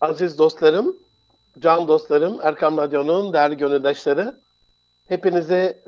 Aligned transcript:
Aziz 0.00 0.38
dostlarım, 0.38 0.96
can 1.58 1.88
dostlarım, 1.88 2.38
Erkam 2.42 2.76
Radyo'nun 2.76 3.32
değerli 3.32 3.56
gönüldaşları. 3.56 4.40
Hepinize 5.08 5.82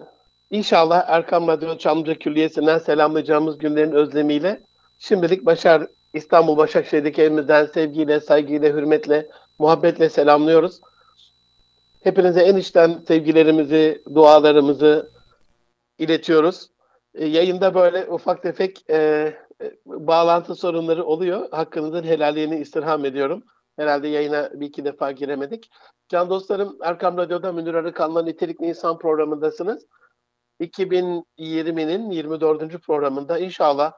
inşallah 0.51 1.05
Erkam 1.09 1.49
Radyo 1.49 1.79
Çamlıca 1.79 2.15
Külliyesi'nden 2.15 2.79
selamlayacağımız 2.79 3.59
günlerin 3.59 3.93
özlemiyle 3.93 4.63
şimdilik 4.99 5.47
Başar 5.47 5.87
İstanbul 6.15 6.57
Başakşehir'deki 6.57 7.23
evimizden 7.23 7.67
sevgiyle, 7.67 8.21
saygıyla, 8.21 8.69
hürmetle, 8.69 9.29
muhabbetle 9.59 10.09
selamlıyoruz. 10.09 10.81
Hepinize 12.01 12.41
en 12.41 12.57
içten 12.57 13.03
sevgilerimizi, 13.09 14.03
dualarımızı 14.15 15.11
iletiyoruz. 15.99 16.71
E, 17.15 17.27
yayında 17.27 17.75
böyle 17.75 18.07
ufak 18.07 18.43
tefek 18.43 18.91
e, 18.91 18.97
e 18.97 19.73
bağlantı 19.87 20.55
sorunları 20.55 21.05
oluyor. 21.05 21.49
Hakkınızın 21.51 22.05
helalliğini 22.05 22.57
istirham 22.57 23.05
ediyorum. 23.05 23.43
Herhalde 23.83 24.09
yayına 24.09 24.51
bir 24.55 24.67
iki 24.67 24.85
defa 24.85 25.13
giremedik. 25.13 25.71
Can 26.09 26.31
dostlarım 26.31 26.79
Erkam 26.83 27.17
Radyo'da 27.17 27.53
Münir 27.53 27.75
Arıkan'la 27.75 28.23
Nitelikli 28.23 28.67
İnsan 28.67 28.99
programındasınız. 28.99 29.87
2020'nin 30.61 32.11
24. 32.11 32.83
programında 32.83 33.39
inşallah 33.39 33.93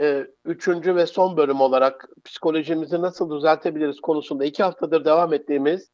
e, 0.00 0.26
üçüncü 0.44 0.96
ve 0.96 1.06
son 1.06 1.36
bölüm 1.36 1.60
olarak 1.60 2.08
psikolojimizi 2.24 3.02
nasıl 3.02 3.36
düzeltebiliriz 3.36 4.00
konusunda 4.00 4.44
iki 4.44 4.62
haftadır 4.62 5.04
devam 5.04 5.32
ettiğimiz 5.32 5.90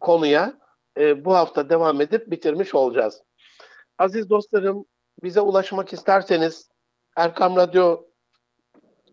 konuya 0.00 0.58
e, 0.98 1.24
bu 1.24 1.34
hafta 1.34 1.70
devam 1.70 2.00
edip 2.00 2.30
bitirmiş 2.30 2.74
olacağız. 2.74 3.22
Aziz 3.98 4.30
dostlarım 4.30 4.84
bize 5.22 5.40
ulaşmak 5.40 5.92
isterseniz 5.92 6.68
Erkam 7.16 7.56
Radyo 7.56 8.02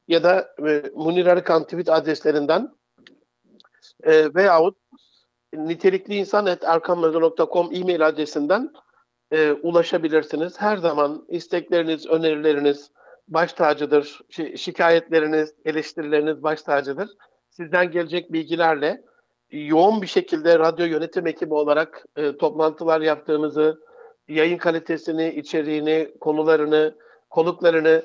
ya 0.08 0.24
da 0.24 0.50
e, 0.68 0.84
Munir 0.96 1.26
Arıkan 1.26 1.64
tweet 1.64 1.90
adreslerinden 1.90 2.77
e, 4.04 4.36
veyahut 4.36 4.78
nitelikli 5.54 6.16
insan 6.16 6.48
et 6.48 6.64
erkamradyo.com 6.64 7.70
e-mail 7.74 8.08
adresinden 8.08 8.72
e, 9.32 9.52
ulaşabilirsiniz. 9.52 10.62
Her 10.62 10.78
zaman 10.78 11.26
istekleriniz, 11.30 12.08
önerileriniz 12.08 12.92
baş 13.28 13.54
tacıdır. 13.54 14.22
Şi- 14.30 14.58
şikayetleriniz, 14.58 15.54
eleştirileriniz 15.66 16.44
baş 16.44 16.62
tacıdır. 16.62 17.10
Sizden 17.50 17.92
gelecek 17.92 18.34
bilgilerle 18.34 19.04
yoğun 19.52 20.02
bir 20.02 20.08
şekilde 20.08 20.60
radyo 20.60 20.86
yönetim 20.86 21.28
ekibi 21.28 21.54
olarak 21.54 22.06
e, 22.16 22.38
toplantılar 22.38 23.02
yaptığımızı, 23.02 23.80
yayın 24.28 24.58
kalitesini, 24.58 25.30
içeriğini, 25.30 26.14
konularını, 26.20 26.96
konuklarını 27.30 28.04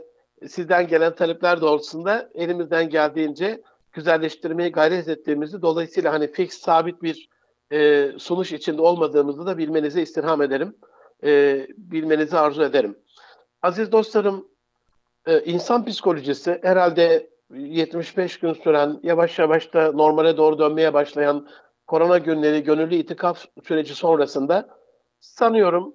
sizden 0.49 0.87
gelen 0.87 1.15
talepler 1.15 1.61
doğrultusunda 1.61 2.31
elimizden 2.34 2.89
geldiğince 2.89 3.62
güzelleştirmeye 3.93 4.69
gayret 4.69 5.09
ettiğimizi 5.09 5.62
dolayısıyla 5.62 6.12
hani 6.12 6.33
fix 6.33 6.59
sabit 6.59 7.03
bir 7.03 7.29
e, 7.73 8.09
sonuç 8.19 8.53
içinde 8.53 8.83
olmadığımızı 8.83 9.47
da 9.47 9.59
bilmenizi 9.59 10.03
istirham 10.03 10.43
ederim. 10.43 10.77
E, 11.25 11.67
bilmenizi 11.77 12.39
arzu 12.39 12.62
ederim. 12.62 12.99
Aziz 13.62 13.93
dostlarım, 13.93 14.49
e, 15.27 15.41
insan 15.45 15.84
psikolojisi 15.84 16.59
herhalde 16.62 17.31
75 17.51 18.39
gün 18.39 18.53
süren, 18.53 19.01
yavaş 19.03 19.39
yavaş 19.39 19.75
da 19.75 19.93
normale 19.93 20.37
doğru 20.37 20.59
dönmeye 20.59 20.95
başlayan 20.95 21.49
korona 21.87 22.19
günleri, 22.19 22.62
gönüllü 22.62 22.95
itikaf 22.95 23.45
süreci 23.65 23.95
sonrasında 23.95 24.69
sanıyorum 25.21 25.95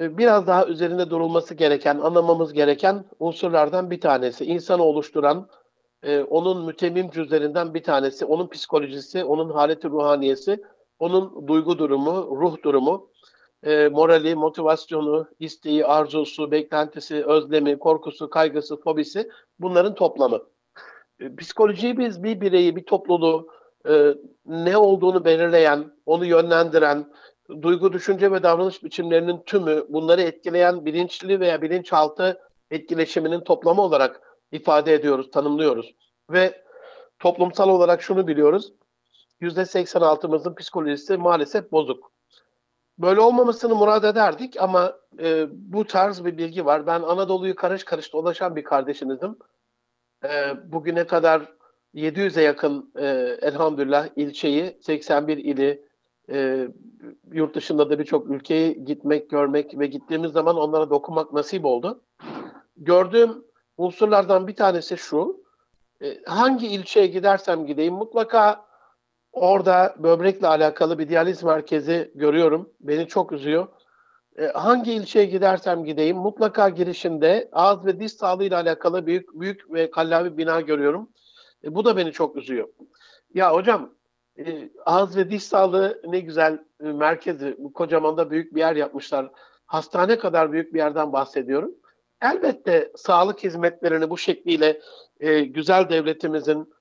e, 0.00 0.18
biraz 0.18 0.46
daha 0.46 0.66
üzerinde 0.66 1.10
durulması 1.10 1.54
gereken, 1.54 1.98
anlamamız 1.98 2.52
gereken 2.52 3.04
unsurlardan 3.18 3.90
bir 3.90 4.00
tanesi. 4.00 4.44
İnsanı 4.44 4.82
oluşturan, 4.82 5.48
e, 6.02 6.20
onun 6.20 6.66
mütemmim 6.66 7.10
cüzlerinden 7.10 7.74
bir 7.74 7.82
tanesi, 7.82 8.24
onun 8.24 8.48
psikolojisi, 8.48 9.24
onun 9.24 9.50
haleti 9.50 9.88
ruhaniyesi, 9.88 10.62
onun 10.98 11.48
duygu 11.48 11.78
durumu, 11.78 12.36
ruh 12.40 12.62
durumu, 12.62 13.10
e, 13.62 13.88
morali, 13.88 14.34
motivasyonu, 14.34 15.28
isteği, 15.38 15.86
arzusu, 15.86 16.50
beklentisi, 16.50 17.24
özlemi, 17.24 17.78
korkusu, 17.78 18.30
kaygısı, 18.30 18.80
fobisi 18.80 19.30
bunların 19.58 19.94
toplamı. 19.94 20.42
E, 21.20 21.36
psikolojiyi 21.36 21.98
biz 21.98 22.22
bir 22.22 22.40
bireyi, 22.40 22.76
bir 22.76 22.86
topluluğu 22.86 23.48
e, 23.88 24.14
ne 24.46 24.76
olduğunu 24.76 25.24
belirleyen, 25.24 25.92
onu 26.06 26.24
yönlendiren, 26.24 27.12
duygu, 27.62 27.92
düşünce 27.92 28.32
ve 28.32 28.42
davranış 28.42 28.84
biçimlerinin 28.84 29.42
tümü 29.46 29.84
bunları 29.88 30.22
etkileyen 30.22 30.84
bilinçli 30.84 31.40
veya 31.40 31.62
bilinçaltı 31.62 32.40
etkileşiminin 32.70 33.40
toplamı 33.40 33.82
olarak 33.82 34.29
ifade 34.52 34.94
ediyoruz, 34.94 35.30
tanımlıyoruz. 35.30 35.94
Ve 36.30 36.62
toplumsal 37.18 37.68
olarak 37.68 38.02
şunu 38.02 38.26
biliyoruz. 38.26 38.72
%86'mızın 39.40 40.54
psikolojisi 40.54 41.16
maalesef 41.16 41.72
bozuk. 41.72 42.12
Böyle 42.98 43.20
olmamasını 43.20 43.74
murad 43.74 44.04
ederdik 44.04 44.56
ama 44.60 44.96
e, 45.18 45.46
bu 45.50 45.86
tarz 45.86 46.24
bir 46.24 46.38
bilgi 46.38 46.66
var. 46.66 46.86
Ben 46.86 47.02
Anadolu'yu 47.02 47.54
karış 47.54 47.84
karış 47.84 48.12
dolaşan 48.12 48.56
bir 48.56 48.64
kardeşinizim. 48.64 49.36
E, 50.24 50.28
bugüne 50.72 51.06
kadar 51.06 51.52
700'e 51.94 52.42
yakın 52.42 52.92
e, 52.98 53.06
elhamdülillah 53.42 54.08
ilçeyi, 54.16 54.78
81 54.80 55.36
ili, 55.36 55.84
e, 56.30 56.68
yurt 57.32 57.54
dışında 57.54 57.90
da 57.90 57.98
birçok 57.98 58.30
ülkeye 58.30 58.72
gitmek, 58.72 59.30
görmek 59.30 59.78
ve 59.78 59.86
gittiğimiz 59.86 60.32
zaman 60.32 60.56
onlara 60.56 60.90
dokunmak 60.90 61.32
nasip 61.32 61.64
oldu. 61.64 62.02
Gördüğüm 62.76 63.44
unsurlardan 63.80 64.46
bir 64.46 64.56
tanesi 64.56 64.96
şu. 64.96 65.44
E, 66.02 66.22
hangi 66.24 66.66
ilçeye 66.66 67.06
gidersem 67.06 67.66
gideyim 67.66 67.94
mutlaka 67.94 68.66
orada 69.32 69.94
böbrekle 69.98 70.46
alakalı 70.46 70.98
bir 70.98 71.08
diyaliz 71.08 71.42
merkezi 71.42 72.12
görüyorum. 72.14 72.70
Beni 72.80 73.08
çok 73.08 73.32
üzüyor. 73.32 73.68
E, 74.38 74.46
hangi 74.46 74.92
ilçeye 74.92 75.24
gidersem 75.24 75.84
gideyim 75.84 76.16
mutlaka 76.16 76.68
girişinde 76.68 77.48
ağız 77.52 77.86
ve 77.86 78.00
diş 78.00 78.12
sağlığıyla 78.12 78.60
alakalı 78.60 79.06
büyük 79.06 79.40
büyük 79.40 79.72
ve 79.72 79.90
kallavi 79.90 80.38
bina 80.38 80.60
görüyorum. 80.60 81.10
E, 81.64 81.74
bu 81.74 81.84
da 81.84 81.96
beni 81.96 82.12
çok 82.12 82.36
üzüyor. 82.36 82.68
Ya 83.34 83.54
hocam 83.54 83.90
ağız 84.86 85.16
ve 85.16 85.30
diş 85.30 85.42
sağlığı 85.42 86.02
ne 86.08 86.20
güzel 86.20 86.58
merkezi, 86.80 87.56
kocaman 87.74 88.16
da 88.16 88.30
büyük 88.30 88.54
bir 88.54 88.60
yer 88.60 88.76
yapmışlar. 88.76 89.30
Hastane 89.66 90.18
kadar 90.18 90.52
büyük 90.52 90.74
bir 90.74 90.78
yerden 90.78 91.12
bahsediyorum. 91.12 91.74
Elbette 92.22 92.92
sağlık 92.96 93.44
hizmetlerini 93.44 94.10
bu 94.10 94.18
şekliyle 94.18 94.80
e, 95.20 95.40
güzel 95.40 95.88
devletimizin 95.88 96.74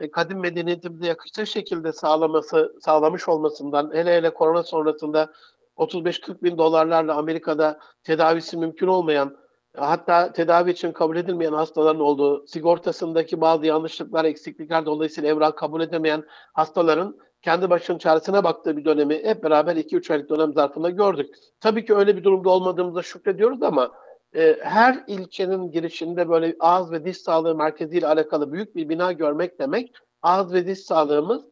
e, 0.00 0.10
kadim 0.10 0.38
medeniyetimize 0.38 1.06
yakıştığı 1.06 1.46
şekilde 1.46 1.92
sağlaması, 1.92 2.76
sağlamış 2.80 3.28
olmasından, 3.28 3.90
hele 3.94 4.16
hele 4.16 4.34
korona 4.34 4.62
sonrasında 4.62 5.32
35-40 5.76 6.42
bin 6.42 6.58
dolarlarla 6.58 7.16
Amerika'da 7.16 7.78
tedavisi 8.04 8.56
mümkün 8.56 8.86
olmayan, 8.86 9.36
hatta 9.76 10.32
tedavi 10.32 10.70
için 10.70 10.92
kabul 10.92 11.16
edilmeyen 11.16 11.52
hastaların 11.52 12.00
olduğu, 12.00 12.46
sigortasındaki 12.46 13.40
bazı 13.40 13.66
yanlışlıklar, 13.66 14.24
eksiklikler 14.24 14.86
dolayısıyla 14.86 15.30
evrak 15.30 15.58
kabul 15.58 15.80
edemeyen 15.80 16.24
hastaların 16.52 17.16
kendi 17.42 17.70
başının 17.70 17.98
çaresine 17.98 18.44
baktığı 18.44 18.76
bir 18.76 18.84
dönemi 18.84 19.24
hep 19.24 19.44
beraber 19.44 19.76
2-3 19.76 20.12
aylık 20.12 20.30
dönem 20.30 20.52
zarfında 20.52 20.90
gördük. 20.90 21.34
Tabii 21.60 21.84
ki 21.84 21.94
öyle 21.94 22.16
bir 22.16 22.24
durumda 22.24 22.50
olmadığımıza 22.50 23.02
şükrediyoruz 23.02 23.62
ama 23.62 23.90
e, 24.36 24.58
her 24.62 25.04
ilçenin 25.06 25.70
girişinde 25.70 26.28
böyle 26.28 26.56
ağız 26.60 26.92
ve 26.92 27.04
diş 27.04 27.18
sağlığı 27.18 27.54
merkeziyle 27.54 28.06
alakalı 28.06 28.52
büyük 28.52 28.76
bir 28.76 28.88
bina 28.88 29.12
görmek 29.12 29.58
demek 29.58 29.92
ağız 30.22 30.52
ve 30.52 30.66
diş 30.66 30.78
sağlığımız 30.78 31.44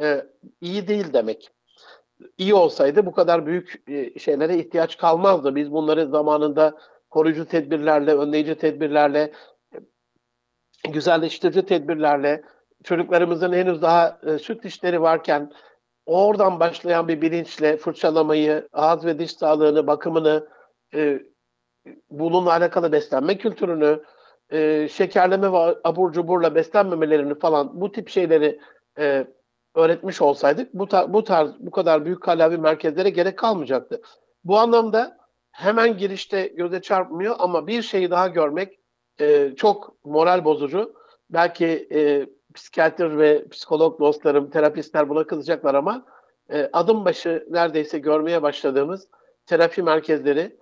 e, 0.00 0.26
iyi 0.60 0.88
değil 0.88 1.12
demek. 1.12 1.50
İyi 2.38 2.54
olsaydı 2.54 3.06
bu 3.06 3.12
kadar 3.12 3.46
büyük 3.46 3.82
e, 3.88 4.18
şeylere 4.18 4.58
ihtiyaç 4.58 4.98
kalmazdı. 4.98 5.56
Biz 5.56 5.72
bunları 5.72 6.08
zamanında 6.08 6.78
koruyucu 7.10 7.44
tedbirlerle, 7.44 8.14
önleyici 8.14 8.54
tedbirlerle, 8.54 9.32
güzelleştirici 10.90 11.66
tedbirlerle, 11.66 12.42
çocuklarımızın 12.84 13.52
henüz 13.52 13.82
daha 13.82 14.18
e, 14.26 14.38
süt 14.38 14.64
dişleri 14.64 15.02
varken 15.02 15.52
oradan 16.06 16.60
başlayan 16.60 17.08
bir 17.08 17.22
bilinçle 17.22 17.76
fırçalamayı, 17.76 18.68
ağız 18.72 19.04
ve 19.04 19.18
diş 19.18 19.32
sağlığını, 19.32 19.86
bakımını, 19.86 20.48
e, 20.94 21.20
bununla 22.10 22.50
alakalı 22.52 22.92
beslenme 22.92 23.38
kültürünü, 23.38 24.02
e, 24.50 24.88
şekerleme 24.88 25.52
ve 25.52 25.76
abur 25.84 26.12
cuburla 26.12 26.54
beslenmemelerini 26.54 27.38
falan 27.38 27.80
bu 27.80 27.92
tip 27.92 28.08
şeyleri 28.08 28.60
e, 28.98 29.26
öğretmiş 29.74 30.22
olsaydık 30.22 30.74
bu, 30.74 30.84
tar- 30.84 31.12
bu 31.12 31.24
tarz 31.24 31.50
bu 31.58 31.70
kadar 31.70 32.04
büyük 32.04 32.22
kalavi 32.22 32.58
merkezlere 32.58 33.10
gerek 33.10 33.38
kalmayacaktı. 33.38 34.02
Bu 34.44 34.58
anlamda 34.58 35.18
hemen 35.50 35.96
girişte 35.96 36.46
göze 36.46 36.82
çarpmıyor 36.82 37.36
ama 37.38 37.66
bir 37.66 37.82
şeyi 37.82 38.10
daha 38.10 38.28
görmek 38.28 38.78
e, 39.20 39.54
çok 39.56 40.04
moral 40.04 40.44
bozucu. 40.44 40.94
Belki 41.30 41.88
e, 41.92 42.26
psikiyatr 42.54 43.18
ve 43.18 43.48
psikolog 43.48 44.00
dostlarım, 44.00 44.50
terapistler 44.50 45.08
buna 45.08 45.24
kızacaklar 45.24 45.74
ama 45.74 46.06
e, 46.52 46.70
adım 46.72 47.04
başı 47.04 47.46
neredeyse 47.50 47.98
görmeye 47.98 48.42
başladığımız 48.42 49.08
terapi 49.46 49.82
merkezleri 49.82 50.56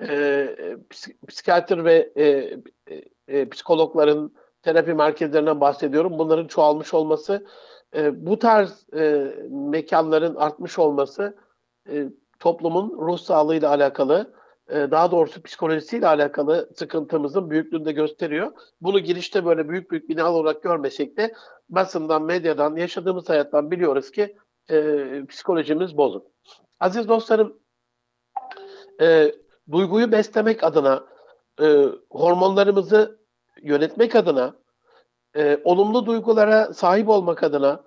e, 0.00 0.48
psikiyatr 1.28 1.84
ve 1.84 2.12
e, 2.16 2.24
e, 2.26 3.02
e, 3.28 3.48
psikologların 3.48 4.32
terapi 4.62 4.94
merkezlerinden 4.94 5.60
bahsediyorum. 5.60 6.18
Bunların 6.18 6.46
çoğalmış 6.46 6.94
olması 6.94 7.46
E, 7.94 8.26
bu 8.26 8.38
tarz 8.38 8.86
e, 8.94 9.34
mekanların 9.50 10.34
artmış 10.34 10.78
olması 10.78 11.36
e, 11.88 12.08
toplumun 12.38 12.98
ruh 12.98 13.18
sağlığıyla 13.18 13.68
alakalı, 13.70 14.34
e, 14.68 14.74
daha 14.74 15.10
doğrusu 15.10 15.42
psikolojisiyle 15.42 16.06
alakalı 16.06 16.70
sıkıntımızın 16.74 17.50
büyüklüğünü 17.50 17.84
de 17.84 17.92
gösteriyor. 17.92 18.52
Bunu 18.80 18.98
girişte 18.98 19.44
böyle 19.44 19.68
büyük 19.68 19.90
büyük 19.90 20.08
bina 20.08 20.32
olarak 20.32 20.62
görmesek 20.62 21.16
de 21.16 21.34
basından, 21.68 22.22
medyadan, 22.22 22.76
yaşadığımız 22.76 23.28
hayattan 23.28 23.70
biliyoruz 23.70 24.10
ki 24.10 24.36
e, 24.70 25.26
psikolojimiz 25.28 25.96
bozuk. 25.96 26.26
Aziz 26.80 27.08
dostlarım, 27.08 27.58
e, 29.00 29.34
duyguyu 29.70 30.12
beslemek 30.12 30.64
adına, 30.64 31.04
e, 31.60 31.84
hormonlarımızı 32.10 33.20
yönetmek 33.62 34.16
adına, 34.16 34.56
e, 35.36 35.60
olumlu 35.64 36.06
duygulara 36.06 36.72
sahip 36.72 37.08
olmak 37.08 37.42
adına, 37.42 37.84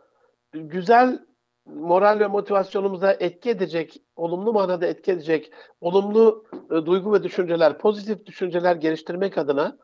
güzel 0.54 1.20
moral 1.66 2.20
ve 2.20 2.28
motivasyonumuza 2.28 3.12
etki 3.20 3.50
edecek, 3.50 4.02
olumlu 4.16 4.54
manada 4.54 4.88
etki 4.88 5.12
edecek, 5.12 5.52
olumlu 5.82 6.46
e, 6.72 6.86
duygu 6.86 7.14
ve 7.14 7.24
düşünceler, 7.24 7.78
pozitif 7.78 8.26
düşünceler 8.26 8.76
geliştirmek 8.76 9.38
adına, 9.38 9.78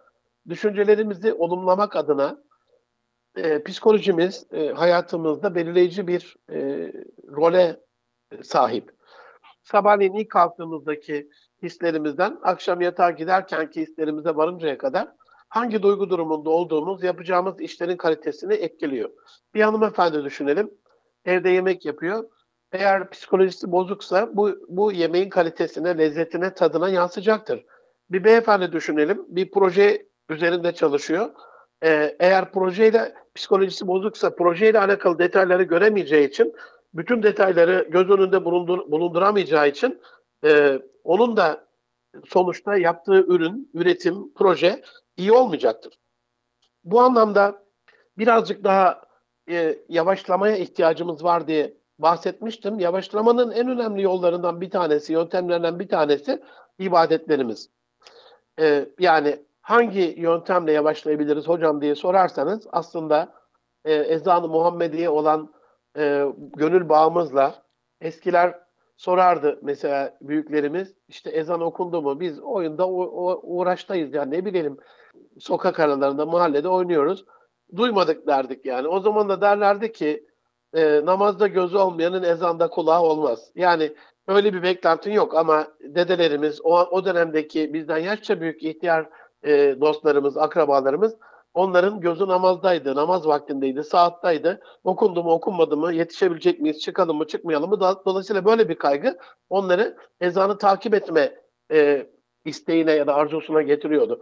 düşüncelerimizi 0.50 1.34
olumlamak 1.34 1.96
adına 1.96 2.44
e, 3.36 3.64
psikolojimiz 3.64 4.48
e, 4.52 4.68
hayatımızda 4.68 5.56
belirleyici 5.56 6.08
bir 6.08 6.36
e, 6.50 6.58
role 7.28 7.80
sahip. 8.44 8.92
Sabahleyin 9.64 10.14
ilk 10.14 10.32
kalktığımızdaki 10.32 11.30
hislerimizden 11.64 12.38
akşam 12.44 12.82
yatağa 12.82 13.12
giderkenki 13.12 13.82
hislerimize 13.82 14.36
varıncaya 14.36 14.78
kadar 14.78 15.08
hangi 15.50 15.84
duygu 15.84 16.10
durumunda 16.10 16.50
olduğumuz 16.50 17.04
yapacağımız 17.04 17.62
işlerin 17.62 17.98
kalitesini 17.98 18.54
etkiliyor. 18.54 19.10
Bir 19.54 19.62
hanımefendi 19.62 20.24
düşünelim. 20.24 20.72
Evde 21.26 21.50
yemek 21.50 21.86
yapıyor. 21.86 22.24
Eğer 22.72 23.10
psikolojisi 23.10 23.72
bozuksa 23.72 24.30
bu, 24.34 24.52
bu 24.68 24.92
yemeğin 24.92 25.30
kalitesine, 25.30 25.98
lezzetine, 25.98 26.54
tadına 26.54 26.90
yansıyacaktır. 26.90 27.66
Bir 28.10 28.24
beyefendi 28.24 28.72
düşünelim. 28.72 29.26
Bir 29.28 29.52
proje 29.52 30.06
üzerinde 30.30 30.72
çalışıyor. 30.72 31.30
Ee, 31.84 32.16
eğer 32.20 32.52
projeyle 32.52 33.14
psikolojisi 33.36 33.88
bozuksa 33.88 34.36
projeyle 34.36 34.80
alakalı 34.80 35.20
detayları 35.20 35.64
göremeyeceği 35.64 36.28
için 36.28 36.54
bütün 36.94 37.24
detayları 37.24 37.88
göz 37.90 38.10
önünde 38.10 38.46
bulundur, 38.46 38.92
bulunduramayacağı 38.92 39.68
için 39.68 40.02
e, 40.44 40.82
onun 41.04 41.38
da 41.38 41.68
sonuçta 42.26 42.78
yaptığı 42.78 43.26
ürün, 43.28 43.72
üretim, 43.74 44.34
proje 44.34 44.82
iyi 45.18 45.32
olmayacaktır. 45.32 46.00
Bu 46.84 47.02
anlamda 47.02 47.64
birazcık 48.18 48.64
daha 48.64 49.02
e, 49.50 49.80
yavaşlamaya 49.90 50.58
ihtiyacımız 50.58 51.24
var 51.24 51.48
diye 51.48 51.78
bahsetmiştim. 52.00 52.80
Yavaşlamanın 52.80 53.52
en 53.52 53.70
önemli 53.70 54.02
yollarından 54.02 54.62
bir 54.62 54.70
tanesi, 54.70 55.14
yöntemlerinden 55.14 55.80
bir 55.80 55.88
tanesi 55.88 56.44
ibadetlerimiz. 56.80 57.70
E, 58.60 58.90
yani 59.00 59.46
hangi 59.62 60.16
yöntemle 60.18 60.72
yavaşlayabiliriz 60.72 61.48
hocam 61.48 61.82
diye 61.82 61.96
sorarsanız 61.96 62.68
aslında 62.72 63.34
e, 63.86 63.94
ezan-ı 63.94 64.48
Muhammediye 64.48 65.10
olan 65.10 65.54
e, 65.98 66.26
gönül 66.38 66.90
bağımızla 66.90 67.56
eskiler 68.02 68.63
sorardı 68.98 69.60
mesela 69.62 70.18
büyüklerimiz 70.22 70.94
işte 71.08 71.30
ezan 71.30 71.62
okundu 71.62 72.02
mu? 72.02 72.20
Biz 72.20 72.40
oyunda 72.40 72.90
uğraştayız 73.42 74.14
yani 74.14 74.32
ne 74.32 74.46
bilelim 74.46 74.78
sokak 75.40 75.80
aralarında 75.80 76.26
mahallede 76.26 76.68
oynuyoruz. 76.68 77.26
Duymadık 77.76 78.28
derdik 78.28 78.66
yani. 78.66 78.88
O 78.88 79.00
zaman 79.00 79.30
da 79.30 79.42
derlerdi 79.42 79.92
ki 79.92 80.28
e, 80.74 81.06
namazda 81.06 81.48
gözü 81.48 81.78
olmayanın 81.78 82.24
ezanda 82.24 82.70
kulağı 82.70 83.02
olmaz. 83.02 83.52
Yani 83.56 83.96
öyle 84.28 84.54
bir 84.54 84.64
beklentin 84.64 85.12
yok 85.12 85.36
ama 85.36 85.68
dedelerimiz 85.80 86.62
o, 86.64 86.80
o 86.80 87.06
dönemdeki 87.06 87.74
bizden 87.74 87.98
yaşça 87.98 88.42
büyük 88.42 88.64
ihtiyar 88.64 89.10
e, 89.44 89.82
dostlarımız 89.82 90.38
akrabalarımız 90.38 91.16
Onların 91.54 92.02
gözü 92.02 92.28
namazdaydı, 92.28 92.96
namaz 92.96 93.28
vaktindeydi, 93.28 93.84
saattaydı. 93.84 94.62
Okundu 94.84 95.24
mu, 95.24 95.32
okunmadı 95.32 95.78
mı, 95.78 95.94
yetişebilecek 95.94 96.60
miyiz, 96.60 96.80
çıkalım 96.80 97.18
mı, 97.18 97.28
çıkmayalım 97.28 97.70
mı? 97.70 97.80
Dolayısıyla 97.80 98.46
böyle 98.46 98.70
bir 98.70 98.76
kaygı 98.76 99.18
onları 99.50 99.98
ezanı 100.22 100.58
takip 100.58 100.94
etme 100.94 101.36
e, 101.72 102.08
isteğine 102.46 102.92
ya 102.92 103.08
da 103.08 103.16
arzusuna 103.16 103.62
getiriyordu. 103.62 104.22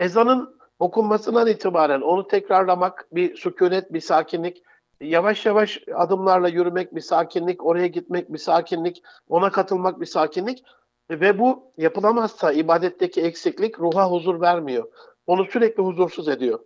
Ezanın 0.00 0.58
okunmasından 0.78 1.46
itibaren 1.46 2.00
onu 2.00 2.26
tekrarlamak, 2.28 3.08
bir 3.12 3.36
sükunet, 3.36 3.92
bir 3.92 4.00
sakinlik, 4.00 4.62
yavaş 5.00 5.46
yavaş 5.46 5.82
adımlarla 5.94 6.48
yürümek 6.48 6.94
bir 6.94 7.00
sakinlik, 7.00 7.66
oraya 7.66 7.86
gitmek 7.86 8.32
bir 8.32 8.38
sakinlik, 8.38 9.02
ona 9.28 9.50
katılmak 9.50 10.00
bir 10.00 10.06
sakinlik 10.06 10.64
ve 11.10 11.38
bu 11.38 11.72
yapılamazsa 11.76 12.52
ibadetteki 12.52 13.22
eksiklik 13.22 13.80
ruha 13.80 14.10
huzur 14.10 14.40
vermiyor. 14.40 14.88
Onu 15.26 15.44
sürekli 15.44 15.82
huzursuz 15.82 16.28
ediyor. 16.28 16.58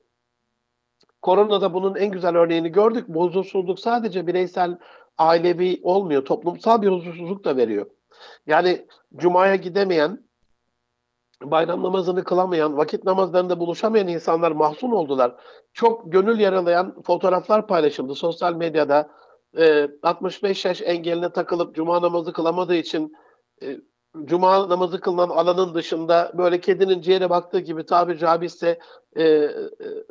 Koronada 1.23 1.75
bunun 1.75 1.95
en 1.95 2.11
güzel 2.11 2.37
örneğini 2.37 2.69
gördük. 2.69 3.09
Huzursuzluk 3.15 3.81
sadece 3.81 4.27
bireysel, 4.27 4.79
ailevi 5.19 5.81
olmuyor. 5.83 6.25
Toplumsal 6.25 6.83
bir 6.83 6.89
huzursuzluk 6.89 7.45
da 7.45 7.57
veriyor. 7.57 7.87
Yani 8.47 8.87
cumaya 9.17 9.57
gidemeyen, 9.57 10.25
bayram 11.43 11.83
namazını 11.83 12.25
kılamayan, 12.25 12.77
vakit 12.77 13.05
namazlarında 13.05 13.61
buluşamayan 13.61 14.09
insanlar 14.09 14.53
mahzun 14.53 14.91
oldular. 14.91 15.35
Çok 15.73 16.13
gönül 16.13 16.41
yaralayan 16.41 17.03
fotoğraflar 17.03 17.67
paylaşıldı 17.67 18.15
sosyal 18.15 18.55
medyada. 18.55 19.11
E, 19.59 19.89
65 20.03 20.65
yaş 20.65 20.83
engeline 20.83 21.33
takılıp 21.33 21.75
cuma 21.75 22.03
namazı 22.03 22.33
kılamadığı 22.33 22.75
için 22.75 23.13
e, 23.63 23.77
cuma 24.25 24.69
namazı 24.69 25.01
kılınan 25.01 25.29
alanın 25.29 25.75
dışında 25.75 26.33
böyle 26.35 26.61
kedinin 26.61 27.01
ciğere 27.01 27.31
baktığı 27.31 27.61
gibi 27.61 27.87
tabiri 27.87 28.19
caizse 28.19 28.79
e, 29.17 29.25
e, 29.25 29.51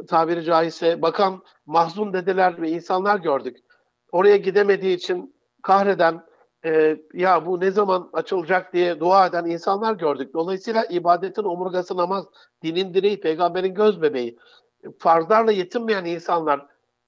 tabiri 0.07 0.44
caizse 0.44 1.01
bakan 1.01 1.44
mahzun 1.65 2.13
dedeler 2.13 2.62
ve 2.62 2.69
insanlar 2.69 3.19
gördük. 3.19 3.57
Oraya 4.12 4.38
gidemediği 4.38 4.98
için 4.98 5.36
kahreden 5.63 6.24
e, 6.65 6.98
ya 7.13 7.45
bu 7.45 7.59
ne 7.59 7.71
zaman 7.71 8.09
açılacak 8.13 8.74
diye 8.74 9.00
dua 9.00 9.27
eden 9.27 9.45
insanlar 9.45 9.94
gördük. 9.94 10.33
Dolayısıyla 10.33 10.86
ibadetin 10.86 11.44
omurgası 11.44 11.98
namaz, 11.98 12.25
dinin 12.63 12.94
direği, 12.94 13.19
peygamberin 13.19 13.74
göz 13.74 14.01
bebeği. 14.01 14.38
Farzlarla 15.00 15.51
yetinmeyen 15.51 16.06
insanlar 16.06 16.65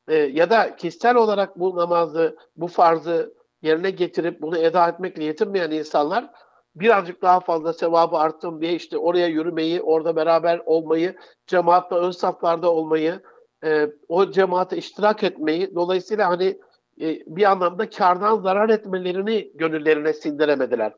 e, 0.07 0.15
ya 0.15 0.49
da 0.49 0.75
kişisel 0.75 1.15
olarak 1.15 1.59
bu 1.59 1.75
namazı, 1.75 2.37
bu 2.57 2.67
farzı 2.67 3.33
yerine 3.61 3.89
getirip 3.89 4.41
bunu 4.41 4.57
eda 4.57 4.87
etmekle 4.87 5.23
yetinmeyen 5.23 5.71
insanlar 5.71 6.29
birazcık 6.75 7.21
daha 7.21 7.39
fazla 7.39 7.73
sevabı 7.73 8.17
arttım 8.17 8.61
diye 8.61 8.73
işte 8.73 8.97
oraya 8.97 9.27
yürümeyi, 9.27 9.81
orada 9.81 10.15
beraber 10.15 10.61
olmayı, 10.65 11.15
cemaatle 11.47 11.95
ön 11.95 12.11
saflarda 12.11 12.71
olmayı, 12.71 13.21
e, 13.63 13.89
o 14.07 14.31
cemaate 14.31 14.77
iştirak 14.77 15.23
etmeyi, 15.23 15.75
dolayısıyla 15.75 16.29
hani 16.29 16.59
e, 17.01 17.19
bir 17.27 17.51
anlamda 17.51 17.89
kardan 17.89 18.41
zarar 18.41 18.69
etmelerini 18.69 19.51
gönüllerine 19.55 20.13
sindiremediler. 20.13 20.93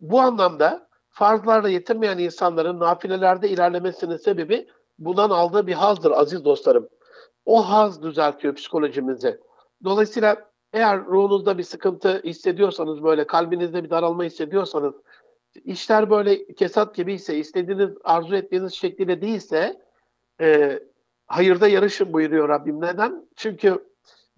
Bu 0.00 0.20
anlamda 0.20 0.88
farzlarla 1.10 1.68
yetinmeyen 1.68 2.18
insanların 2.18 2.80
nafilelerde 2.80 3.48
ilerlemesinin 3.48 4.16
sebebi 4.16 4.68
bundan 4.98 5.30
aldığı 5.30 5.66
bir 5.66 5.72
hazdır 5.72 6.10
aziz 6.10 6.44
dostlarım. 6.44 6.88
O 7.44 7.70
haz 7.70 8.02
düzeltiyor 8.02 8.54
psikolojimizi. 8.54 9.40
Dolayısıyla 9.84 10.36
eğer 10.74 11.04
ruhunuzda 11.04 11.58
bir 11.58 11.62
sıkıntı 11.62 12.20
hissediyorsanız 12.24 13.02
böyle 13.02 13.26
kalbinizde 13.26 13.84
bir 13.84 13.90
daralma 13.90 14.24
hissediyorsanız 14.24 14.94
işler 15.64 16.10
böyle 16.10 16.46
kesat 16.54 16.94
gibi 16.94 17.12
ise 17.12 17.36
istediğiniz 17.36 17.90
arzu 18.04 18.36
ettiğiniz 18.36 18.72
şekliyle 18.72 19.20
değilse 19.20 19.80
e, 20.40 20.80
hayırda 21.26 21.68
yarışın 21.68 22.12
buyuruyor 22.12 22.48
Rabbim. 22.48 22.80
Neden? 22.80 23.26
Çünkü 23.36 23.84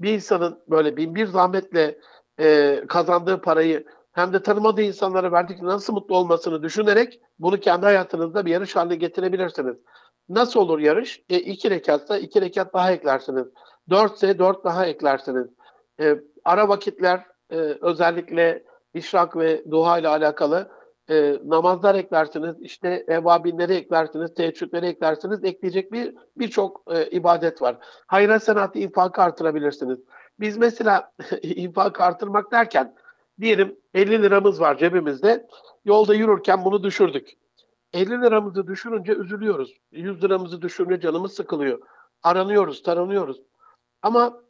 bir 0.00 0.12
insanın 0.12 0.58
böyle 0.68 0.96
bin 0.96 1.14
bir 1.14 1.26
zahmetle 1.26 1.98
e, 2.40 2.80
kazandığı 2.88 3.40
parayı 3.40 3.84
hem 4.12 4.32
de 4.32 4.42
tanımadığı 4.42 4.82
insanlara 4.82 5.32
verdikçe 5.32 5.64
nasıl 5.64 5.92
mutlu 5.92 6.16
olmasını 6.16 6.62
düşünerek 6.62 7.20
bunu 7.38 7.60
kendi 7.60 7.86
hayatınızda 7.86 8.46
bir 8.46 8.50
yarış 8.50 8.76
haline 8.76 8.96
getirebilirsiniz. 8.96 9.76
Nasıl 10.28 10.60
olur 10.60 10.78
yarış? 10.78 11.22
E, 11.28 11.38
iki 11.38 11.70
rekatsa 11.70 12.18
iki 12.18 12.40
rekat 12.40 12.74
daha 12.74 12.92
eklersiniz. 12.92 13.46
Dörtse 13.90 14.38
dört 14.38 14.64
daha 14.64 14.86
eklersiniz. 14.86 15.46
E, 16.00 16.20
ara 16.44 16.68
vakitler 16.68 17.24
e, 17.50 17.56
özellikle 17.80 18.64
işrak 18.94 19.36
ve 19.36 19.70
duha 19.70 19.98
ile 19.98 20.08
alakalı 20.08 20.70
e, 21.10 21.38
namazlar 21.44 21.94
eklersiniz, 21.94 22.56
işte 22.60 23.04
evabinleri 23.08 23.74
eklersiniz, 23.74 24.34
teheccüdleri 24.34 24.86
eklersiniz, 24.86 25.44
ekleyecek 25.44 25.92
bir 25.92 26.14
birçok 26.36 26.82
e, 26.90 27.10
ibadet 27.10 27.62
var. 27.62 27.76
Hayra 28.06 28.40
senatı 28.40 28.78
infakı 28.78 29.22
artırabilirsiniz. 29.22 29.98
Biz 30.40 30.56
mesela 30.56 31.12
infakı 31.42 32.02
artırmak 32.02 32.52
derken 32.52 32.94
diyelim 33.40 33.76
50 33.94 34.22
liramız 34.22 34.60
var 34.60 34.78
cebimizde, 34.78 35.46
yolda 35.84 36.14
yürürken 36.14 36.64
bunu 36.64 36.82
düşürdük. 36.82 37.32
50 37.92 38.10
liramızı 38.10 38.66
düşürünce 38.66 39.12
üzülüyoruz. 39.12 39.72
100 39.92 40.24
liramızı 40.24 40.62
düşürünce 40.62 41.00
canımız 41.00 41.32
sıkılıyor. 41.34 41.78
Aranıyoruz, 42.22 42.82
taranıyoruz. 42.82 43.42
Ama 44.02 44.40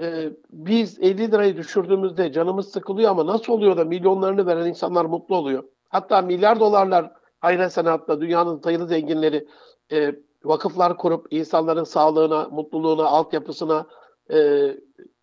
e, 0.00 0.32
biz 0.50 0.98
50 1.00 1.32
lirayı 1.32 1.56
düşürdüğümüzde 1.56 2.32
canımız 2.32 2.72
sıkılıyor 2.72 3.10
ama 3.10 3.26
nasıl 3.26 3.52
oluyor 3.52 3.76
da 3.76 3.84
milyonlarını 3.84 4.46
veren 4.46 4.66
insanlar 4.66 5.04
mutlu 5.04 5.36
oluyor? 5.36 5.64
Hatta 5.88 6.22
milyar 6.22 6.60
dolarlar 6.60 7.12
hayra 7.40 7.70
senatta 7.70 8.20
dünyanın 8.20 8.60
sayılı 8.60 8.86
zenginleri 8.86 9.48
e, 9.92 10.14
vakıflar 10.44 10.96
kurup 10.96 11.26
insanların 11.30 11.84
sağlığına, 11.84 12.48
mutluluğuna, 12.48 13.04
altyapısına, 13.04 13.86
e, 14.32 14.68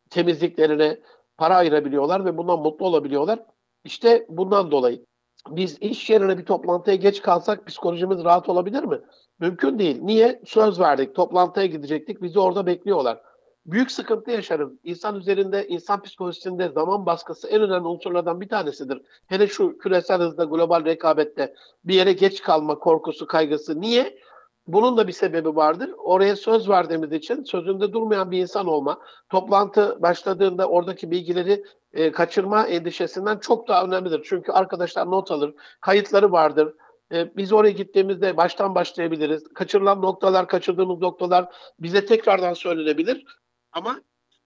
temizliklerine 0.09 0.99
para 1.38 1.55
ayırabiliyorlar 1.55 2.25
ve 2.25 2.38
bundan 2.38 2.59
mutlu 2.59 2.85
olabiliyorlar. 2.85 3.39
İşte 3.83 4.25
bundan 4.29 4.71
dolayı 4.71 5.05
biz 5.49 5.77
iş 5.81 6.09
yerine 6.09 6.38
bir 6.38 6.45
toplantıya 6.45 6.95
geç 6.95 7.21
kalsak 7.21 7.67
psikolojimiz 7.67 8.23
rahat 8.23 8.49
olabilir 8.49 8.83
mi? 8.83 8.99
Mümkün 9.39 9.79
değil. 9.79 10.01
Niye? 10.01 10.41
Söz 10.45 10.79
verdik, 10.79 11.15
toplantıya 11.15 11.65
gidecektik, 11.65 12.21
bizi 12.21 12.39
orada 12.39 12.65
bekliyorlar. 12.65 13.21
Büyük 13.65 13.91
sıkıntı 13.91 14.31
yaşarız. 14.31 14.71
İnsan 14.83 15.15
üzerinde, 15.15 15.67
insan 15.67 16.01
psikolojisinde 16.01 16.69
zaman 16.69 17.05
baskısı 17.05 17.47
en 17.47 17.61
önemli 17.61 17.87
unsurlardan 17.87 18.41
bir 18.41 18.49
tanesidir. 18.49 19.01
Hele 19.27 19.47
şu 19.47 19.77
küresel 19.77 20.21
hızda, 20.21 20.43
global 20.43 20.85
rekabette 20.85 21.55
bir 21.83 21.93
yere 21.93 22.13
geç 22.13 22.41
kalma 22.41 22.79
korkusu, 22.79 23.27
kaygısı. 23.27 23.81
Niye? 23.81 24.19
Bunun 24.67 24.97
da 24.97 25.07
bir 25.07 25.13
sebebi 25.13 25.55
vardır. 25.55 25.91
Oraya 25.97 26.35
söz 26.35 26.69
verdiğimiz 26.69 27.11
için 27.11 27.43
sözünde 27.43 27.93
durmayan 27.93 28.31
bir 28.31 28.39
insan 28.39 28.67
olma, 28.67 28.99
toplantı 29.29 30.01
başladığında 30.01 30.67
oradaki 30.67 31.11
bilgileri 31.11 31.63
e, 31.93 32.11
kaçırma 32.11 32.67
endişesinden 32.67 33.37
çok 33.37 33.67
daha 33.67 33.85
önemlidir. 33.85 34.21
Çünkü 34.23 34.51
arkadaşlar 34.51 35.11
not 35.11 35.31
alır, 35.31 35.53
kayıtları 35.81 36.31
vardır. 36.31 36.73
E, 37.11 37.37
biz 37.37 37.53
oraya 37.53 37.71
gittiğimizde 37.71 38.37
baştan 38.37 38.75
başlayabiliriz. 38.75 39.43
Kaçırılan 39.53 40.01
noktalar, 40.01 40.47
kaçırdığımız 40.47 40.99
noktalar 40.99 41.45
bize 41.79 42.05
tekrardan 42.05 42.53
söylenebilir. 42.53 43.25
Ama 43.71 44.01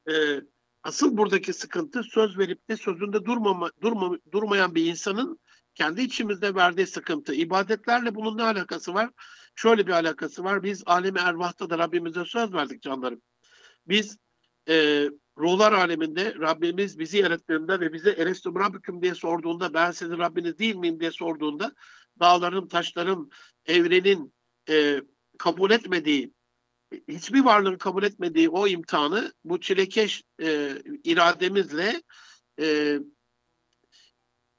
e, 0.09 0.41
asıl 0.83 1.17
buradaki 1.17 1.53
sıkıntı 1.53 2.03
söz 2.03 2.37
verip 2.37 2.69
de 2.69 2.77
sözünde 2.77 3.25
durmama, 3.25 3.71
durma, 3.81 4.17
durmayan 4.31 4.75
bir 4.75 4.85
insanın 4.85 5.39
kendi 5.75 6.01
içimizde 6.01 6.55
verdiği 6.55 6.87
sıkıntı. 6.87 7.33
İbadetlerle 7.33 8.15
bunun 8.15 8.37
ne 8.37 8.43
alakası 8.43 8.93
var? 8.93 9.09
Şöyle 9.55 9.87
bir 9.87 9.91
alakası 9.91 10.43
var. 10.43 10.63
Biz 10.63 10.83
alemi 10.85 11.19
ervahta 11.19 11.69
da 11.69 11.77
Rabbimize 11.77 12.25
söz 12.25 12.53
verdik 12.53 12.81
canlarım. 12.81 13.21
Biz 13.87 14.17
e, 14.69 15.09
ruhlar 15.37 15.73
aleminde 15.73 16.35
Rabbimiz 16.35 16.99
bizi 16.99 17.17
yarattığında 17.17 17.79
ve 17.79 17.93
bize 17.93 18.11
Erestum 18.11 18.55
Rabbüküm 18.55 19.01
diye 19.01 19.15
sorduğunda 19.15 19.73
ben 19.73 19.91
sizin 19.91 20.17
Rabbiniz 20.17 20.59
değil 20.59 20.75
miyim 20.75 20.99
diye 20.99 21.11
sorduğunda 21.11 21.75
dağların, 22.19 22.67
taşların, 22.67 23.31
evrenin 23.65 24.33
e, 24.69 25.01
kabul 25.37 25.71
etmediği 25.71 26.33
hiçbir 27.07 27.43
varlığın 27.43 27.77
kabul 27.77 28.03
etmediği 28.03 28.49
o 28.49 28.67
imtihanı 28.67 29.33
bu 29.43 29.59
çilekeş 29.61 30.23
e, 30.41 30.77
irademizle 31.03 32.03
e, 32.59 32.99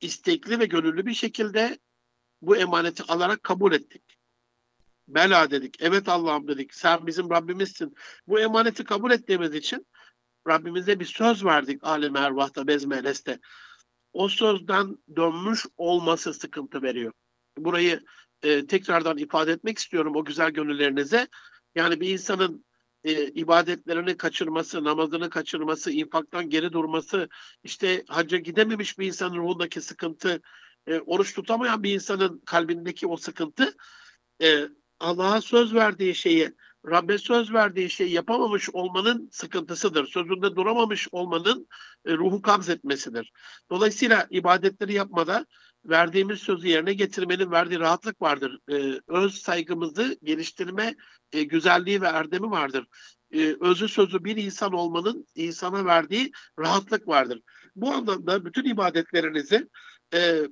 istekli 0.00 0.58
ve 0.58 0.66
gönüllü 0.66 1.06
bir 1.06 1.14
şekilde 1.14 1.78
bu 2.42 2.56
emaneti 2.56 3.02
alarak 3.02 3.42
kabul 3.42 3.72
ettik. 3.72 4.02
Bela 5.08 5.50
dedik. 5.50 5.76
Evet 5.80 6.08
Allah'ım 6.08 6.48
dedik. 6.48 6.74
Sen 6.74 7.06
bizim 7.06 7.30
Rabbimizsin. 7.30 7.94
Bu 8.26 8.40
emaneti 8.40 8.84
kabul 8.84 9.10
ettiğimiz 9.10 9.54
için 9.54 9.86
Rabbimize 10.48 11.00
bir 11.00 11.04
söz 11.04 11.44
verdik 11.44 11.84
alem 11.84 12.16
ervahta 12.16 12.66
bezmeleste. 12.66 13.40
O 14.12 14.28
sözden 14.28 14.98
dönmüş 15.16 15.66
olması 15.76 16.34
sıkıntı 16.34 16.82
veriyor. 16.82 17.12
Burayı 17.58 18.04
e, 18.42 18.66
tekrardan 18.66 19.18
ifade 19.18 19.52
etmek 19.52 19.78
istiyorum 19.78 20.16
o 20.16 20.24
güzel 20.24 20.50
gönüllerinize. 20.50 21.28
Yani 21.74 22.00
bir 22.00 22.08
insanın 22.08 22.64
e, 23.04 23.26
ibadetlerini 23.26 24.16
kaçırması, 24.16 24.84
namazını 24.84 25.30
kaçırması, 25.30 25.90
infaktan 25.90 26.50
geri 26.50 26.72
durması, 26.72 27.28
işte 27.64 28.04
hacca 28.08 28.38
gidememiş 28.38 28.98
bir 28.98 29.06
insanın 29.06 29.36
ruhundaki 29.36 29.80
sıkıntı, 29.80 30.42
e, 30.86 30.98
oruç 30.98 31.34
tutamayan 31.34 31.82
bir 31.82 31.94
insanın 31.94 32.42
kalbindeki 32.46 33.06
o 33.06 33.16
sıkıntı, 33.16 33.74
e, 34.42 34.68
Allah'a 35.00 35.40
söz 35.40 35.74
verdiği 35.74 36.14
şeyi, 36.14 36.50
Rabbe 36.86 37.18
söz 37.18 37.52
verdiği 37.52 37.90
şeyi 37.90 38.12
yapamamış 38.12 38.70
olmanın 38.70 39.28
sıkıntısıdır. 39.32 40.06
Sözünde 40.06 40.56
duramamış 40.56 41.08
olmanın 41.12 41.68
e, 42.06 42.12
ruhu 42.12 42.42
kabz 42.42 42.68
etmesidir. 42.68 43.32
Dolayısıyla 43.70 44.26
ibadetleri 44.30 44.92
yapmada 44.92 45.46
verdiğimiz 45.84 46.40
sözü 46.40 46.68
yerine 46.68 46.92
getirmenin 46.94 47.50
verdiği 47.50 47.78
rahatlık 47.78 48.22
vardır. 48.22 48.58
E, 48.70 49.00
öz 49.08 49.34
saygımızı 49.34 50.18
geliştirme 50.22 50.94
e, 51.32 51.42
güzelliği 51.42 52.02
ve 52.02 52.06
erdemi 52.06 52.50
vardır. 52.50 52.86
E, 53.34 53.56
özü 53.60 53.88
sözü 53.88 54.24
bir 54.24 54.36
insan 54.36 54.72
olmanın 54.72 55.26
insana 55.34 55.84
verdiği 55.84 56.32
rahatlık 56.58 57.08
vardır. 57.08 57.40
Bu 57.76 57.90
anlamda 57.90 58.44
bütün 58.44 58.64
ibadetlerinizi 58.64 59.68
e, 60.14 60.42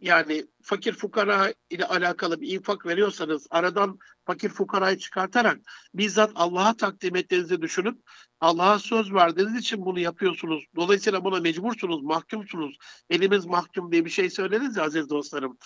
yani 0.00 0.46
fakir 0.62 0.92
fukara 0.92 1.54
ile 1.70 1.84
alakalı 1.84 2.40
bir 2.40 2.48
infak 2.48 2.86
veriyorsanız 2.86 3.46
aradan 3.50 3.98
fakir 4.28 4.48
fukarayı 4.48 4.98
çıkartarak 4.98 5.58
bizzat 5.94 6.32
Allah'a 6.34 6.76
takdim 6.76 7.16
ettiğinizi 7.16 7.62
düşünüp 7.62 7.98
Allah'a 8.40 8.78
söz 8.78 9.12
verdiğiniz 9.12 9.56
için 9.56 9.84
bunu 9.84 10.00
yapıyorsunuz. 10.00 10.64
Dolayısıyla 10.76 11.24
buna 11.24 11.40
mecbursunuz, 11.40 12.02
mahkumsunuz. 12.02 12.76
Elimiz 13.10 13.46
mahkum 13.46 13.92
diye 13.92 14.04
bir 14.04 14.10
şey 14.10 14.30
söyleriz 14.30 14.76
ya 14.76 14.84
aziz 14.84 15.10
dostlarım. 15.10 15.58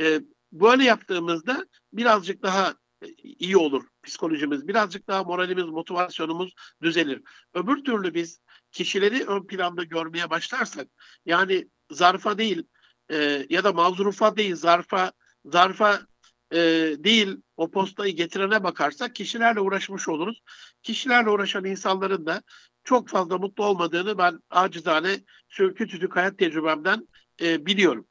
Ee, 0.00 0.20
böyle 0.52 0.84
yaptığımızda 0.84 1.66
birazcık 1.92 2.42
daha 2.42 2.74
iyi 3.22 3.56
olur 3.56 3.84
psikolojimiz. 4.02 4.68
Birazcık 4.68 5.08
daha 5.08 5.24
moralimiz, 5.24 5.64
motivasyonumuz 5.64 6.54
düzelir. 6.82 7.22
Öbür 7.54 7.84
türlü 7.84 8.14
biz 8.14 8.40
kişileri 8.72 9.24
ön 9.24 9.46
planda 9.46 9.84
görmeye 9.84 10.30
başlarsak 10.30 10.88
yani 11.26 11.68
zarfa 11.90 12.38
değil 12.38 12.62
e, 13.10 13.46
ya 13.50 13.64
da 13.64 13.72
mazrufa 13.72 14.36
değil 14.36 14.56
zarfa 14.56 15.12
zarfa 15.44 16.00
e, 16.52 16.58
değil 16.98 17.36
o 17.56 17.70
postayı 17.70 18.16
getirene 18.16 18.64
bakarsak 18.64 19.14
kişilerle 19.14 19.60
uğraşmış 19.60 20.08
oluruz. 20.08 20.42
Kişilerle 20.82 21.30
uğraşan 21.30 21.64
insanların 21.64 22.26
da 22.26 22.42
çok 22.84 23.08
fazla 23.08 23.38
mutlu 23.38 23.64
olmadığını 23.64 24.18
ben 24.18 24.40
acizane 24.50 25.20
küçücük 25.48 26.16
hayat 26.16 26.38
tecrübemden 26.38 27.08
e, 27.42 27.66
biliyorum. 27.66 28.06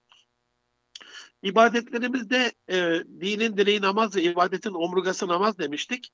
İbadetlerimizde 1.44 2.52
e, 2.70 2.76
dinin 3.22 3.58
direği 3.58 3.82
namaz 3.82 4.16
ve 4.16 4.24
ibadetin 4.24 4.74
omurgası 4.74 5.28
namaz 5.28 5.60
demiştik. 5.60 6.14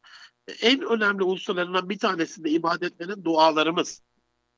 En 0.62 0.82
önemli 0.82 1.24
unsurlarından 1.24 1.90
bir 1.90 2.00
tanesi 2.00 2.44
de 2.44 2.50
ibadetlerin 2.50 3.24
dualarımız. 3.24 4.02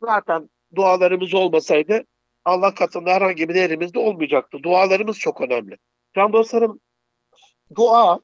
Zaten 0.02 0.50
dualarımız 0.76 1.34
olmasaydı 1.34 2.04
Allah 2.46 2.74
katında 2.74 3.10
herhangi 3.10 3.50
bir 3.50 3.54
değerimiz 3.54 3.94
de 3.94 4.00
olmayacaktı. 4.00 4.58
Dualarımız 4.64 5.20
çok 5.20 5.42
önemli. 5.42 5.78
Can 6.16 6.34
dostlarım, 6.34 6.80
dua 7.76 8.20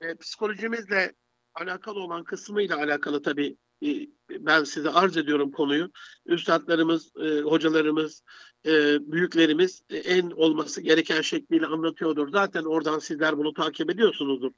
e, 0.00 0.14
psikolojimizle 0.14 1.12
alakalı 1.54 2.00
olan 2.00 2.24
kısmıyla 2.24 2.76
alakalı 2.76 3.22
tabii 3.22 3.56
e, 3.82 3.88
ben 4.30 4.64
size 4.64 4.90
arz 4.90 5.16
ediyorum 5.16 5.52
konuyu. 5.52 5.90
Üstadlarımız, 6.26 7.16
e, 7.16 7.40
hocalarımız, 7.40 8.22
e, 8.66 8.72
büyüklerimiz 9.12 9.82
en 9.90 10.30
olması 10.30 10.80
gereken 10.80 11.20
şekliyle 11.20 11.66
anlatıyordur. 11.66 12.28
Zaten 12.28 12.64
oradan 12.64 12.98
sizler 12.98 13.38
bunu 13.38 13.54
takip 13.54 13.90
ediyorsunuzdur. 13.90 14.52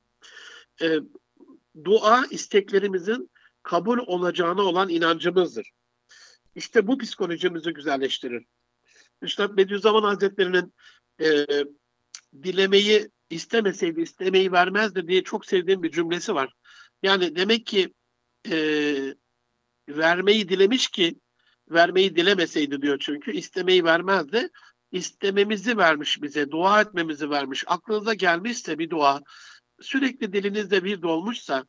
Dua 1.84 2.26
isteklerimizin 2.30 3.30
kabul 3.62 3.98
olacağına 3.98 4.62
olan 4.62 4.88
inancımızdır. 4.88 5.70
İşte 6.54 6.86
bu 6.86 6.98
psikolojimizi 6.98 7.72
güzelleştirir. 7.72 8.46
Üstad 9.22 9.56
Bediüzzaman 9.56 10.02
Hazretleri'nin 10.02 10.74
e, 11.20 11.46
dilemeyi 12.42 13.10
istemeseydi 13.32 14.00
istemeyi 14.00 14.52
vermezdi 14.52 15.08
diye 15.08 15.22
çok 15.22 15.46
sevdiğim 15.46 15.82
bir 15.82 15.90
cümlesi 15.90 16.34
var. 16.34 16.52
Yani 17.02 17.36
demek 17.36 17.66
ki 17.66 17.94
e, 18.50 18.56
vermeyi 19.88 20.48
dilemiş 20.48 20.88
ki 20.88 21.20
vermeyi 21.70 22.16
dilemeseydi 22.16 22.82
diyor 22.82 22.98
çünkü 23.00 23.32
istemeyi 23.32 23.84
vermezdi. 23.84 24.48
İstememizi 24.92 25.78
vermiş 25.78 26.22
bize, 26.22 26.50
dua 26.50 26.80
etmemizi 26.80 27.30
vermiş. 27.30 27.64
Aklınıza 27.66 28.14
gelmişse 28.14 28.78
bir 28.78 28.90
dua, 28.90 29.20
sürekli 29.80 30.32
dilinizde 30.32 30.84
bir 30.84 31.02
dolmuşsa, 31.02 31.64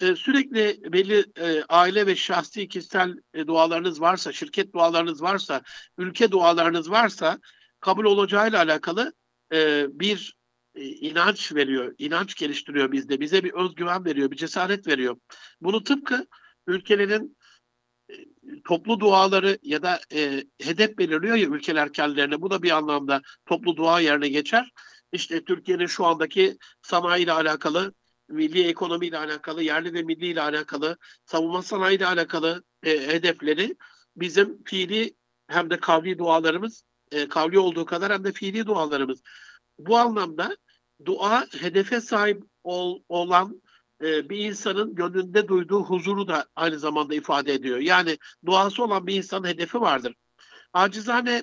e, 0.00 0.16
sürekli 0.16 0.92
belli 0.92 1.24
e, 1.36 1.62
aile 1.68 2.06
ve 2.06 2.16
şahsi 2.16 2.68
kişisel 2.68 3.14
e, 3.34 3.46
dualarınız 3.46 4.00
varsa, 4.00 4.32
şirket 4.32 4.72
dualarınız 4.72 5.22
varsa, 5.22 5.62
ülke 5.98 6.30
dualarınız 6.30 6.90
varsa 6.90 7.38
kabul 7.80 8.04
olacağıyla 8.04 8.58
alakalı 8.58 9.12
bir 9.88 10.37
inanç 10.84 11.54
veriyor, 11.54 11.94
inanç 11.98 12.34
geliştiriyor 12.34 12.92
bizde. 12.92 13.20
Bize 13.20 13.44
bir 13.44 13.52
özgüven 13.52 14.04
veriyor, 14.04 14.30
bir 14.30 14.36
cesaret 14.36 14.86
veriyor. 14.86 15.16
Bunu 15.60 15.84
tıpkı 15.84 16.26
ülkelerin 16.66 17.36
e, 18.10 18.14
toplu 18.64 19.00
duaları 19.00 19.58
ya 19.62 19.82
da 19.82 20.00
e, 20.12 20.44
hedef 20.62 20.98
belirliyor 20.98 21.36
ya 21.36 21.48
ülkeler 21.48 21.92
kendilerine. 21.92 22.40
Bu 22.40 22.50
da 22.50 22.62
bir 22.62 22.70
anlamda 22.70 23.22
toplu 23.46 23.76
dua 23.76 24.00
yerine 24.00 24.28
geçer. 24.28 24.72
İşte 25.12 25.44
Türkiye'nin 25.44 25.86
şu 25.86 26.06
andaki 26.06 26.58
sanayi 26.82 27.24
ile 27.24 27.32
alakalı 27.32 27.94
milli 28.28 28.66
ekonomiyle 28.68 29.18
alakalı, 29.18 29.62
yerli 29.62 29.94
ve 29.94 30.02
milli 30.02 30.26
ile 30.26 30.42
alakalı, 30.42 30.96
savunma 31.24 31.62
sanayi 31.62 31.96
ile 31.96 32.06
alakalı 32.06 32.64
e, 32.82 32.90
hedefleri 32.90 33.76
bizim 34.16 34.64
fiili 34.64 35.16
hem 35.48 35.70
de 35.70 35.80
kavli 35.80 36.18
dualarımız, 36.18 36.84
e, 37.12 37.28
kavli 37.28 37.58
olduğu 37.58 37.84
kadar 37.84 38.12
hem 38.12 38.24
de 38.24 38.32
fiili 38.32 38.66
dualarımız. 38.66 39.22
Bu 39.78 39.98
anlamda 39.98 40.56
dua 41.04 41.46
hedefe 41.60 42.00
sahip 42.00 42.44
ol, 42.64 43.02
olan 43.08 43.62
e, 44.02 44.28
bir 44.30 44.38
insanın 44.38 44.94
gönlünde 44.94 45.48
duyduğu 45.48 45.84
huzuru 45.84 46.28
da 46.28 46.46
aynı 46.56 46.78
zamanda 46.78 47.14
ifade 47.14 47.54
ediyor. 47.54 47.78
Yani 47.78 48.18
duası 48.46 48.84
olan 48.84 49.06
bir 49.06 49.14
insanın 49.14 49.46
hedefi 49.48 49.80
vardır. 49.80 50.14
Acizane 50.72 51.42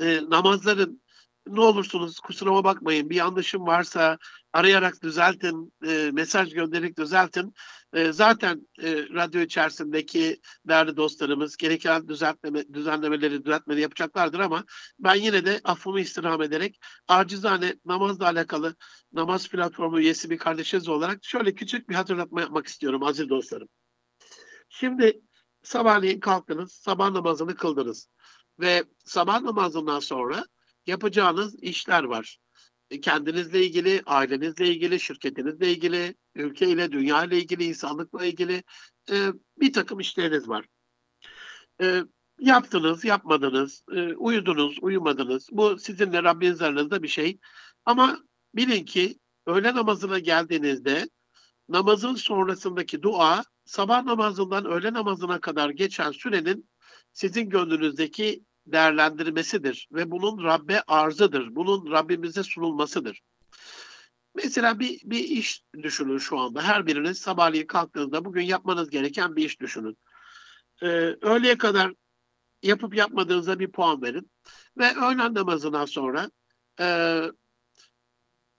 e, 0.00 0.20
namazların 0.28 1.01
ne 1.46 1.60
olursunuz 1.60 2.20
kusuruma 2.20 2.64
bakmayın 2.64 3.10
bir 3.10 3.16
yanlışım 3.16 3.66
varsa 3.66 4.18
arayarak 4.52 5.02
düzeltin, 5.02 5.72
e, 5.86 6.10
mesaj 6.12 6.54
göndererek 6.54 6.98
düzeltin. 6.98 7.54
E, 7.92 8.12
zaten 8.12 8.68
e, 8.82 8.92
radyo 8.96 9.40
içerisindeki 9.40 10.40
değerli 10.68 10.96
dostlarımız 10.96 11.56
gereken 11.56 12.08
düzeltme, 12.08 12.64
düzenlemeleri, 12.72 13.44
düzeltmeleri 13.44 13.82
yapacaklardır 13.82 14.38
ama 14.40 14.64
ben 14.98 15.14
yine 15.14 15.44
de 15.44 15.60
affımı 15.64 16.00
istirham 16.00 16.42
ederek 16.42 16.80
acizane 17.08 17.74
namazla 17.84 18.26
alakalı 18.26 18.74
namaz 19.12 19.48
platformu 19.48 20.00
üyesi 20.00 20.30
bir 20.30 20.38
kardeşiniz 20.38 20.88
olarak 20.88 21.24
şöyle 21.24 21.54
küçük 21.54 21.88
bir 21.88 21.94
hatırlatma 21.94 22.40
yapmak 22.40 22.66
istiyorum 22.66 23.02
aziz 23.02 23.28
dostlarım. 23.28 23.68
Şimdi 24.68 25.20
sabahleyin 25.62 26.20
kalktınız, 26.20 26.72
sabah 26.72 27.10
namazını 27.10 27.54
kıldınız 27.56 28.08
ve 28.60 28.84
sabah 29.04 29.40
namazından 29.40 30.00
sonra 30.00 30.46
yapacağınız 30.86 31.62
işler 31.62 32.04
var. 32.04 32.38
E, 32.90 33.00
kendinizle 33.00 33.66
ilgili, 33.66 34.02
ailenizle 34.06 34.68
ilgili, 34.68 35.00
şirketinizle 35.00 35.70
ilgili, 35.72 36.14
ülkeyle, 36.34 36.92
dünya 36.92 37.24
ile 37.24 37.38
ilgili, 37.38 37.64
insanlıkla 37.64 38.26
ilgili 38.26 38.62
e, 39.10 39.28
bir 39.60 39.72
takım 39.72 40.00
işleriniz 40.00 40.48
var. 40.48 40.66
E, 41.82 42.02
yaptınız, 42.38 43.04
yapmadınız, 43.04 43.84
e, 43.92 44.14
uyudunuz, 44.14 44.78
uyumadınız. 44.82 45.48
Bu 45.52 45.78
sizinle 45.78 46.22
Rabbiniz 46.22 46.62
aranızda 46.62 47.02
bir 47.02 47.08
şey. 47.08 47.38
Ama 47.84 48.18
bilin 48.54 48.84
ki 48.84 49.18
öğle 49.46 49.74
namazına 49.74 50.18
geldiğinizde 50.18 51.08
namazın 51.68 52.14
sonrasındaki 52.14 53.02
dua 53.02 53.44
sabah 53.64 54.04
namazından 54.04 54.64
öğle 54.64 54.92
namazına 54.92 55.40
kadar 55.40 55.70
geçen 55.70 56.10
sürenin 56.10 56.68
sizin 57.12 57.48
gönlünüzdeki 57.48 58.44
değerlendirmesidir 58.66 59.88
ve 59.92 60.10
bunun 60.10 60.44
Rabbe 60.44 60.82
arzıdır. 60.82 61.54
Bunun 61.54 61.90
Rabbimize 61.90 62.42
sunulmasıdır. 62.42 63.22
Mesela 64.34 64.78
bir, 64.78 65.00
bir 65.04 65.18
iş 65.18 65.62
düşünün 65.82 66.18
şu 66.18 66.38
anda. 66.38 66.62
Her 66.62 66.86
biriniz 66.86 67.18
sabahleyin 67.18 67.66
kalktığınızda 67.66 68.24
bugün 68.24 68.42
yapmanız 68.42 68.90
gereken 68.90 69.36
bir 69.36 69.44
iş 69.44 69.60
düşünün. 69.60 69.98
Ee, 70.82 70.86
öğleye 71.20 71.58
kadar 71.58 71.92
yapıp 72.62 72.96
yapmadığınıza 72.96 73.58
bir 73.58 73.72
puan 73.72 74.02
verin. 74.02 74.30
Ve 74.78 74.96
öğlen 74.96 75.34
namazından 75.34 75.84
sonra 75.84 76.30
e, 76.80 77.20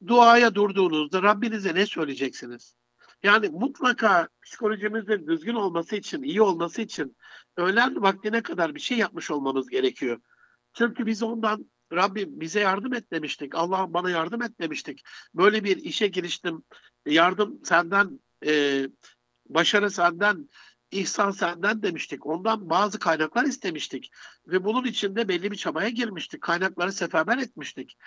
duaya 0.08 0.56
durduğunuzda 0.56 1.24
Rabbinize 1.24 1.76
ne 1.76 1.86
söyleyeceksiniz? 1.86 2.76
Yani 3.24 3.50
mutlaka 3.50 4.30
psikolojimizin 4.42 5.28
düzgün 5.28 5.56
olması 5.56 5.96
için, 5.96 6.24
iyi 6.24 6.42
olması 6.42 6.82
için 6.82 7.18
öğlen 7.58 8.02
vaktine 8.02 8.44
kadar 8.44 8.76
bir 8.76 8.80
şey 8.80 8.98
yapmış 8.98 9.32
olmamız 9.32 9.70
gerekiyor. 9.70 10.22
Çünkü 10.74 11.06
biz 11.06 11.24
ondan 11.24 11.66
Rabbim 11.94 12.40
bize 12.40 12.60
yardım 12.60 12.94
et 12.94 13.12
demiştik. 13.12 13.56
Allah'ım 13.56 13.94
bana 13.94 14.10
yardım 14.10 14.42
et 14.42 14.60
demiştik. 14.60 15.04
Böyle 15.34 15.64
bir 15.64 15.78
işe 15.78 16.08
giriştim. 16.08 16.64
Yardım 17.06 17.66
senden, 17.66 18.20
e, 18.46 18.84
başarı 19.50 19.92
senden, 19.92 20.50
ihsan 20.92 21.32
senden 21.32 21.84
demiştik. 21.84 22.26
Ondan 22.26 22.70
bazı 22.70 23.00
kaynaklar 23.00 23.44
istemiştik. 23.44 24.12
Ve 24.48 24.64
bunun 24.64 24.86
içinde 24.86 25.28
belli 25.28 25.52
bir 25.52 25.58
çabaya 25.58 25.90
girmiştik. 25.90 26.42
Kaynakları 26.42 26.92
seferber 26.92 27.38
etmiştik. 27.38 27.98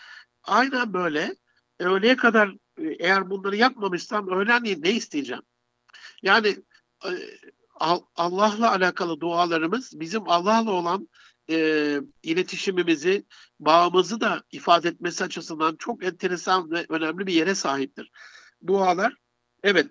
Aynen 0.42 0.92
böyle 0.92 1.36
öğleye 1.80 2.16
kadar 2.16 2.48
e, 2.78 2.86
eğer 2.98 3.30
bunları 3.30 3.56
yapmamışsam 3.56 4.28
öğlenleyin 4.28 4.82
ne 4.82 4.90
isteyeceğim? 4.90 5.42
Yani 6.22 6.56
e, 7.04 7.10
Allah'la 8.16 8.70
alakalı 8.70 9.20
dualarımız 9.20 10.00
bizim 10.00 10.28
Allah'la 10.28 10.70
olan 10.70 11.08
e, 11.50 12.00
iletişimimizi, 12.22 13.26
bağımızı 13.60 14.20
da 14.20 14.42
ifade 14.52 14.88
etmesi 14.88 15.24
açısından 15.24 15.76
çok 15.76 16.04
enteresan 16.04 16.70
ve 16.70 16.86
önemli 16.88 17.26
bir 17.26 17.32
yere 17.32 17.54
sahiptir. 17.54 18.10
Dualar, 18.66 19.14
evet 19.62 19.90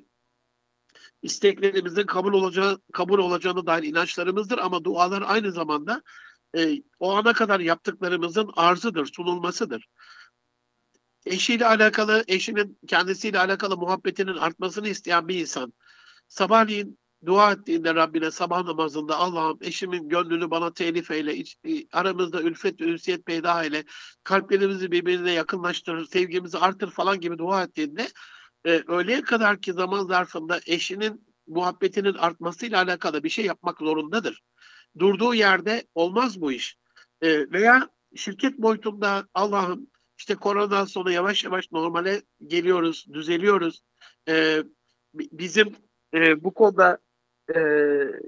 isteklerimizin 1.22 2.06
kabul 2.06 2.34
olacağı 2.34 2.82
kabul 2.94 3.20
olacağını 3.20 3.66
dair 3.66 3.84
inançlarımızdır 3.84 4.58
ama 4.58 4.84
dualar 4.84 5.24
aynı 5.26 5.52
zamanda 5.52 6.02
e, 6.58 6.84
o 7.00 7.16
ana 7.16 7.34
kadar 7.34 7.60
yaptıklarımızın 7.60 8.52
arzıdır, 8.56 9.06
sunulmasıdır 9.16 9.88
eşiyle 11.26 11.66
alakalı, 11.66 12.24
eşinin 12.28 12.80
kendisiyle 12.88 13.40
alakalı 13.40 13.78
muhabbetinin 13.78 14.38
artmasını 14.38 14.88
isteyen 14.88 15.28
bir 15.28 15.40
insan 15.40 15.74
sabahleyin 16.28 17.00
dua 17.26 17.52
ettiğinde 17.52 17.96
Rabbine 17.96 18.32
sabah 18.32 18.64
namazında 18.64 19.18
Allah'ım 19.18 19.58
eşimin 19.62 20.10
gönlünü 20.10 20.52
bana 20.52 20.74
telif 20.74 21.12
eyle, 21.12 21.36
iç, 21.36 21.58
e, 21.64 21.88
aramızda 21.94 22.42
ülfet 22.42 22.82
ve 22.82 22.86
ünsiyet 22.86 23.26
peyda 23.26 23.64
eyle, 23.64 23.84
kalplerimizi 24.24 24.92
birbirine 24.92 25.32
yakınlaştırır, 25.32 26.06
sevgimizi 26.06 26.58
artır 26.58 26.90
falan 26.90 27.20
gibi 27.20 27.38
dua 27.38 27.64
ettiğinde 27.64 28.08
e, 28.66 28.84
öğleye 28.88 29.22
kadar 29.22 29.62
ki 29.62 29.74
zaman 29.74 30.06
zarfında 30.06 30.60
eşinin 30.66 31.26
muhabbetinin 31.48 32.14
artmasıyla 32.14 32.84
alakalı 32.84 33.24
bir 33.24 33.30
şey 33.30 33.46
yapmak 33.46 33.80
zorundadır. 33.80 34.42
Durduğu 35.00 35.34
yerde 35.34 35.88
olmaz 35.96 36.42
bu 36.42 36.52
iş. 36.52 36.78
E, 37.22 37.52
veya 37.52 37.90
şirket 38.16 38.58
boyutunda 38.58 39.28
Allah'ım 39.34 39.88
işte 40.18 40.36
koronadan 40.36 40.86
sonra 40.86 41.12
yavaş 41.12 41.44
yavaş 41.44 41.72
normale 41.72 42.22
geliyoruz, 42.48 43.06
düzeliyoruz. 43.14 43.82
Ee, 44.28 44.64
bizim 45.14 45.76
e, 46.14 46.44
bu 46.44 46.54
konuda 46.54 46.98
e, 47.50 47.60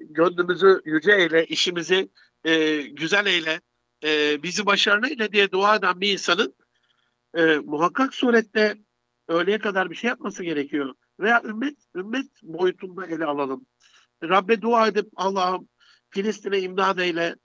gönlümüzü 0.10 0.82
yüce 0.86 1.12
eyle, 1.12 1.46
işimizi 1.46 2.10
e, 2.44 2.82
güzel 2.82 3.26
eyle, 3.26 3.62
e, 4.04 4.44
bizi 4.44 4.66
başarılı 4.66 5.10
eyle 5.10 5.32
diye 5.32 5.52
dua 5.52 5.76
eden 5.76 6.02
bir 6.02 6.14
insanın 6.14 6.56
e, 7.38 7.58
muhakkak 7.58 8.14
surette 8.14 8.78
öğleye 9.28 9.60
kadar 9.60 9.90
bir 9.90 9.96
şey 9.96 10.08
yapması 10.08 10.44
gerekiyor. 10.44 10.94
Veya 11.20 11.42
ümmet, 11.46 11.78
ümmet 11.96 12.28
boyutunda 12.44 13.06
ele 13.06 13.26
alalım. 13.26 13.66
Rabbe 14.24 14.62
dua 14.62 14.88
edip 14.88 15.08
Allah'ım 15.16 15.70
Filistin'e 16.10 16.60
imdad 16.60 16.98
eyle, 16.98 17.36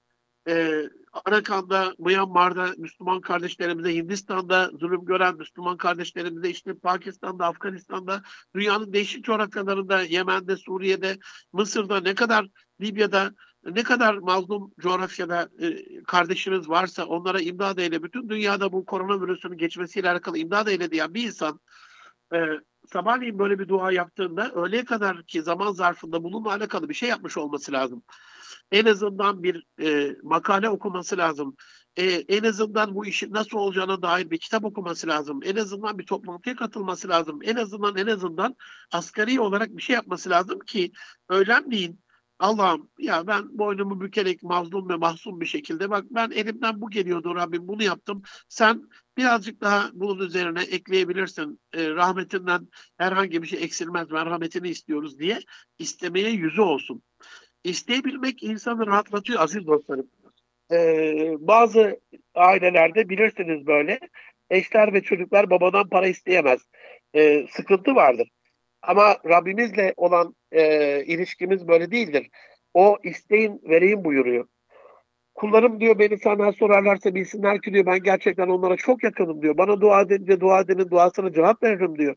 e, 0.49 0.83
Arakan'da, 1.25 1.95
Myanmar'da 1.99 2.75
Müslüman 2.79 3.21
kardeşlerimize, 3.21 3.95
Hindistan'da 3.95 4.71
zulüm 4.81 5.05
gören 5.05 5.37
Müslüman 5.37 5.77
kardeşlerimize, 5.77 6.51
işte 6.51 6.75
Pakistan'da, 6.75 7.47
Afganistan'da, 7.47 8.23
dünyanın 8.55 8.93
değişik 8.93 9.25
coğrafyalarında, 9.25 10.03
Yemen'de, 10.03 10.57
Suriye'de, 10.57 11.19
Mısır'da 11.53 12.01
ne 12.01 12.15
kadar, 12.15 12.49
Libya'da 12.81 13.35
ne 13.65 13.83
kadar 13.83 14.15
mazlum 14.15 14.73
coğrafyada 14.81 15.49
e, 15.61 16.03
kardeşiniz 16.03 16.69
varsa 16.69 17.05
onlara 17.05 17.41
imdad 17.41 17.79
eyle. 17.79 18.03
Bütün 18.03 18.29
dünyada 18.29 18.73
bu 18.73 18.85
koronavirüsünün 18.85 19.57
geçmesiyle 19.57 20.11
alakalı 20.11 20.39
imdad 20.39 20.67
eyle 20.67 20.91
diyen 20.91 21.15
bir 21.15 21.27
insan 21.27 21.61
e, 22.35 22.39
sabahleyin 22.93 23.39
böyle 23.39 23.59
bir 23.59 23.69
dua 23.69 23.93
yaptığında 23.93 24.51
öğleye 24.51 24.85
kadar 24.85 25.23
ki 25.23 25.43
zaman 25.43 25.73
zarfında 25.73 26.25
bununla 26.25 26.53
alakalı 26.53 26.89
bir 26.89 26.95
şey 26.95 27.09
yapmış 27.09 27.37
olması 27.37 27.73
lazım 27.73 28.03
en 28.73 28.85
azından 28.85 29.43
bir 29.43 29.67
e, 29.83 30.17
makale 30.23 30.69
okuması 30.69 31.19
lazım. 31.19 31.57
E, 31.97 32.05
en 32.05 32.45
azından 32.45 32.95
bu 32.95 33.07
işin 33.07 33.33
nasıl 33.33 33.59
olacağına 33.59 34.03
dair 34.03 34.31
bir 34.31 34.39
kitap 34.39 34.65
okuması 34.65 35.07
lazım. 35.07 35.41
En 35.45 35.57
azından 35.57 35.99
bir 35.99 36.07
toplantıya 36.07 36.57
katılması 36.57 37.09
lazım. 37.09 37.39
En 37.43 37.57
azından 37.57 37.97
en 37.97 38.07
azından 38.07 38.57
asgari 38.93 39.41
olarak 39.41 39.77
bir 39.77 39.83
şey 39.83 39.95
yapması 39.95 40.31
lazım 40.31 40.59
ki 40.61 40.93
öğlenleyin 41.29 42.03
Allah'ım 42.43 42.91
ya 42.99 43.27
ben 43.27 43.59
boynumu 43.59 44.01
bükerek 44.01 44.43
mazlum 44.43 44.89
ve 44.89 44.97
mahzun 44.97 45.41
bir 45.41 45.47
şekilde 45.47 45.91
bak 45.91 46.05
ben 46.11 46.31
elimden 46.31 46.81
bu 46.81 46.91
geliyordu 46.91 47.35
Rabbim 47.35 47.69
bunu 47.69 47.83
yaptım. 47.83 48.23
Sen 48.49 48.89
birazcık 49.17 49.61
daha 49.61 49.91
bunun 49.93 50.27
üzerine 50.27 50.63
ekleyebilirsin. 50.63 51.61
E, 51.73 51.91
rahmetinden 51.91 52.69
herhangi 52.97 53.43
bir 53.43 53.47
şey 53.47 53.65
eksilmez. 53.65 54.11
Merhametini 54.11 54.69
istiyoruz 54.69 55.19
diye 55.19 55.41
istemeye 55.79 56.31
yüzü 56.31 56.61
olsun. 56.61 57.03
İsteyebilmek 57.65 58.43
insanı 58.43 58.87
rahatlatıyor 58.87 59.41
aziz 59.41 59.67
dostlarım. 59.67 60.11
Ee, 60.73 61.37
bazı 61.39 62.01
ailelerde 62.35 63.09
bilirsiniz 63.09 63.67
böyle 63.67 63.99
eşler 64.51 64.95
ve 64.95 65.03
çocuklar 65.03 65.51
babadan 65.51 65.89
para 65.89 66.07
isteyemez. 66.07 66.61
Ee, 67.15 67.47
sıkıntı 67.51 67.95
vardır. 67.95 68.29
Ama 68.83 69.17
Rabbimizle 69.29 69.95
olan 69.97 70.35
e, 70.53 71.05
ilişkimiz 71.05 71.69
böyle 71.69 71.91
değildir. 71.91 72.29
O 72.75 72.99
isteyin 73.03 73.61
vereyim 73.65 74.05
buyuruyor. 74.05 74.47
Kullarım 75.35 75.81
diyor 75.81 75.99
beni 75.99 76.19
senden 76.19 76.51
sorarlarsa 76.51 77.15
bilsinler 77.15 77.61
ki 77.63 77.73
diyor 77.73 77.87
ben 77.87 78.03
gerçekten 78.03 78.49
onlara 78.49 78.77
çok 78.77 79.05
yakınım 79.05 79.43
diyor. 79.43 79.59
Bana 79.59 79.81
dua 79.81 80.01
edince 80.01 80.41
dua 80.41 80.61
edenin 80.61 80.91
duasına 80.91 81.33
cevap 81.33 81.63
veririm 81.63 81.99
diyor. 81.99 82.17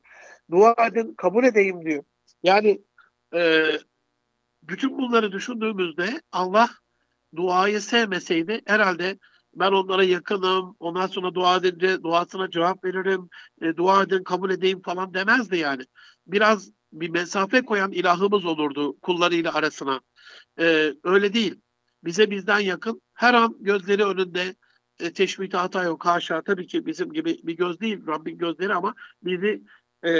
Dua 0.52 0.76
edin 0.92 1.14
kabul 1.18 1.44
edeyim 1.44 1.86
diyor. 1.86 2.04
Yani 2.44 2.82
e, 3.36 3.64
bütün 4.68 4.98
bunları 4.98 5.32
düşündüğümüzde 5.32 6.22
Allah 6.32 6.70
duayı 7.36 7.82
sevmeseydi 7.82 8.62
herhalde 8.66 9.20
ben 9.56 9.72
onlara 9.72 10.04
yakınım, 10.04 10.76
ondan 10.80 11.08
sonra 11.08 11.36
dua 11.36 11.58
edince 11.58 12.04
duasına 12.04 12.50
cevap 12.50 12.84
veririm, 12.84 13.30
e, 13.62 13.78
dua 13.78 14.04
edin 14.04 14.24
kabul 14.24 14.50
edeyim 14.50 14.82
falan 14.82 15.14
demezdi 15.14 15.58
yani. 15.58 15.84
Biraz 16.28 16.72
bir 16.94 17.10
mesafe 17.10 17.62
koyan 17.62 17.92
ilahımız 17.92 18.46
olurdu 18.46 19.00
kullarıyla 19.00 19.54
arasına. 19.54 20.02
E, 20.60 20.94
öyle 21.04 21.34
değil. 21.34 21.62
Bize 22.04 22.32
bizden 22.32 22.60
yakın, 22.60 23.02
her 23.14 23.34
an 23.34 23.58
gözleri 23.60 24.06
önünde, 24.06 24.56
e, 25.00 25.14
teşbihte 25.14 25.58
hata 25.58 25.84
yok 25.84 26.06
haşa. 26.06 26.42
Tabii 26.42 26.68
ki 26.68 26.86
bizim 26.86 27.14
gibi 27.14 27.40
bir 27.44 27.58
göz 27.58 27.80
değil 27.80 28.08
Rabbin 28.08 28.38
gözleri 28.38 28.74
ama 28.74 28.94
bizi 29.24 29.64
e, 30.06 30.12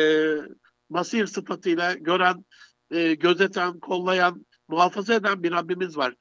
basir 0.90 1.28
sıfatıyla 1.28 1.94
gören, 1.94 2.46
e, 2.92 3.14
gözeten, 3.14 3.80
kollayan, 3.80 4.46
muhafaza 4.68 5.14
eden 5.14 5.44
bir 5.44 5.52
Rabbimiz 5.52 5.98
var. 5.98 6.16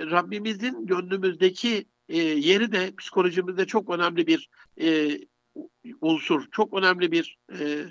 Rabbimizin 0.00 0.86
gönlümüzdeki 0.86 1.86
e, 2.08 2.18
yeri 2.18 2.72
de 2.72 2.94
psikolojimizde 2.96 3.66
çok 3.66 3.90
önemli 3.90 4.26
bir 4.26 4.48
e, 4.80 5.18
unsur, 6.00 6.50
çok 6.50 6.74
önemli 6.74 7.12
bir 7.12 7.38
e, 7.58 7.84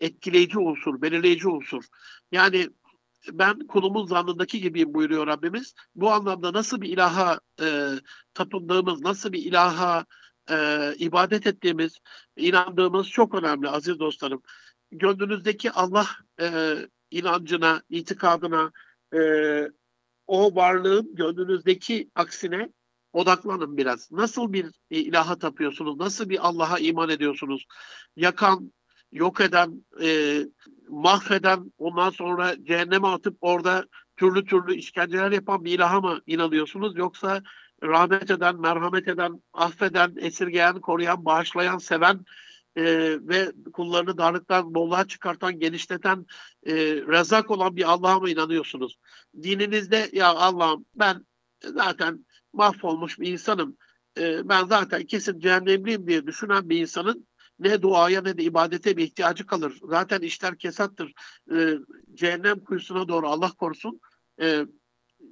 etkileyici 0.00 0.58
unsur, 0.58 1.02
belirleyici 1.02 1.48
unsur. 1.48 1.84
Yani 2.32 2.68
ben 3.32 3.66
kulumun 3.66 4.06
zannındaki 4.06 4.60
gibiyim 4.60 4.94
buyuruyor 4.94 5.26
Rabbimiz. 5.26 5.74
Bu 5.94 6.10
anlamda 6.10 6.52
nasıl 6.52 6.80
bir 6.80 6.88
ilaha 6.88 7.40
e, 7.62 7.90
tapındığımız, 8.34 9.00
nasıl 9.00 9.32
bir 9.32 9.44
ilaha 9.44 10.06
e, 10.50 10.94
ibadet 10.98 11.46
ettiğimiz, 11.46 11.98
inandığımız 12.36 13.08
çok 13.08 13.34
önemli 13.34 13.68
aziz 13.68 13.98
dostlarım. 13.98 14.42
Gönlünüzdeki 14.90 15.70
Allah 15.70 16.06
e, 16.40 16.76
inancına, 17.10 17.82
itikadına, 17.90 18.72
e, 19.14 19.20
o 20.26 20.54
varlığın 20.54 21.14
gönlünüzdeki 21.14 22.10
aksine 22.14 22.68
odaklanın 23.12 23.76
biraz. 23.76 24.12
Nasıl 24.12 24.52
bir 24.52 24.66
ilaha 24.90 25.38
tapıyorsunuz? 25.38 25.96
Nasıl 25.96 26.28
bir 26.28 26.48
Allah'a 26.48 26.78
iman 26.78 27.10
ediyorsunuz? 27.10 27.66
Yakan, 28.16 28.72
yok 29.12 29.40
eden, 29.40 29.84
e, 30.02 30.40
mahveden, 30.88 31.72
ondan 31.78 32.10
sonra 32.10 32.64
cehenneme 32.64 33.08
atıp 33.08 33.36
orada 33.40 33.86
türlü 34.16 34.44
türlü 34.44 34.74
işkenceler 34.74 35.30
yapan 35.30 35.64
bir 35.64 35.72
ilaha 35.72 36.00
mı 36.00 36.20
inanıyorsunuz? 36.26 36.96
Yoksa 36.96 37.42
rahmet 37.82 38.30
eden, 38.30 38.60
merhamet 38.60 39.08
eden, 39.08 39.42
affeden, 39.52 40.14
esirgeyen, 40.16 40.80
koruyan, 40.80 41.24
bağışlayan, 41.24 41.78
seven 41.78 42.24
e, 42.76 42.82
ve 43.20 43.52
kullarını 43.72 44.18
darlıktan 44.18 44.74
bolluğa 44.74 45.06
çıkartan, 45.06 45.58
genişleten, 45.58 46.26
e, 46.66 46.74
rezak 46.86 47.50
olan 47.50 47.76
bir 47.76 47.90
Allah'a 47.92 48.20
mı 48.20 48.30
inanıyorsunuz? 48.30 48.98
Dininizde 49.42 50.10
ya 50.12 50.28
Allah'ım 50.28 50.86
ben 50.94 51.26
zaten 51.64 52.26
mahvolmuş 52.52 53.20
bir 53.20 53.32
insanım. 53.32 53.76
E, 54.18 54.48
ben 54.48 54.64
zaten 54.64 55.06
kesin 55.06 55.38
cehennemliyim 55.38 56.06
diye 56.06 56.26
düşünen 56.26 56.68
bir 56.68 56.80
insanın 56.80 57.26
ne 57.58 57.82
duaya 57.82 58.22
ne 58.22 58.38
de 58.38 58.42
ibadete 58.42 58.96
bir 58.96 59.04
ihtiyacı 59.04 59.46
kalır. 59.46 59.78
Zaten 59.82 60.20
işler 60.20 60.58
kesattır. 60.58 61.12
E, 61.52 61.74
cehennem 62.14 62.64
kuyusuna 62.64 63.08
doğru 63.08 63.28
Allah 63.28 63.52
korusun 63.52 64.00
e, 64.40 64.66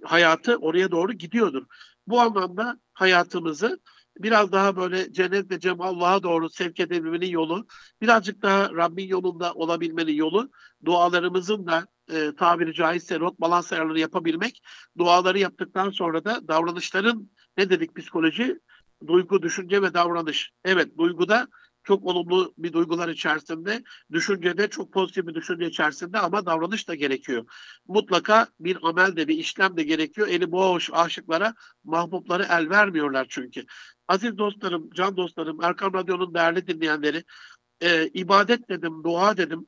hayatı 0.04 0.56
oraya 0.56 0.90
doğru 0.90 1.12
gidiyordur. 1.12 1.66
Bu 2.06 2.20
anlamda 2.20 2.80
hayatımızı 2.92 3.80
biraz 4.18 4.52
daha 4.52 4.76
böyle 4.76 5.12
cennet 5.12 5.66
ve 5.66 5.84
Allah'a 5.84 6.22
doğru 6.22 6.50
sevk 6.50 6.80
edebilmenin 6.80 7.26
yolu, 7.26 7.66
birazcık 8.02 8.42
daha 8.42 8.70
Rabbin 8.70 9.08
yolunda 9.08 9.52
olabilmenin 9.52 10.14
yolu, 10.14 10.50
dualarımızın 10.84 11.66
da 11.66 11.86
e, 12.12 12.34
tabiri 12.34 12.74
caizse 12.74 13.20
rot 13.20 13.40
balans 13.40 13.72
ayarları 13.72 14.00
yapabilmek, 14.00 14.62
duaları 14.98 15.38
yaptıktan 15.38 15.90
sonra 15.90 16.24
da 16.24 16.48
davranışların 16.48 17.30
ne 17.56 17.70
dedik 17.70 17.96
psikoloji? 17.96 18.58
Duygu, 19.06 19.42
düşünce 19.42 19.82
ve 19.82 19.94
davranış. 19.94 20.50
Evet, 20.64 20.98
duyguda 20.98 21.48
çok 21.84 22.04
olumlu 22.04 22.54
bir 22.58 22.72
duygular 22.72 23.08
içerisinde, 23.08 23.82
düşüncede 24.12 24.68
çok 24.68 24.92
pozitif 24.92 25.26
bir 25.26 25.34
düşünce 25.34 25.66
içerisinde 25.66 26.18
ama 26.18 26.46
davranış 26.46 26.88
da 26.88 26.94
gerekiyor. 26.94 27.46
Mutlaka 27.88 28.48
bir 28.60 28.78
amel 28.82 29.16
de 29.16 29.28
bir 29.28 29.38
işlem 29.38 29.76
de 29.76 29.82
gerekiyor. 29.82 30.28
Eli 30.28 30.52
boş 30.52 30.90
aşıklara, 30.92 31.54
mahbupları 31.84 32.46
el 32.50 32.70
vermiyorlar 32.70 33.26
çünkü. 33.28 33.64
Aziz 34.08 34.38
dostlarım, 34.38 34.90
can 34.90 35.16
dostlarım, 35.16 35.62
Erkan 35.62 35.92
Radyo'nun 35.92 36.34
değerli 36.34 36.66
dinleyenleri, 36.66 37.24
e, 37.80 38.08
ibadet 38.08 38.68
dedim, 38.68 39.04
dua 39.04 39.36
dedim. 39.36 39.66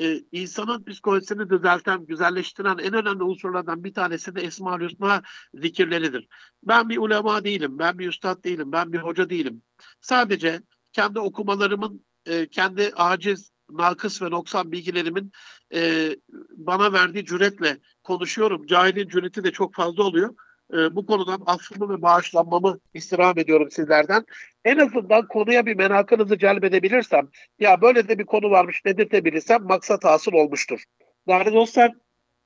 E, 0.00 0.20
insanın 0.32 0.84
psikolojisini 0.84 1.50
düzelten, 1.50 2.06
güzelleştiren 2.06 2.78
en 2.78 2.94
önemli 2.94 3.22
unsurlardan 3.22 3.84
bir 3.84 3.94
tanesi 3.94 4.34
de 4.34 4.40
Esma-ül 4.40 4.88
Hüsna 4.88 5.22
zikirleridir. 5.54 6.28
Ben 6.62 6.88
bir 6.88 6.98
ulema 6.98 7.44
değilim, 7.44 7.78
ben 7.78 7.98
bir 7.98 8.08
üstad 8.08 8.44
değilim, 8.44 8.72
ben 8.72 8.92
bir 8.92 8.98
hoca 8.98 9.30
değilim. 9.30 9.62
Sadece 10.00 10.62
kendi 10.94 11.20
okumalarımın, 11.20 12.04
e, 12.26 12.48
kendi 12.48 12.92
aciz, 12.96 13.50
nakıs 13.70 14.22
ve 14.22 14.30
noksan 14.30 14.72
bilgilerimin 14.72 15.32
e, 15.74 16.10
bana 16.50 16.92
verdiği 16.92 17.24
cüretle 17.24 17.78
konuşuyorum. 18.02 18.66
Cahilin 18.66 19.08
cüreti 19.08 19.44
de 19.44 19.52
çok 19.52 19.74
fazla 19.74 20.02
oluyor. 20.02 20.34
E, 20.72 20.96
bu 20.96 21.06
konudan 21.06 21.42
affımı 21.46 21.94
ve 21.94 22.02
bağışlanmamı 22.02 22.78
istirham 22.94 23.38
ediyorum 23.38 23.70
sizlerden. 23.70 24.24
En 24.64 24.78
azından 24.78 25.28
konuya 25.28 25.66
bir 25.66 25.76
merakınızı 25.76 26.38
celbedebilirsem, 26.38 27.28
ya 27.58 27.80
böyle 27.82 28.08
de 28.08 28.18
bir 28.18 28.26
konu 28.26 28.50
varmış 28.50 28.84
dedirtebilirsem 28.84 29.62
maksat 29.62 30.04
hasıl 30.04 30.32
olmuştur. 30.32 30.84
Değerli 31.28 31.54
dostlar, 31.54 31.92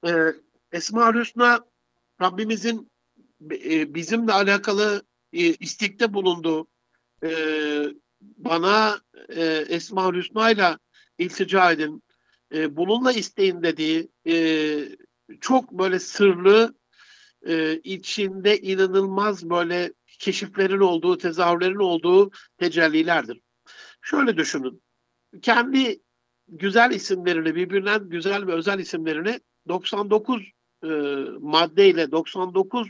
e, 0.07 0.11
Esma-ül 0.73 1.21
Hüsna 1.21 1.61
Rabbimizin 2.23 2.91
e, 3.51 3.95
bizimle 3.95 4.33
alakalı 4.33 5.03
e, 5.33 5.39
istekte 5.39 6.15
bulunduğu, 6.15 6.67
e, 7.25 7.31
bana 8.21 9.01
e, 9.29 9.45
Esma 9.69 10.13
Hüsna 10.13 10.51
ile 10.51 10.79
iltica 11.19 11.73
edin. 11.73 12.03
E, 12.55 12.77
bununla 12.77 13.13
isteyin 13.13 13.63
dediği 13.63 14.09
e, 14.27 14.35
çok 15.41 15.73
böyle 15.73 15.99
sırlı 15.99 16.75
e, 17.47 17.81
içinde 17.85 18.61
inanılmaz 18.61 19.51
böyle 19.51 19.93
keşiflerin 20.19 20.81
olduğu, 20.81 21.19
tezahürlerin 21.19 21.79
olduğu 21.79 22.31
tecellilerdir. 22.59 23.41
Şöyle 24.03 24.37
düşünün. 24.37 24.83
Kendi 25.43 26.01
güzel 26.49 26.91
isimlerini, 26.91 27.55
birbirinden 27.55 28.09
güzel 28.09 28.47
ve 28.47 28.53
özel 28.53 28.79
isimlerini 28.79 29.41
99 29.69 30.43
e, 30.83 30.89
maddeyle, 31.41 32.11
99 32.11 32.89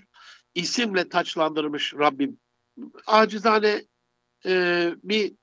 isimle 0.55 1.09
taçlandırmış 1.09 1.95
Rabbim. 1.95 2.39
Acizane 3.07 3.83
e, 4.47 4.95
bir 5.03 5.35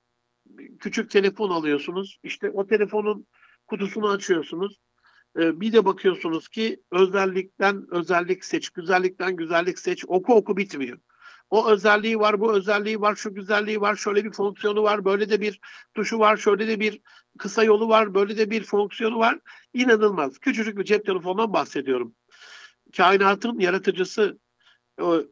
küçük 0.80 1.12
telefon 1.12 1.50
alıyorsunuz. 1.50 2.20
İşte 2.24 2.50
o 2.50 2.68
telefonun 2.68 3.28
kutusunu 3.68 4.10
açıyorsunuz. 4.10 4.80
E, 5.40 5.62
bir 5.62 5.74
de 5.74 5.86
bakıyorsunuz 5.86 6.50
ki 6.50 6.82
özellikten 6.92 7.86
özellik 7.92 8.46
seç, 8.46 8.70
güzellikten 8.70 9.36
güzellik 9.36 9.80
seç. 9.80 10.04
Oku 10.08 10.36
oku 10.36 10.58
bitmiyor. 10.58 10.98
O 11.50 11.70
özelliği 11.70 12.20
var, 12.20 12.40
bu 12.40 12.54
özelliği 12.54 13.02
var, 13.02 13.16
şu 13.16 13.34
güzelliği 13.34 13.82
var, 13.82 13.96
şöyle 13.96 14.26
bir 14.26 14.32
fonksiyonu 14.32 14.84
var, 14.84 15.06
böyle 15.06 15.30
de 15.30 15.42
bir 15.42 15.60
tuşu 15.94 16.20
var, 16.20 16.38
şöyle 16.38 16.68
de 16.68 16.80
bir 16.80 17.02
kısa 17.38 17.64
yolu 17.64 17.90
var, 17.90 18.14
böyle 18.14 18.38
de 18.38 18.50
bir 18.50 18.64
fonksiyonu 18.64 19.20
var. 19.20 19.40
İnanılmaz. 19.74 20.40
Küçücük 20.40 20.78
bir 20.78 20.84
cep 20.84 21.06
telefonundan 21.06 21.54
bahsediyorum. 21.54 22.16
Kainatın 22.98 23.60
yaratıcısı, 23.60 24.40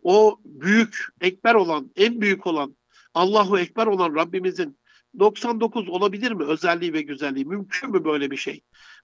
o 0.04 0.40
büyük, 0.46 1.08
ekber 1.22 1.56
olan, 1.56 1.92
en 1.96 2.22
büyük 2.22 2.48
olan 2.48 2.76
Allahu 3.14 3.60
Ekber 3.60 3.88
olan 3.88 4.16
Rabbimizin 4.16 4.78
99 5.20 5.90
olabilir 5.90 6.32
mi 6.32 6.44
özelliği 6.44 6.94
ve 6.94 7.02
güzelliği? 7.02 7.46
Mümkün 7.46 7.92
mü 7.92 8.06
böyle 8.06 8.32
bir 8.32 8.38
şey? 8.38 8.62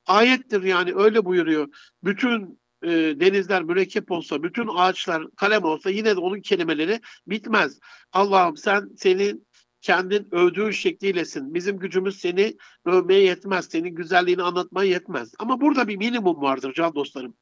Ayettir 0.07 0.63
yani 0.63 0.93
öyle 0.95 1.25
buyuruyor. 1.25 1.67
Bütün 2.03 2.59
e, 2.83 2.89
denizler 3.19 3.63
mürekkep 3.63 4.11
olsa, 4.11 4.43
bütün 4.43 4.67
ağaçlar 4.67 5.23
kalem 5.35 5.63
olsa 5.63 5.89
yine 5.89 6.15
de 6.15 6.19
onun 6.19 6.41
kelimeleri 6.41 6.99
bitmez. 7.27 7.79
Allah'ım 8.13 8.57
sen 8.57 8.89
senin 8.97 9.47
kendin 9.81 10.27
övdüğün 10.31 10.71
şekliylesin. 10.71 11.53
Bizim 11.53 11.79
gücümüz 11.79 12.19
seni 12.19 12.57
övmeye 12.85 13.23
yetmez. 13.23 13.67
Senin 13.69 13.95
güzelliğini 13.95 14.43
anlatmaya 14.43 14.89
yetmez. 14.89 15.33
Ama 15.39 15.61
burada 15.61 15.87
bir 15.87 15.97
minimum 15.97 16.41
vardır 16.41 16.73
can 16.73 16.95
dostlarım. 16.95 17.33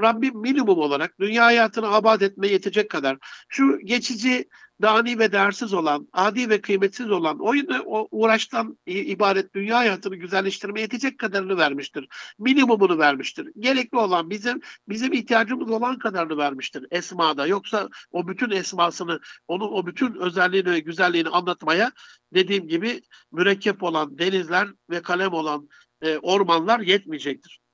Rabbim 0.00 0.36
minimum 0.36 0.78
olarak 0.78 1.20
dünya 1.20 1.44
hayatını 1.44 1.94
abad 1.94 2.20
etmeye 2.20 2.52
yetecek 2.52 2.90
kadar 2.90 3.18
şu 3.48 3.78
geçici 3.84 4.48
dani 4.82 5.18
ve 5.18 5.32
değersiz 5.32 5.72
olan, 5.72 6.08
adi 6.12 6.50
ve 6.50 6.60
kıymetsiz 6.60 7.10
olan, 7.10 7.38
oyunu 7.38 7.82
o 7.86 8.08
uğraştan 8.10 8.78
ibaret 8.86 9.54
dünya 9.54 9.76
hayatını 9.76 10.16
güzelleştirmeye 10.16 10.82
yetecek 10.82 11.18
kadarını 11.18 11.56
vermiştir. 11.56 12.08
Minimumunu 12.38 12.98
vermiştir. 12.98 13.48
Gerekli 13.58 13.98
olan 13.98 14.30
bizim 14.30 14.60
bizim 14.88 15.12
ihtiyacımız 15.12 15.70
olan 15.70 15.98
kadarını 15.98 16.36
vermiştir 16.36 16.86
esmada. 16.90 17.46
Yoksa 17.46 17.88
o 18.10 18.28
bütün 18.28 18.50
esmasını, 18.50 19.20
onun 19.48 19.72
o 19.72 19.86
bütün 19.86 20.14
özelliğini 20.14 20.70
ve 20.70 20.80
güzelliğini 20.80 21.28
anlatmaya 21.28 21.92
dediğim 22.34 22.68
gibi 22.68 23.02
mürekkep 23.32 23.82
olan 23.82 24.18
denizler 24.18 24.68
ve 24.90 25.02
kalem 25.02 25.32
olan 25.32 25.68
e, 26.02 26.18
ormanlar 26.18 26.80
yetmeyecektir. 26.80 27.65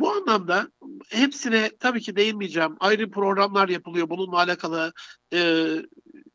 Bu 0.00 0.12
anlamda 0.12 0.68
hepsine 1.08 1.70
tabii 1.80 2.00
ki 2.00 2.16
değinmeyeceğim. 2.16 2.76
Ayrı 2.80 3.10
programlar 3.10 3.68
yapılıyor 3.68 4.08
bununla 4.10 4.36
alakalı. 4.36 4.92
E, 5.32 5.38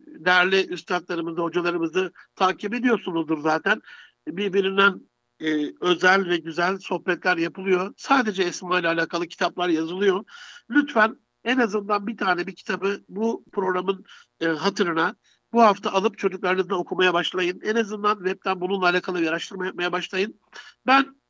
değerli 0.07 0.67
üstadlarımızı, 0.67 1.41
hocalarımızı 1.41 2.11
takip 2.35 2.73
ediyorsunuzdur 2.73 3.41
zaten. 3.41 3.81
Birbirinden 4.27 5.01
e, 5.39 5.73
özel 5.81 6.29
ve 6.29 6.37
güzel 6.37 6.77
sohbetler 6.77 7.37
yapılıyor. 7.37 7.93
Sadece 7.97 8.43
Esma 8.43 8.79
ile 8.79 8.87
alakalı 8.87 9.27
kitaplar 9.27 9.69
yazılıyor. 9.69 10.23
Lütfen 10.69 11.17
en 11.43 11.57
azından 11.57 12.07
bir 12.07 12.17
tane 12.17 12.47
bir 12.47 12.55
kitabı 12.55 13.01
bu 13.09 13.45
programın 13.51 14.05
e, 14.39 14.45
hatırına 14.45 15.15
bu 15.53 15.61
hafta 15.61 15.91
alıp 15.91 16.17
çocuklarınızla 16.17 16.75
okumaya 16.75 17.13
başlayın. 17.13 17.61
En 17.63 17.75
azından 17.75 18.15
webten 18.15 18.61
bununla 18.61 18.85
alakalı 18.85 19.21
bir 19.21 19.27
araştırma 19.27 19.65
yapmaya 19.65 19.91
başlayın. 19.91 20.39
Ben 20.87 21.20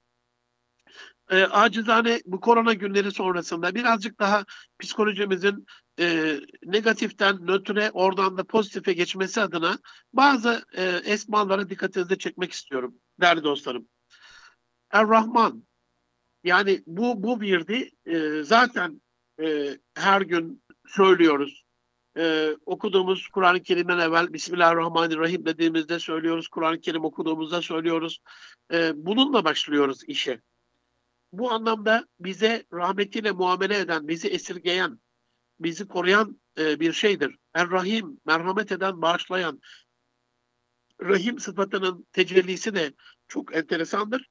e, 1.31 1.43
acizane 1.43 2.21
bu 2.25 2.39
korona 2.39 2.73
günleri 2.73 3.11
sonrasında 3.11 3.75
birazcık 3.75 4.19
daha 4.19 4.45
psikolojimizin 4.79 5.65
e, 5.99 6.35
negatiften 6.65 7.47
nötre 7.47 7.91
oradan 7.91 8.37
da 8.37 8.43
pozitife 8.43 8.93
geçmesi 8.93 9.41
adına 9.41 9.79
bazı 10.13 10.65
e, 10.73 10.83
esmalara 10.83 11.69
dikkatinizi 11.69 12.17
çekmek 12.17 12.51
istiyorum 12.51 12.95
değerli 13.21 13.43
dostlarım. 13.43 13.87
Er-Rahman 14.91 15.63
yani 16.43 16.83
bu 16.87 17.23
bu 17.23 17.41
virdi 17.41 17.91
e, 18.05 18.43
zaten 18.43 19.01
e, 19.41 19.77
her 19.95 20.21
gün 20.21 20.63
söylüyoruz. 20.87 21.63
E, 22.17 22.55
okuduğumuz 22.65 23.27
Kur'an-ı 23.27 23.63
Kerim'den 23.63 23.99
evvel 23.99 24.33
Bismillahirrahmanirrahim 24.33 25.45
dediğimizde 25.45 25.99
söylüyoruz. 25.99 26.47
Kur'an-ı 26.47 26.81
Kerim 26.81 27.05
okuduğumuzda 27.05 27.61
söylüyoruz. 27.61 28.19
E, 28.73 28.91
bununla 28.95 29.45
başlıyoruz 29.45 30.03
işe. 30.07 30.41
Bu 31.31 31.51
anlamda 31.51 32.07
bize 32.19 32.65
rahmetiyle 32.73 33.31
muamele 33.31 33.77
eden, 33.77 34.07
bizi 34.07 34.27
esirgeyen, 34.27 34.99
bizi 35.59 35.87
koruyan 35.87 36.41
e, 36.57 36.79
bir 36.79 36.93
şeydir. 36.93 37.37
Er-Rahim, 37.53 38.19
merhamet 38.25 38.71
eden, 38.71 39.01
bağışlayan. 39.01 39.61
Rahim 41.01 41.39
sıfatının 41.39 42.07
tecellisi 42.13 42.75
de 42.75 42.93
çok 43.27 43.55
enteresandır 43.55 44.29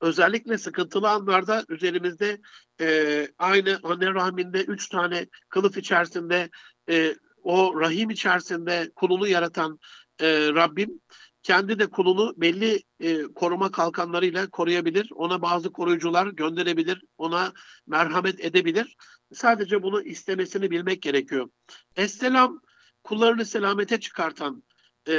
özellikle 0.00 0.58
sıkıntılı 0.58 1.10
anlarda 1.10 1.64
üzerimizde 1.68 2.40
e, 2.80 3.28
aynı 3.38 3.80
anne 3.82 4.14
rahminde 4.14 4.64
üç 4.64 4.88
tane 4.88 5.26
kılıf 5.48 5.76
içerisinde 5.76 6.50
e, 6.90 7.14
o 7.42 7.80
rahim 7.80 8.10
içerisinde 8.10 8.90
kulunu 8.96 9.28
yaratan 9.28 9.78
e, 10.20 10.48
Rabbim 10.54 11.00
kendi 11.48 11.78
de 11.78 11.86
kulunu 11.86 12.34
belli 12.36 12.82
e, 13.00 13.22
koruma 13.22 13.70
kalkanlarıyla 13.70 14.50
koruyabilir. 14.50 15.08
Ona 15.14 15.42
bazı 15.42 15.72
koruyucular 15.72 16.26
gönderebilir. 16.26 17.04
Ona 17.18 17.52
merhamet 17.86 18.44
edebilir. 18.44 18.96
Sadece 19.32 19.82
bunu 19.82 20.02
istemesini 20.02 20.70
bilmek 20.70 21.02
gerekiyor. 21.02 21.50
Esselam 21.96 22.60
kullarını 23.04 23.44
selamete 23.44 24.00
çıkartan 24.00 24.62
e, 25.08 25.14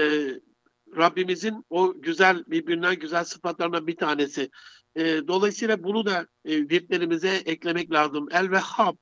Rabbimizin 0.97 1.65
o 1.69 2.01
güzel 2.01 2.43
birbirinden 2.47 2.95
güzel 2.95 3.23
sıfatlarından 3.23 3.87
bir 3.87 3.97
tanesi. 3.97 4.49
E, 4.95 5.27
dolayısıyla 5.27 5.83
bunu 5.83 6.05
da 6.05 6.27
e, 6.45 6.69
virtlerimize 6.69 7.35
eklemek 7.45 7.91
lazım. 7.91 8.27
El 8.31 8.51
Vehhab 8.51 8.95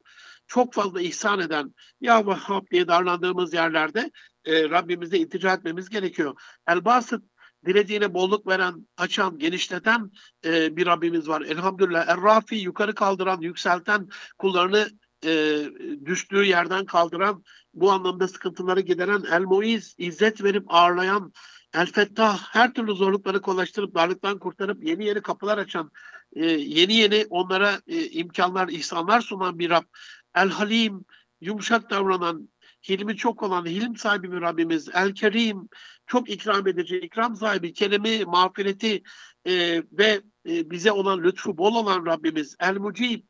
çok 0.48 0.74
fazla 0.74 1.02
ihsan 1.02 1.40
eden 1.40 1.76
ya 2.02 2.28
Vehhab 2.28 2.68
diye 2.72 2.88
darlandığımız 2.88 3.54
yerlerde 3.54 4.12
e, 4.46 4.70
Rabbimize 4.70 5.18
iltica 5.18 5.54
etmemiz 5.54 5.90
gerekiyor. 5.90 6.36
El 6.68 6.86
Basit 6.86 7.22
dilediğine 7.66 8.14
bolluk 8.14 8.48
veren, 8.48 8.88
açan, 8.98 9.38
genişleten 9.38 10.12
e, 10.46 10.78
bir 10.78 10.86
Rabbimiz 10.86 11.28
var. 11.28 11.42
Elhamdülillah. 11.42 12.08
Er-Rafi 12.08 12.56
yukarı 12.56 12.96
kaldıran, 12.96 13.42
yükselten, 13.42 14.10
kullarını 14.38 14.90
e, 15.26 15.64
düştüğü 16.06 16.44
yerden 16.44 16.86
kaldıran, 16.86 17.44
bu 17.74 17.92
anlamda 17.92 18.28
sıkıntıları 18.28 18.80
gideren, 18.80 19.24
El-Muiz, 19.32 19.96
izzet 19.98 20.44
verip 20.44 20.64
ağırlayan, 20.68 21.34
El 21.74 21.86
Fettah 21.86 22.38
her 22.38 22.74
türlü 22.74 22.96
zorlukları 22.96 23.42
kolaylaştırıp 23.42 23.96
darlıktan 23.96 24.40
kurtarıp 24.40 24.84
yeni 24.84 25.06
yeni 25.06 25.22
kapılar 25.22 25.58
açan, 25.58 25.92
e, 26.36 26.46
yeni 26.46 26.94
yeni 26.94 27.26
onlara 27.30 27.82
e, 27.88 28.10
imkanlar, 28.10 28.68
ihsanlar 28.68 29.22
sunan 29.22 29.60
bir 29.60 29.70
Rab. 29.70 29.84
El 30.36 30.50
Halim 30.50 31.06
yumuşak 31.42 31.90
davranan, 31.90 32.50
hilmi 32.90 33.18
çok 33.18 33.44
olan, 33.44 33.66
hilim 33.66 33.96
sahibi 33.96 34.32
bir 34.32 34.42
Rabbimiz. 34.42 34.90
El 34.94 35.14
Kerim 35.14 35.70
çok 36.08 36.30
ikram 36.30 36.68
edici, 36.68 36.98
ikram 37.00 37.36
sahibi, 37.36 37.74
kelime, 37.74 38.24
mağfireti 38.24 39.04
e, 39.46 39.84
ve 39.92 40.22
e, 40.50 40.72
bize 40.72 40.92
olan 40.92 41.24
lütfu 41.24 41.58
bol 41.58 41.76
olan 41.76 42.06
Rabbimiz. 42.06 42.56
El 42.60 42.78
Mucib 42.78 43.22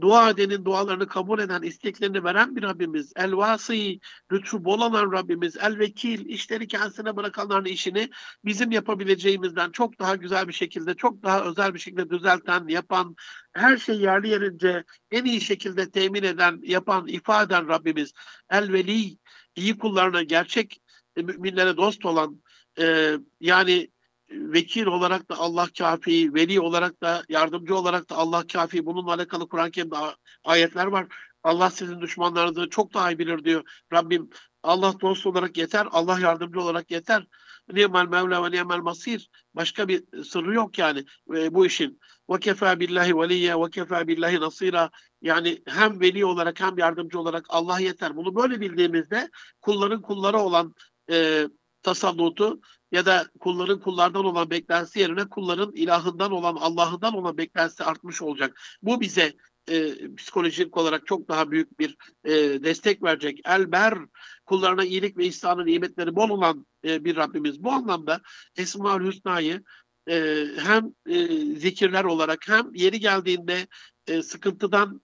dua 0.00 0.30
edenin 0.30 0.64
dualarını 0.64 1.06
kabul 1.06 1.38
eden, 1.38 1.62
isteklerini 1.62 2.24
veren 2.24 2.56
bir 2.56 2.62
Rabbimiz. 2.62 3.12
El 3.16 3.36
vasi, 3.36 4.00
lütfu 4.32 4.64
bol 4.64 4.80
olan 4.80 5.12
Rabbimiz. 5.12 5.56
El 5.56 5.78
vekil, 5.78 6.26
işleri 6.26 6.68
kendisine 6.68 7.16
bırakanların 7.16 7.64
işini 7.64 8.10
bizim 8.44 8.70
yapabileceğimizden 8.70 9.70
çok 9.70 9.98
daha 9.98 10.16
güzel 10.16 10.48
bir 10.48 10.52
şekilde, 10.52 10.94
çok 10.94 11.22
daha 11.22 11.44
özel 11.44 11.74
bir 11.74 11.78
şekilde 11.78 12.10
düzelten, 12.10 12.68
yapan, 12.68 13.16
her 13.52 13.76
şey 13.76 14.00
yerli 14.00 14.28
yerince 14.28 14.84
en 15.10 15.24
iyi 15.24 15.40
şekilde 15.40 15.90
temin 15.90 16.22
eden, 16.22 16.60
yapan, 16.62 17.06
ifade 17.06 17.54
eden 17.54 17.68
Rabbimiz. 17.68 18.12
El 18.50 18.72
veli, 18.72 19.18
iyi 19.56 19.78
kullarına, 19.78 20.22
gerçek 20.22 20.80
müminlere 21.16 21.76
dost 21.76 22.06
olan, 22.06 22.42
e, 22.80 23.16
yani 23.40 23.90
vekil 24.30 24.86
olarak 24.86 25.30
da 25.30 25.38
Allah 25.38 25.68
kafi, 25.78 26.34
veli 26.34 26.60
olarak 26.60 27.02
da 27.02 27.22
yardımcı 27.28 27.76
olarak 27.76 28.10
da 28.10 28.16
Allah 28.16 28.44
kafi. 28.52 28.86
Bununla 28.86 29.12
alakalı 29.12 29.48
Kur'an-ı 29.48 29.70
Kerim'de 29.70 29.96
ayetler 30.44 30.86
var. 30.86 31.06
Allah 31.42 31.70
sizin 31.70 32.00
düşmanlarınızı 32.00 32.68
çok 32.70 32.94
daha 32.94 33.12
iyi 33.12 33.18
bilir 33.18 33.44
diyor. 33.44 33.62
Rabbim 33.92 34.30
Allah 34.62 34.94
dost 35.00 35.26
olarak 35.26 35.56
yeter, 35.56 35.88
Allah 35.90 36.20
yardımcı 36.20 36.60
olarak 36.60 36.90
yeter. 36.90 37.26
Niyemel 37.72 38.06
Mevla 38.08 38.44
ve 38.44 38.50
niyemel 38.50 38.78
Masir. 38.78 39.30
Başka 39.54 39.88
bir 39.88 40.22
sırrı 40.24 40.54
yok 40.54 40.78
yani 40.78 41.04
e, 41.34 41.54
bu 41.54 41.66
işin. 41.66 42.00
Ve 42.30 42.40
kefa 42.40 42.80
billahi 42.80 43.18
veliyye 43.18 43.60
ve 43.60 43.70
kefa 43.70 44.08
billahi 44.08 44.40
nasira. 44.40 44.90
Yani 45.22 45.62
hem 45.66 46.00
veli 46.00 46.24
olarak 46.24 46.60
hem 46.60 46.78
yardımcı 46.78 47.20
olarak 47.20 47.46
Allah 47.48 47.80
yeter. 47.80 48.16
Bunu 48.16 48.34
böyle 48.34 48.60
bildiğimizde 48.60 49.30
kulların 49.60 50.02
kulları 50.02 50.38
olan 50.38 50.74
e, 51.10 51.46
tasallutu 51.88 52.60
ya 52.92 53.06
da 53.06 53.26
kulların 53.40 53.80
kullardan 53.80 54.24
olan 54.24 54.50
beklentisi 54.50 55.00
yerine 55.00 55.28
kulların 55.28 55.72
ilahından 55.72 56.32
olan 56.32 56.56
Allah'ından 56.56 57.14
olan 57.14 57.38
beklentisi 57.38 57.84
artmış 57.84 58.22
olacak. 58.22 58.60
Bu 58.82 59.00
bize 59.00 59.32
e, 59.70 59.94
psikolojik 60.16 60.76
olarak 60.76 61.06
çok 61.06 61.28
daha 61.28 61.50
büyük 61.50 61.78
bir 61.78 61.96
e, 62.24 62.32
destek 62.64 63.02
verecek. 63.02 63.40
Elber 63.44 63.98
kullarına 64.46 64.84
iyilik 64.84 65.16
ve 65.16 65.26
ihsanın 65.26 65.66
nimetleri 65.66 66.16
bol 66.16 66.30
olan 66.30 66.66
e, 66.84 67.04
bir 67.04 67.16
Rabbimiz. 67.16 67.64
Bu 67.64 67.72
anlamda 67.72 68.20
Esma-ül 68.56 69.06
Hüsna'yı 69.06 69.62
e, 70.10 70.46
hem 70.58 70.94
e, 71.06 71.26
zikirler 71.56 72.04
olarak 72.04 72.48
hem 72.48 72.74
yeri 72.74 73.00
geldiğinde 73.00 73.66
e, 74.06 74.22
sıkıntıdan 74.22 75.00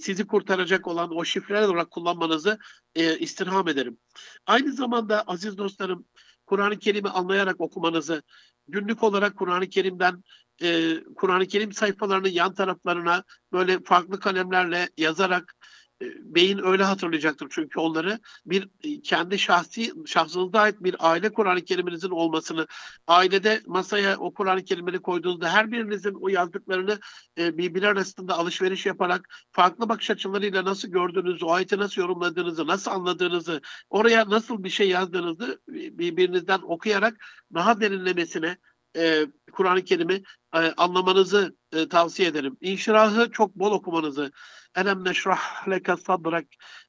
sizi 0.00 0.26
kurtaracak 0.26 0.86
olan 0.86 1.16
o 1.16 1.24
şifreler 1.24 1.68
olarak 1.68 1.90
kullanmanızı 1.90 2.58
e, 2.94 3.18
istirham 3.18 3.68
ederim. 3.68 3.98
Aynı 4.46 4.72
zamanda 4.72 5.22
aziz 5.22 5.58
dostlarım 5.58 6.06
Kur'an-ı 6.46 6.78
Kerim'i 6.78 7.08
anlayarak 7.08 7.60
okumanızı, 7.60 8.22
günlük 8.68 9.02
olarak 9.02 9.36
Kur'an-ı 9.36 9.68
Kerim'den 9.68 10.24
e, 10.62 10.96
Kur'an-ı 11.16 11.46
Kerim 11.46 11.72
sayfalarının 11.72 12.28
yan 12.28 12.54
taraflarına 12.54 13.24
böyle 13.52 13.82
farklı 13.82 14.20
kalemlerle 14.20 14.88
yazarak 14.96 15.54
e, 15.54 15.58
beyin 16.00 16.58
öyle 16.64 16.84
hatırlayacaktır. 16.84 17.48
Çünkü 17.50 17.80
onları 17.80 18.18
bir 18.46 18.68
e, 18.82 19.00
kendi 19.00 19.38
şahsi 19.38 19.92
şahsınıza 20.06 20.58
ait 20.58 20.76
bir 20.80 20.96
aile 20.98 21.32
Kur'an-ı 21.32 21.64
Kerim'inizin 21.64 22.10
olmasını 22.10 22.66
ailede 23.06 23.60
masaya 23.66 24.16
o 24.18 24.34
Kur'an-ı 24.34 24.64
Kerim'ini 24.64 24.98
koyduğunuzda 24.98 25.52
her 25.52 25.72
birinizin 25.72 26.14
o 26.20 26.28
yazdıklarını 26.28 26.98
e, 27.38 27.58
birbiri 27.58 27.88
arasında 27.88 28.34
alışveriş 28.34 28.86
yaparak 28.86 29.28
farklı 29.52 29.88
bakış 29.88 30.10
açılarıyla 30.10 30.64
nasıl 30.64 30.88
gördüğünüzü, 30.88 31.44
o 31.44 31.52
ayeti 31.52 31.78
nasıl 31.78 32.02
yorumladığınızı, 32.02 32.66
nasıl 32.66 32.90
anladığınızı, 32.90 33.60
oraya 33.90 34.30
nasıl 34.30 34.64
bir 34.64 34.70
şey 34.70 34.88
yazdığınızı 34.88 35.60
birbirinizden 35.68 36.60
okuyarak 36.62 37.16
daha 37.54 37.80
derinlemesine 37.80 38.56
e, 38.96 39.26
Kur'an-ı 39.52 39.84
Kerim'i 39.84 40.22
e, 40.54 40.58
anlamanızı 40.58 41.56
e, 41.72 41.88
tavsiye 41.88 42.28
ederim. 42.28 42.56
İnşirahı 42.60 43.30
çok 43.30 43.54
bol 43.54 43.72
okumanızı, 43.72 44.32
elem 44.76 45.04
neşrah 45.04 45.68
leke 45.68 45.96
sadrak 45.96 46.44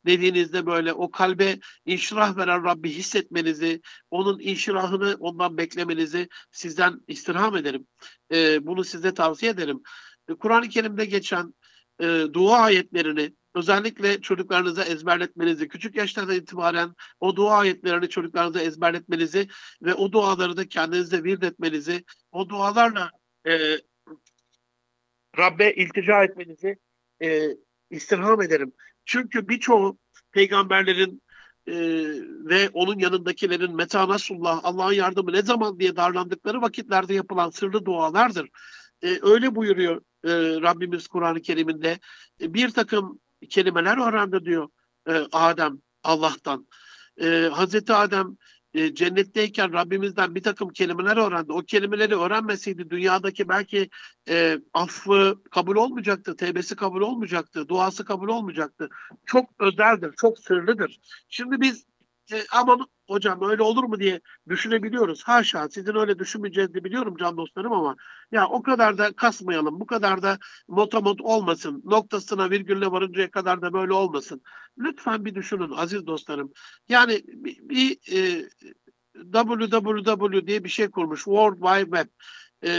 dediğinizde 0.05 0.65
böyle 0.65 0.93
o 0.93 1.11
kalbe 1.11 1.59
inşirah 1.85 2.37
veren 2.37 2.63
Rabbi 2.63 2.89
hissetmenizi, 2.89 3.81
onun 4.11 4.39
inşirahını 4.39 5.17
ondan 5.19 5.57
beklemenizi 5.57 6.29
sizden 6.51 7.01
istirham 7.07 7.55
ederim. 7.55 7.87
E, 8.33 8.65
bunu 8.65 8.83
size 8.83 9.13
tavsiye 9.13 9.51
ederim. 9.51 9.81
E, 10.29 10.33
Kur'an-ı 10.33 10.69
Kerim'de 10.69 11.05
geçen 11.05 11.53
e, 12.01 12.25
dua 12.33 12.57
ayetlerini 12.59 13.33
özellikle 13.55 14.21
çocuklarınıza 14.21 14.83
ezberletmenizi, 14.83 15.67
küçük 15.67 15.95
yaşlardan 15.95 16.35
itibaren 16.35 16.95
o 17.19 17.35
dua 17.35 17.57
ayetlerini 17.57 18.09
çocuklarınıza 18.09 18.61
ezberletmenizi 18.61 19.47
ve 19.81 19.93
o 19.93 20.11
duaları 20.11 20.57
da 20.57 20.67
kendinize 20.67 21.23
virt 21.23 21.43
etmenizi, 21.43 22.03
o 22.31 22.49
dualarla 22.49 23.11
e, 23.47 23.77
Rabbe 25.37 25.73
iltica 25.73 26.23
etmenizi 26.23 26.77
e, 27.23 27.49
istirham 27.89 28.41
ederim. 28.41 28.73
Çünkü 29.05 29.47
birçoğu 29.47 29.97
peygamberlerin 30.31 31.21
e, 31.67 31.73
ve 32.49 32.69
onun 32.73 32.99
yanındakilerin 32.99 33.75
meta 33.75 34.09
nasullah, 34.09 34.59
Allah'ın 34.63 34.93
yardımı 34.93 35.33
ne 35.33 35.41
zaman 35.41 35.79
diye 35.79 35.95
darlandıkları 35.95 36.61
vakitlerde 36.61 37.13
yapılan 37.13 37.49
sırlı 37.49 37.85
dualardır. 37.85 38.49
E, 39.01 39.19
öyle 39.21 39.55
buyuruyor 39.55 40.01
e, 40.23 40.31
Rabbimiz 40.61 41.07
Kur'an-ı 41.07 41.41
Kerim'inde. 41.41 41.99
E, 42.41 42.53
bir 42.53 42.69
takım 42.69 43.19
kelimeler 43.49 44.09
öğrendi 44.09 44.45
diyor 44.45 44.69
e, 45.07 45.13
Adem 45.31 45.81
Allah'tan. 46.03 46.67
E, 47.21 47.49
Hazreti 47.53 47.93
Adem 47.93 48.37
e, 48.73 48.95
cennetteyken 48.95 49.73
Rabbimizden 49.73 50.35
bir 50.35 50.43
takım 50.43 50.69
kelimeler 50.69 51.17
öğrendi. 51.17 51.51
O 51.51 51.61
kelimeleri 51.61 52.15
öğrenmeseydi 52.15 52.89
dünyadaki 52.89 53.49
belki 53.49 53.89
e, 54.29 54.59
affı 54.73 55.43
kabul 55.51 55.75
olmayacaktı, 55.75 56.35
tevbesi 56.35 56.75
kabul 56.75 57.01
olmayacaktı, 57.01 57.67
duası 57.67 58.05
kabul 58.05 58.27
olmayacaktı. 58.27 58.89
Çok 59.25 59.49
özeldir, 59.59 60.13
çok 60.17 60.39
sırlıdır. 60.39 60.99
Şimdi 61.29 61.61
biz 61.61 61.85
e, 62.31 62.43
aman 62.51 62.87
hocam 63.07 63.49
öyle 63.49 63.63
olur 63.63 63.83
mu 63.83 63.99
diye 63.99 64.21
düşünebiliyoruz. 64.49 65.23
Haşa 65.23 65.69
sizin 65.69 65.95
öyle 65.95 66.19
düşünmeyeceğinizi 66.19 66.83
biliyorum 66.83 67.15
can 67.19 67.37
dostlarım 67.37 67.71
ama 67.73 67.95
ya 68.31 68.47
o 68.47 68.63
kadar 68.63 68.97
da 68.97 69.11
kasmayalım. 69.11 69.79
Bu 69.79 69.85
kadar 69.85 70.21
da 70.21 70.39
motamot 70.67 71.21
olmasın. 71.21 71.81
Noktasına 71.85 72.49
virgülle 72.49 72.91
varıncaya 72.91 73.31
kadar 73.31 73.61
da 73.61 73.73
böyle 73.73 73.93
olmasın. 73.93 74.41
Lütfen 74.77 75.25
bir 75.25 75.35
düşünün 75.35 75.71
aziz 75.71 76.07
dostlarım. 76.07 76.53
Yani 76.89 77.21
bir, 77.27 77.57
bir 77.69 77.97
e, 78.11 78.49
www 79.33 80.47
diye 80.47 80.63
bir 80.63 80.69
şey 80.69 80.89
kurmuş. 80.89 81.23
World 81.23 81.57
Wide 81.57 81.97
Web. 81.97 82.07
E, 82.63 82.71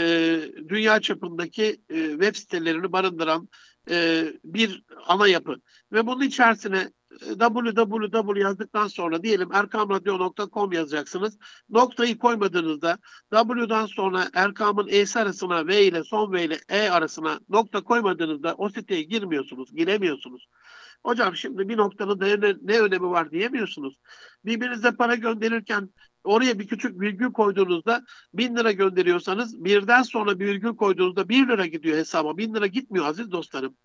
dünya 0.69 0.99
çapındaki 1.01 1.81
e, 1.89 2.09
web 2.09 2.35
sitelerini 2.35 2.91
barındıran 2.91 3.49
e, 3.89 4.25
bir 4.43 4.83
ana 5.07 5.27
yapı. 5.27 5.55
Ve 5.91 6.07
bunun 6.07 6.21
içerisine 6.21 6.91
www 7.19 8.39
yazdıktan 8.39 8.87
sonra 8.87 9.23
diyelim 9.23 9.53
erkamradyo.com 9.53 10.71
yazacaksınız. 10.71 11.37
Noktayı 11.69 12.17
koymadığınızda 12.17 12.97
W'dan 13.33 13.85
sonra 13.85 14.27
Erkam'ın 14.33 14.87
E'si 14.87 15.19
arasına 15.19 15.67
V 15.67 15.83
ile 15.83 16.03
son 16.03 16.33
V 16.33 16.43
ile 16.43 16.59
E 16.69 16.89
arasına 16.89 17.39
nokta 17.49 17.83
koymadığınızda 17.83 18.55
o 18.57 18.69
siteye 18.69 19.03
girmiyorsunuz, 19.03 19.75
giremiyorsunuz. 19.75 20.47
Hocam 21.03 21.35
şimdi 21.35 21.69
bir 21.69 21.77
noktanın 21.77 22.19
ne, 22.19 22.55
ne 22.61 22.79
önemi 22.79 23.09
var 23.09 23.31
diyemiyorsunuz. 23.31 23.95
Birbirinize 24.45 24.91
para 24.91 25.15
gönderirken 25.15 25.89
oraya 26.23 26.59
bir 26.59 26.67
küçük 26.67 27.01
virgül 27.01 27.31
koyduğunuzda 27.31 28.05
bin 28.33 28.55
lira 28.55 28.71
gönderiyorsanız 28.71 29.63
birden 29.65 30.03
sonra 30.03 30.39
bir 30.39 30.45
virgül 30.45 30.75
koyduğunuzda 30.75 31.29
bir 31.29 31.47
lira 31.47 31.65
gidiyor 31.65 31.97
hesaba. 31.97 32.37
Bin 32.37 32.53
lira 32.53 32.67
gitmiyor 32.67 33.05
aziz 33.05 33.31
dostlarım. 33.31 33.77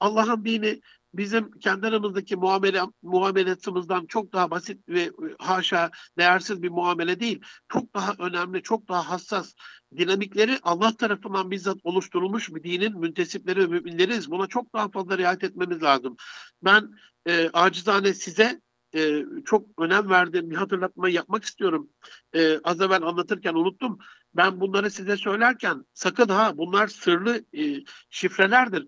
Allah'ın 0.00 0.44
dini 0.44 0.80
bizim 1.14 1.50
kendi 1.58 1.86
aramızdaki 1.86 2.36
muamele 2.36 2.82
muameletimizden 3.02 4.06
çok 4.06 4.32
daha 4.32 4.50
basit 4.50 4.88
ve 4.88 5.10
haşa 5.38 5.90
değersiz 6.18 6.62
bir 6.62 6.68
muamele 6.68 7.20
değil. 7.20 7.40
Çok 7.68 7.94
daha 7.94 8.14
önemli, 8.18 8.62
çok 8.62 8.88
daha 8.88 9.10
hassas 9.10 9.54
dinamikleri 9.96 10.58
Allah 10.62 10.96
tarafından 10.96 11.50
bizzat 11.50 11.78
oluşturulmuş 11.84 12.54
bir 12.54 12.62
dinin 12.62 13.00
müntesipleri 13.00 13.60
ve 13.60 13.66
müminleriz. 13.66 14.30
Buna 14.30 14.46
çok 14.46 14.74
daha 14.74 14.88
fazla 14.88 15.18
riayet 15.18 15.44
etmemiz 15.44 15.82
lazım. 15.82 16.16
Ben 16.62 16.90
e, 17.26 17.50
acizane 17.52 18.14
size 18.14 18.60
e, 18.94 19.24
çok 19.44 19.66
önem 19.78 20.10
verdiğim 20.10 20.50
bir 20.50 20.56
hatırlatma 20.56 21.08
yapmak 21.08 21.44
istiyorum. 21.44 21.88
E, 22.34 22.58
az 22.64 22.80
evvel 22.80 23.02
anlatırken 23.02 23.54
unuttum. 23.54 23.98
Ben 24.34 24.60
bunları 24.60 24.90
size 24.90 25.16
söylerken 25.16 25.84
sakın 25.94 26.28
ha 26.28 26.58
bunlar 26.58 26.88
sırlı 26.88 27.44
e, 27.58 27.84
şifrelerdir. 28.10 28.86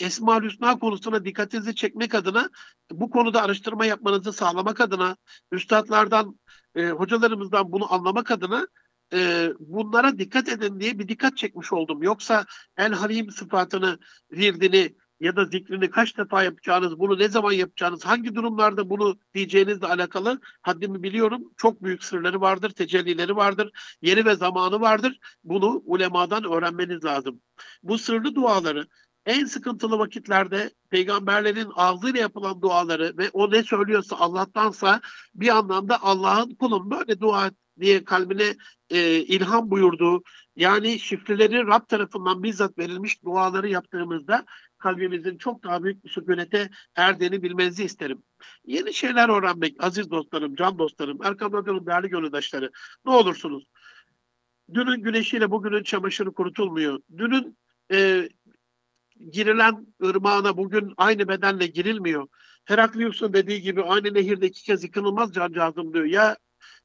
Esma 0.00 0.42
Hüsna 0.42 0.78
konusuna 0.78 1.24
dikkatinizi 1.24 1.74
çekmek 1.74 2.14
adına 2.14 2.50
bu 2.90 3.10
konuda 3.10 3.42
araştırma 3.42 3.86
yapmanızı 3.86 4.32
sağlamak 4.32 4.80
adına 4.80 5.16
üstadlardan, 5.52 6.38
e, 6.74 6.88
hocalarımızdan 6.88 7.72
bunu 7.72 7.92
anlamak 7.92 8.30
adına 8.30 8.68
e, 9.12 9.48
bunlara 9.58 10.18
dikkat 10.18 10.48
edin 10.48 10.80
diye 10.80 10.98
bir 10.98 11.08
dikkat 11.08 11.36
çekmiş 11.36 11.72
oldum. 11.72 12.02
Yoksa 12.02 12.44
El 12.76 12.92
Halim 12.92 13.30
sıfatını, 13.30 13.98
virdini 14.32 14.94
ya 15.20 15.36
da 15.36 15.44
zikrini 15.44 15.90
kaç 15.90 16.18
defa 16.18 16.42
yapacağınız, 16.42 16.98
bunu 16.98 17.18
ne 17.18 17.28
zaman 17.28 17.52
yapacağınız, 17.52 18.04
hangi 18.04 18.34
durumlarda 18.34 18.90
bunu 18.90 19.18
diyeceğinizle 19.34 19.86
alakalı 19.86 20.40
haddimi 20.62 21.02
biliyorum. 21.02 21.52
Çok 21.56 21.82
büyük 21.82 22.04
sırları 22.04 22.40
vardır, 22.40 22.70
tecellileri 22.70 23.36
vardır, 23.36 23.70
yeri 24.02 24.24
ve 24.24 24.34
zamanı 24.34 24.80
vardır. 24.80 25.18
Bunu 25.44 25.82
ulemadan 25.84 26.44
öğrenmeniz 26.44 27.04
lazım. 27.04 27.40
Bu 27.82 27.98
sırlı 27.98 28.34
duaları 28.34 28.86
en 29.26 29.44
sıkıntılı 29.44 29.98
vakitlerde 29.98 30.70
peygamberlerin 30.90 31.70
ağzıyla 31.74 32.20
yapılan 32.20 32.62
duaları 32.62 33.14
ve 33.18 33.30
o 33.32 33.50
ne 33.50 33.62
söylüyorsa 33.62 34.16
Allah'tansa 34.16 35.00
bir 35.34 35.48
anlamda 35.48 36.02
Allah'ın 36.02 36.54
kulun 36.54 36.90
böyle 36.90 37.20
dua 37.20 37.50
diye 37.80 38.04
kalbine 38.04 38.54
e, 38.90 39.20
ilham 39.20 39.70
buyurduğu 39.70 40.22
yani 40.56 40.98
şifreleri 40.98 41.66
Rab 41.66 41.88
tarafından 41.88 42.42
bizzat 42.42 42.78
verilmiş 42.78 43.24
duaları 43.24 43.68
yaptığımızda 43.68 44.44
kalbimizin 44.78 45.38
çok 45.38 45.64
daha 45.64 45.84
büyük 45.84 46.04
bir 46.04 46.10
sükunete 46.10 46.70
erdiğini 46.96 47.42
bilmenizi 47.42 47.84
isterim. 47.84 48.22
Yeni 48.66 48.94
şeyler 48.94 49.28
öğrenmek 49.28 49.84
aziz 49.84 50.10
dostlarım, 50.10 50.54
can 50.54 50.78
dostlarım, 50.78 51.18
Erkan 51.24 51.52
Radyo'nun 51.52 51.86
değerli 51.86 52.08
gönüldaşları 52.08 52.70
ne 53.06 53.12
olursunuz. 53.12 53.64
Dünün 54.74 55.02
güneşiyle 55.02 55.50
bugünün 55.50 55.82
çamaşırı 55.82 56.32
kurutulmuyor. 56.32 57.00
Dünün 57.16 57.58
e, 57.92 58.28
girilen 59.30 59.86
ırmağına 60.04 60.56
bugün 60.56 60.92
aynı 60.96 61.28
bedenle 61.28 61.66
girilmiyor. 61.66 62.28
Heraklius'un 62.64 63.32
dediği 63.32 63.62
gibi 63.62 63.82
aynı 63.82 64.14
nehirde 64.14 64.46
iki 64.46 64.62
kez 64.62 64.84
yıkılmaz 64.84 65.32
cancağızım 65.32 65.94
diyor. 65.94 66.04
Ya 66.04 66.36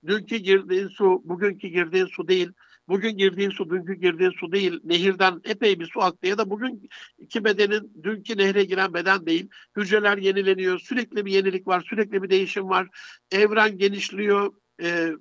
dünkü 0.08 0.38
girdiğin 0.38 0.88
su 0.88 1.22
bugünkü 1.24 1.68
girdiğin 1.68 2.06
su 2.06 2.28
değil. 2.28 2.52
Bugün 2.88 3.18
girdiğin 3.18 3.50
su 3.50 3.70
dünkü 3.70 3.94
girdiğin 3.94 4.32
su 4.40 4.52
değil. 4.52 4.80
Nehirden 4.84 5.42
epey 5.44 5.80
bir 5.80 5.88
su 5.88 6.02
aktı 6.02 6.28
ya 6.28 6.38
da 6.38 6.50
bugün 6.50 6.90
iki 7.18 7.44
bedenin 7.44 8.04
dünkü 8.04 8.38
nehre 8.38 8.64
giren 8.64 8.94
beden 8.94 9.26
değil. 9.26 9.50
Hücreler 9.78 10.18
yenileniyor. 10.18 10.80
Sürekli 10.80 11.26
bir 11.26 11.32
yenilik 11.32 11.68
var. 11.68 11.86
Sürekli 11.90 12.24
bir 12.24 12.30
değişim 12.30 12.70
var. 12.70 12.88
Evren 13.32 13.78
genişliyor. 13.78 14.54
Ee, 14.82 15.12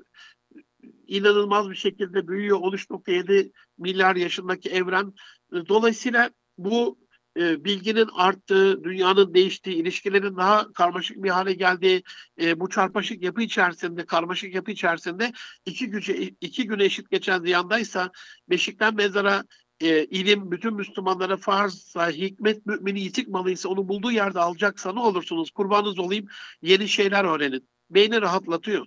inanılmaz 1.07 1.71
bir 1.71 1.75
şekilde 1.75 2.29
büyüyor. 2.29 2.59
13.7 2.59 3.53
milyar 3.79 4.17
yaşındaki 4.17 4.71
evren. 4.71 5.13
Dolayısıyla 5.69 6.31
bu 6.59 7.02
e, 7.37 7.65
bilginin 7.65 8.09
arttığı, 8.15 8.85
dünyanın 8.85 9.35
değiştiği, 9.35 9.77
ilişkilerin 9.77 10.37
daha 10.37 10.73
karmaşık 10.73 11.23
bir 11.23 11.31
hale 11.31 11.53
geldiği 11.53 12.03
e, 12.41 12.61
bu 12.61 12.69
çarpışık 12.69 13.23
yapı 13.23 13.43
içerisinde, 13.43 14.07
karmaşık 14.07 14.55
yapı 14.55 14.71
içerisinde 14.71 15.33
iki 15.67 15.91
güce 15.91 16.31
iki 16.41 16.67
güne 16.67 16.85
eşit 16.85 17.11
geçen 17.11 17.41
ziyandaysa 17.43 18.11
beşikten 18.51 18.95
mezara 18.95 19.45
e, 19.81 20.05
ilim 20.05 20.51
bütün 20.51 20.75
Müslümanlara 20.75 21.37
farzsa, 21.37 22.11
hikmet 22.11 22.67
mümini 22.67 23.01
yitik 23.01 23.29
malıysa 23.29 23.69
onu 23.69 23.89
bulduğu 23.89 24.13
yerde 24.13 24.41
alacaksa 24.41 24.93
ne 24.93 25.01
olursunuz 25.01 25.51
kurbanınız 25.51 25.99
olayım 25.99 26.27
yeni 26.63 26.89
şeyler 26.89 27.25
öğrenin. 27.25 27.69
Beyni 27.91 28.23
rahatlatıyor 28.23 28.87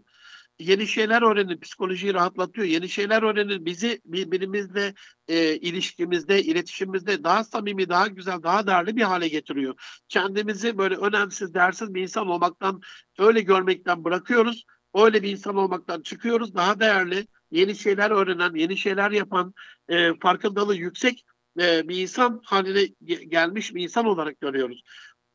yeni 0.59 0.87
şeyler 0.87 1.21
öğrenin, 1.21 1.59
psikolojiyi 1.59 2.13
rahatlatıyor. 2.13 2.67
Yeni 2.67 2.89
şeyler 2.89 3.23
öğrenin, 3.23 3.65
bizi 3.65 4.01
birbirimizle 4.05 4.93
e, 5.27 5.55
ilişkimizde, 5.55 6.43
iletişimimizde 6.43 7.23
daha 7.23 7.43
samimi, 7.43 7.89
daha 7.89 8.07
güzel, 8.07 8.43
daha 8.43 8.67
değerli 8.67 8.95
bir 8.95 9.01
hale 9.01 9.27
getiriyor. 9.27 10.01
Kendimizi 10.09 10.77
böyle 10.77 10.95
önemsiz, 10.95 11.53
değersiz 11.53 11.93
bir 11.93 12.01
insan 12.01 12.27
olmaktan, 12.27 12.81
öyle 13.19 13.41
görmekten 13.41 14.03
bırakıyoruz. 14.03 14.65
Öyle 14.95 15.23
bir 15.23 15.31
insan 15.31 15.55
olmaktan 15.55 16.01
çıkıyoruz. 16.01 16.55
Daha 16.55 16.79
değerli, 16.79 17.27
yeni 17.51 17.75
şeyler 17.75 18.11
öğrenen, 18.11 18.55
yeni 18.55 18.77
şeyler 18.77 19.11
yapan, 19.11 19.53
e, 19.89 20.19
farkındalığı 20.19 20.75
yüksek 20.75 21.25
e, 21.59 21.89
bir 21.89 22.01
insan 22.01 22.41
haline 22.43 22.85
gelmiş 23.27 23.75
bir 23.75 23.83
insan 23.83 24.05
olarak 24.05 24.41
görüyoruz 24.41 24.83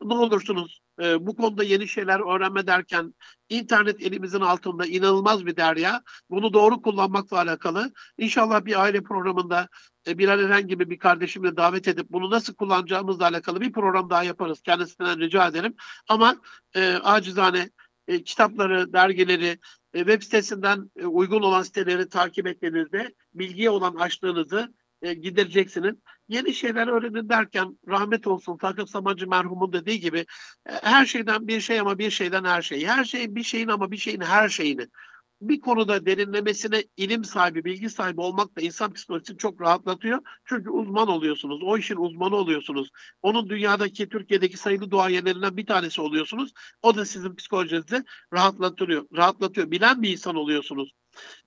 ne 0.03 0.15
olursunuz 0.15 0.81
e, 1.03 1.27
bu 1.27 1.37
konuda 1.37 1.65
yeni 1.65 1.89
şeyler 1.89 2.35
öğrenme 2.35 2.67
derken 2.67 3.15
internet 3.49 4.03
elimizin 4.03 4.41
altında 4.41 4.87
inanılmaz 4.87 5.47
bir 5.47 5.57
derya. 5.57 6.03
Bunu 6.31 6.53
doğru 6.53 6.83
kullanmakla 6.83 7.37
alakalı. 7.37 7.93
İnşallah 8.19 8.65
bir 8.65 8.81
aile 8.81 9.03
programında 9.03 9.69
e, 10.07 10.19
Bilal 10.19 10.41
Eren 10.41 10.69
gibi 10.69 10.91
bir 10.91 10.99
kardeşimle 10.99 11.57
davet 11.57 11.89
edip 11.89 12.07
bunu 12.11 12.31
nasıl 12.31 12.55
kullanacağımızla 12.55 13.25
alakalı 13.25 13.61
bir 13.61 13.73
program 13.73 14.11
daha 14.11 14.23
yaparız. 14.23 14.61
Kendisinden 14.63 15.19
rica 15.21 15.49
ederim. 15.49 15.75
Ama 16.09 16.37
e, 16.75 16.95
acizane 16.95 17.71
e, 18.09 18.23
kitapları, 18.23 18.93
dergileri, 18.93 19.59
e, 19.95 19.99
web 19.99 20.23
sitesinden 20.23 20.91
e, 20.97 21.07
uygun 21.07 21.43
olan 21.43 21.63
siteleri 21.63 22.09
takip 22.09 22.47
ettiğinizde 22.47 23.15
bilgiye 23.35 23.71
olan 23.71 23.95
açlığınızı 23.95 24.75
e, 25.03 25.15
gidereceksiniz. 25.15 25.95
Yeni 26.29 26.55
şeyler 26.55 26.87
öğrenin 26.87 27.29
derken 27.29 27.79
rahmet 27.89 28.27
olsun 28.27 28.59
Takip 28.59 28.89
Samancı 28.89 29.29
merhumun 29.29 29.73
dediği 29.73 30.01
gibi 30.01 30.19
e, 30.67 30.73
her 30.83 31.07
şeyden 31.07 31.49
bir 31.49 31.61
şey 31.61 31.81
ama 31.81 31.99
bir 31.99 32.11
şeyden 32.11 32.45
her 32.45 32.63
şey. 32.63 32.87
Her 32.87 33.05
şey 33.05 33.35
bir 33.35 33.43
şeyin 33.43 33.69
ama 33.69 33.91
bir 33.91 33.97
şeyin 33.97 34.21
her 34.21 34.49
şeyini. 34.49 34.87
Bir 35.41 35.61
konuda 35.61 36.07
derinlemesine 36.07 36.85
ilim 36.97 37.25
sahibi, 37.25 37.65
bilgi 37.65 37.91
sahibi 37.91 38.21
olmak 38.21 38.57
da 38.57 38.61
insan 38.61 38.93
psikolojisini 38.93 39.39
çok 39.39 39.61
rahatlatıyor. 39.61 40.19
Çünkü 40.45 40.71
uzman 40.71 41.09
oluyorsunuz. 41.09 41.63
O 41.63 41.79
işin 41.79 41.97
uzmanı 41.97 42.37
oluyorsunuz. 42.37 42.89
Onun 43.23 43.49
dünyadaki, 43.49 44.09
Türkiye'deki 44.09 44.57
sayılı 44.57 44.91
duayenlerinden 44.91 45.57
bir 45.57 45.67
tanesi 45.67 46.01
oluyorsunuz. 46.01 46.53
O 46.83 46.97
da 46.97 47.05
sizin 47.05 47.35
psikolojinizi 47.35 48.05
rahatlatıyor. 48.33 49.07
Rahatlatıyor. 49.17 49.71
Bilen 49.71 50.03
bir 50.03 50.13
insan 50.13 50.37
oluyorsunuz. 50.37 50.93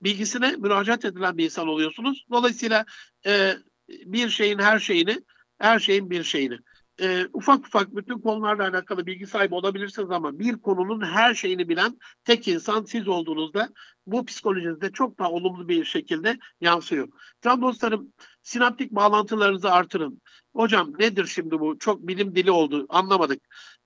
Bilgisine 0.01 0.55
müracaat 0.55 1.05
edilen 1.05 1.37
bir 1.37 1.45
insan 1.45 1.67
oluyorsunuz. 1.67 2.25
Dolayısıyla 2.31 2.85
e, 3.25 3.53
bir 3.89 4.29
şeyin 4.29 4.59
her 4.59 4.79
şeyini, 4.79 5.21
her 5.59 5.79
şeyin 5.79 6.09
bir 6.09 6.23
şeyini 6.23 6.57
e, 7.03 7.27
ufak 7.33 7.67
ufak 7.67 7.95
bütün 7.95 8.19
konularla 8.19 8.63
alakalı 8.63 9.05
bilgi 9.05 9.27
sahibi 9.27 9.55
olabilirsiniz 9.55 10.11
ama 10.11 10.39
bir 10.39 10.57
konunun 10.57 11.01
her 11.01 11.35
şeyini 11.35 11.69
bilen 11.69 11.97
tek 12.23 12.47
insan 12.47 12.83
siz 12.83 13.07
olduğunuzda 13.07 13.69
bu 14.07 14.25
psikolojinizde 14.25 14.91
çok 14.91 15.19
daha 15.19 15.31
olumlu 15.31 15.67
bir 15.67 15.85
şekilde 15.85 16.37
yansıyor. 16.61 17.07
Can 17.41 17.61
dostlarım 17.61 18.13
sinaptik 18.43 18.91
bağlantılarınızı 18.91 19.71
artırın. 19.71 20.21
Hocam 20.55 20.93
nedir 20.99 21.25
şimdi 21.25 21.59
bu? 21.59 21.79
Çok 21.79 22.07
bilim 22.07 22.35
dili 22.35 22.51
oldu 22.51 22.85
anlamadık. 22.89 23.41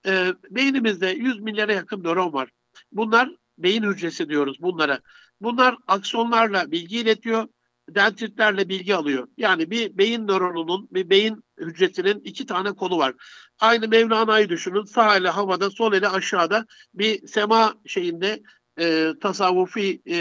E, 0.06 0.34
beynimizde 0.50 1.08
100 1.08 1.40
milyara 1.40 1.74
yakın 1.74 2.04
nöron 2.04 2.34
var. 2.34 2.50
Bunlar 2.92 3.30
beyin 3.58 3.84
hücresi 3.84 4.30
diyoruz 4.30 4.58
bunlara. 4.62 5.00
Bunlar 5.42 5.78
aksonlarla 5.88 6.72
bilgi 6.72 7.00
iletiyor 7.00 7.48
dendritlerle 7.90 8.70
bilgi 8.70 8.96
alıyor. 8.96 9.28
Yani 9.38 9.72
bir 9.72 9.98
beyin 9.98 10.28
nöronunun, 10.28 10.88
bir 10.92 11.10
beyin 11.10 11.44
hücresinin 11.60 12.20
iki 12.20 12.46
tane 12.46 12.72
kolu 12.72 12.98
var. 12.98 13.14
Aynı 13.60 13.88
Mevlana'yı 13.88 14.50
düşünün. 14.50 14.84
Sağ 14.84 15.18
eli 15.18 15.30
havada, 15.30 15.70
sol 15.70 15.94
eli 15.94 16.08
aşağıda 16.08 16.66
bir 16.94 17.28
sema 17.28 17.76
şeyinde 17.86 18.44
e, 18.80 19.14
tasavvufi 19.22 20.02
e, 20.10 20.16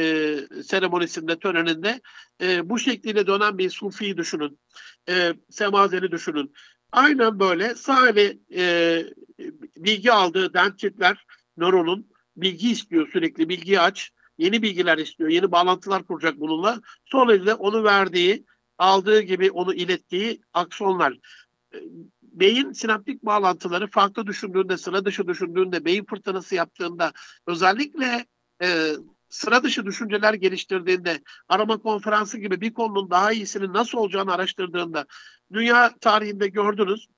seremonisinde, 0.62 1.38
töreninde 1.38 2.00
e, 2.42 2.70
bu 2.70 2.78
şekliyle 2.78 3.26
dönen 3.26 3.58
bir 3.58 3.70
sufiyi 3.70 4.16
düşünün. 4.16 4.58
E, 5.08 5.32
semazeli 5.50 6.10
düşünün. 6.10 6.52
Aynen 6.92 7.40
böyle 7.40 7.74
sağ 7.74 8.08
eli 8.08 8.38
e, 8.54 9.02
bilgi 9.76 10.12
aldığı 10.12 10.54
dendritler 10.54 11.26
nöronun 11.56 12.10
bilgi 12.36 12.70
istiyor 12.70 13.08
sürekli 13.12 13.48
bilgiyi 13.48 13.80
aç 13.80 14.12
yeni 14.38 14.62
bilgiler 14.62 14.98
istiyor, 14.98 15.30
yeni 15.30 15.52
bağlantılar 15.52 16.04
kuracak 16.04 16.40
bununla. 16.40 16.80
Son 17.04 17.28
elde 17.28 17.54
onu 17.54 17.84
verdiği, 17.84 18.44
aldığı 18.78 19.20
gibi 19.20 19.50
onu 19.50 19.74
ilettiği 19.74 20.40
aksonlar. 20.52 21.18
Ee, 21.74 21.78
beyin 22.22 22.72
sinaptik 22.72 23.22
bağlantıları 23.22 23.86
farklı 23.90 24.26
düşündüğünde, 24.26 24.76
sıra 24.76 25.04
dışı 25.04 25.28
düşündüğünde, 25.28 25.84
beyin 25.84 26.04
fırtınası 26.04 26.54
yaptığında 26.54 27.12
özellikle 27.46 28.26
e, 28.62 28.92
sıra 29.28 29.62
dışı 29.62 29.86
düşünceler 29.86 30.34
geliştirdiğinde, 30.34 31.22
arama 31.48 31.78
konferansı 31.78 32.38
gibi 32.38 32.60
bir 32.60 32.74
konunun 32.74 33.10
daha 33.10 33.32
iyisinin 33.32 33.72
nasıl 33.72 33.98
olacağını 33.98 34.32
araştırdığında, 34.32 35.06
dünya 35.52 35.94
tarihinde 36.00 36.48
gördünüz, 36.48 37.08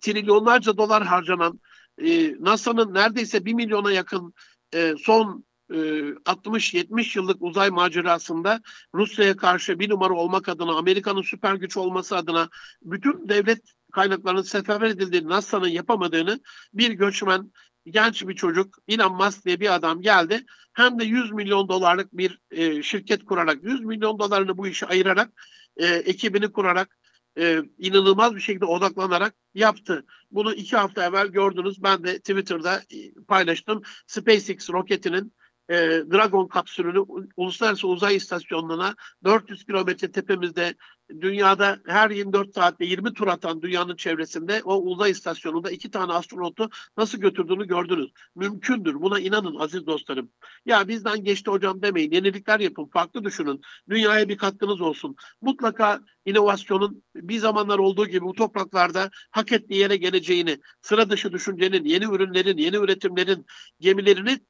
trilyonlarca 0.00 0.76
dolar 0.76 1.04
harcanan, 1.04 1.60
e, 1.98 2.34
NASA'nın 2.42 2.94
neredeyse 2.94 3.44
bir 3.44 3.54
milyona 3.54 3.92
yakın 3.92 4.34
e, 4.74 4.94
son 4.98 5.44
60-70 5.70 7.00
e, 7.00 7.20
yıllık 7.20 7.42
uzay 7.42 7.70
macerasında 7.70 8.60
Rusya'ya 8.94 9.36
karşı 9.36 9.78
bir 9.78 9.90
numara 9.90 10.14
olmak 10.14 10.48
adına, 10.48 10.78
Amerika'nın 10.78 11.22
süper 11.22 11.54
güç 11.54 11.76
olması 11.76 12.16
adına 12.16 12.48
bütün 12.82 13.28
devlet 13.28 13.62
kaynaklarının 13.92 14.42
seferber 14.42 14.86
edildiğini, 14.86 15.28
NASA'nın 15.28 15.68
yapamadığını 15.68 16.40
bir 16.74 16.90
göçmen, 16.90 17.52
genç 17.86 18.28
bir 18.28 18.34
çocuk, 18.34 18.78
Elon 18.88 19.14
Musk 19.14 19.44
diye 19.44 19.60
bir 19.60 19.74
adam 19.74 20.02
geldi. 20.02 20.44
Hem 20.72 20.98
de 20.98 21.04
100 21.04 21.32
milyon 21.32 21.68
dolarlık 21.68 22.12
bir 22.12 22.40
e, 22.50 22.82
şirket 22.82 23.24
kurarak, 23.24 23.64
100 23.64 23.80
milyon 23.80 24.18
dolarını 24.18 24.58
bu 24.58 24.66
işe 24.66 24.86
ayırarak, 24.86 25.30
e, 25.76 25.86
ekibini 25.86 26.52
kurarak, 26.52 26.98
e, 27.38 27.62
inanılmaz 27.78 28.34
bir 28.34 28.40
şekilde 28.40 28.64
odaklanarak 28.64 29.34
yaptı. 29.54 30.04
Bunu 30.30 30.54
iki 30.54 30.76
hafta 30.76 31.04
evvel 31.04 31.26
gördünüz. 31.26 31.82
Ben 31.82 32.04
de 32.04 32.18
Twitter'da 32.18 32.76
e, 32.76 33.12
paylaştım. 33.28 33.82
SpaceX 34.06 34.70
roketinin 34.70 35.32
e, 35.70 35.76
Dragon 36.12 36.48
kapsülünü 36.48 36.98
uluslararası 37.36 37.88
uzay 37.88 38.16
istasyonuna 38.16 38.94
400 39.24 39.64
kilometre 39.64 40.12
tepemizde 40.12 40.74
dünyada 41.20 41.80
her 41.86 42.10
24 42.10 42.54
saatte 42.54 42.84
20 42.84 43.14
tur 43.14 43.28
atan 43.28 43.62
dünyanın 43.62 43.96
çevresinde 43.96 44.62
o 44.64 44.76
uzay 44.76 45.10
istasyonunda 45.10 45.70
iki 45.70 45.90
tane 45.90 46.12
astronotu 46.12 46.70
nasıl 46.96 47.18
götürdüğünü 47.18 47.66
gördünüz. 47.66 48.12
Mümkündür. 48.34 48.94
Buna 48.94 49.20
inanın 49.20 49.56
aziz 49.56 49.86
dostlarım. 49.86 50.30
Ya 50.66 50.88
bizden 50.88 51.24
geçti 51.24 51.50
hocam 51.50 51.82
demeyin. 51.82 52.10
Yenilikler 52.10 52.60
yapın. 52.60 52.84
Farklı 52.84 53.24
düşünün. 53.24 53.60
Dünyaya 53.90 54.28
bir 54.28 54.38
katkınız 54.38 54.80
olsun. 54.80 55.16
Mutlaka 55.42 56.00
inovasyonun 56.24 57.02
bir 57.14 57.38
zamanlar 57.38 57.78
olduğu 57.78 58.06
gibi 58.06 58.20
bu 58.20 58.34
topraklarda 58.34 59.10
hak 59.30 59.52
ettiği 59.52 59.74
yere 59.74 59.96
geleceğini, 59.96 60.60
sıra 60.82 61.10
dışı 61.10 61.32
düşüncenin, 61.32 61.84
yeni 61.84 62.04
ürünlerin, 62.04 62.56
yeni 62.56 62.76
üretimlerin, 62.76 63.46
gemilerini 63.80 64.40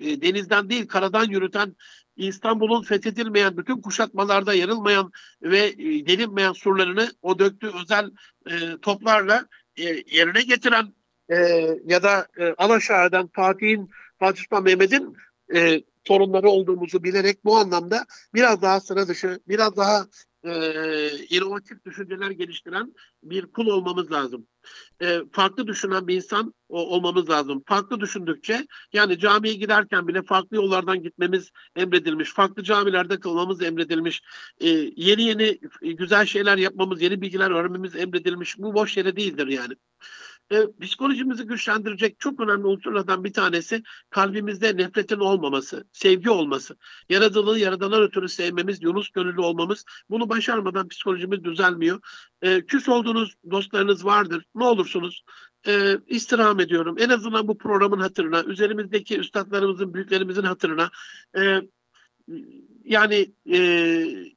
e, 0.00 0.22
denizden 0.22 0.70
değil 0.70 0.88
karadan 0.88 1.24
yürüten 1.24 1.76
İstanbul'un 2.16 2.82
fethedilmeyen, 2.82 3.56
bütün 3.56 3.80
kuşatmalarda 3.80 4.54
yarılmayan 4.54 5.12
ve 5.42 5.58
e, 5.58 6.06
delinmeyen 6.06 6.52
surlarını 6.52 7.10
o 7.22 7.38
döktüğü 7.38 7.70
özel 7.82 8.10
e, 8.50 8.78
toplarla 8.82 9.46
e, 9.76 9.82
yerine 10.16 10.42
getiren 10.42 10.94
e, 11.28 11.36
ya 11.84 12.02
da 12.02 12.26
e, 12.38 12.54
Alaşağı'dan 12.58 13.30
Fatih'in, 13.32 13.90
Fatih 14.18 14.42
Sultan 14.42 14.62
Mehmet'in 14.62 15.16
e, 15.54 15.82
torunları 16.04 16.48
olduğumuzu 16.48 17.04
bilerek 17.04 17.44
bu 17.44 17.56
anlamda 17.56 18.06
biraz 18.34 18.62
daha 18.62 18.80
sıra 18.80 19.08
dışı, 19.08 19.40
biraz 19.48 19.76
daha 19.76 20.06
e, 20.46 21.10
inovatif 21.30 21.84
düşünceler 21.84 22.30
geliştiren 22.30 22.94
bir 23.22 23.46
kul 23.46 23.66
olmamız 23.66 24.12
lazım. 24.12 24.46
E, 25.02 25.20
farklı 25.32 25.66
düşünen 25.66 26.08
bir 26.08 26.16
insan 26.16 26.54
o, 26.68 26.78
olmamız 26.78 27.30
lazım. 27.30 27.62
Farklı 27.66 28.00
düşündükçe 28.00 28.66
yani 28.92 29.18
camiye 29.18 29.54
giderken 29.54 30.08
bile 30.08 30.22
farklı 30.22 30.56
yollardan 30.56 31.02
gitmemiz 31.02 31.50
emredilmiş. 31.76 32.32
Farklı 32.34 32.62
camilerde 32.62 33.20
kılmamız 33.20 33.62
emredilmiş. 33.62 34.22
E, 34.60 34.68
yeni 34.96 35.22
yeni 35.22 35.58
güzel 35.82 36.26
şeyler 36.26 36.58
yapmamız, 36.58 37.02
yeni 37.02 37.20
bilgiler 37.20 37.50
öğrenmemiz 37.50 37.96
emredilmiş. 37.96 38.58
Bu 38.58 38.74
boş 38.74 38.96
yere 38.96 39.16
değildir 39.16 39.46
yani 39.46 39.74
e, 40.52 40.66
psikolojimizi 40.80 41.44
güçlendirecek 41.44 42.20
çok 42.20 42.40
önemli 42.40 42.66
unsurlardan 42.66 43.24
bir 43.24 43.32
tanesi 43.32 43.82
kalbimizde 44.10 44.76
nefretin 44.76 45.18
olmaması, 45.18 45.84
sevgi 45.92 46.30
olması. 46.30 46.76
Yaradılanı 47.08 47.58
yaradanlar 47.58 48.02
ötürü 48.02 48.28
sevmemiz, 48.28 48.82
Yunus 48.82 49.10
gönüllü 49.10 49.40
olmamız. 49.40 49.84
Bunu 50.10 50.28
başarmadan 50.28 50.88
psikolojimiz 50.88 51.44
düzelmiyor. 51.44 52.00
E, 52.42 52.66
küs 52.66 52.88
olduğunuz 52.88 53.34
dostlarınız 53.50 54.04
vardır. 54.04 54.44
Ne 54.54 54.64
olursunuz 54.64 55.24
e, 55.66 55.98
istirham 56.06 56.60
ediyorum. 56.60 56.96
En 56.98 57.08
azından 57.08 57.48
bu 57.48 57.58
programın 57.58 58.00
hatırına, 58.00 58.44
üzerimizdeki 58.44 59.18
üstadlarımızın, 59.18 59.94
büyüklerimizin 59.94 60.42
hatırına 60.42 60.90
e, 61.38 61.60
yani 62.84 63.32
e, 63.52 63.58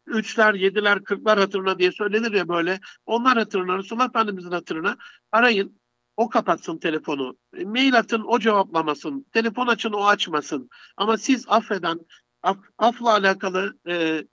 üçler, 0.07 0.53
yediler, 0.53 1.03
kırklar 1.03 1.39
hatırına 1.39 1.80
diye 1.80 1.91
söylenir 1.91 2.32
ya 2.32 2.47
böyle. 2.47 2.80
Onlar 3.05 3.38
hatırına, 3.38 3.78
Resulullah 3.78 4.10
Efendimizin 4.10 4.51
hatırına 4.51 4.97
arayın. 5.32 5.79
O 6.20 6.30
kapatsın 6.30 6.78
telefonu. 6.78 7.38
E, 7.58 7.66
mail 7.66 7.98
atın 7.98 8.24
o 8.28 8.40
cevaplamasın. 8.40 9.26
Telefon 9.34 9.68
açın 9.68 9.94
o 9.94 10.06
açmasın. 10.06 10.70
Ama 10.98 11.18
siz 11.18 11.46
affeden, 11.48 12.00
af, 12.44 12.58
afla 12.78 13.12
alakalı 13.12 13.80
e, 13.88 14.24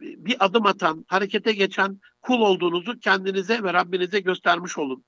bir 0.00 0.36
adım 0.44 0.66
atan, 0.66 1.04
harekete 1.08 1.52
geçen 1.52 2.00
kul 2.22 2.40
olduğunuzu 2.40 2.98
kendinize 3.00 3.62
ve 3.62 3.72
Rabbinize 3.72 4.20
göstermiş 4.20 4.78
olun. 4.78 5.04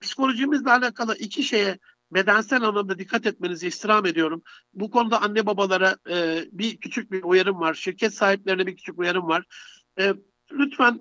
Psikolojimizle 0.00 0.70
alakalı 0.70 1.16
iki 1.16 1.42
şeye 1.42 1.78
bedensel 2.10 2.62
anlamda 2.62 2.98
dikkat 2.98 3.26
etmenizi 3.26 3.66
istirham 3.66 4.06
ediyorum. 4.06 4.42
Bu 4.74 4.90
konuda 4.90 5.22
anne 5.22 5.46
babalara 5.46 5.96
e, 6.10 6.44
bir 6.52 6.76
küçük 6.76 7.12
bir 7.12 7.22
uyarım 7.22 7.60
var. 7.60 7.74
Şirket 7.74 8.14
sahiplerine 8.14 8.66
bir 8.66 8.76
küçük 8.76 8.98
uyarım 8.98 9.28
var. 9.28 9.44
E, 9.98 10.14
lütfen 10.52 11.00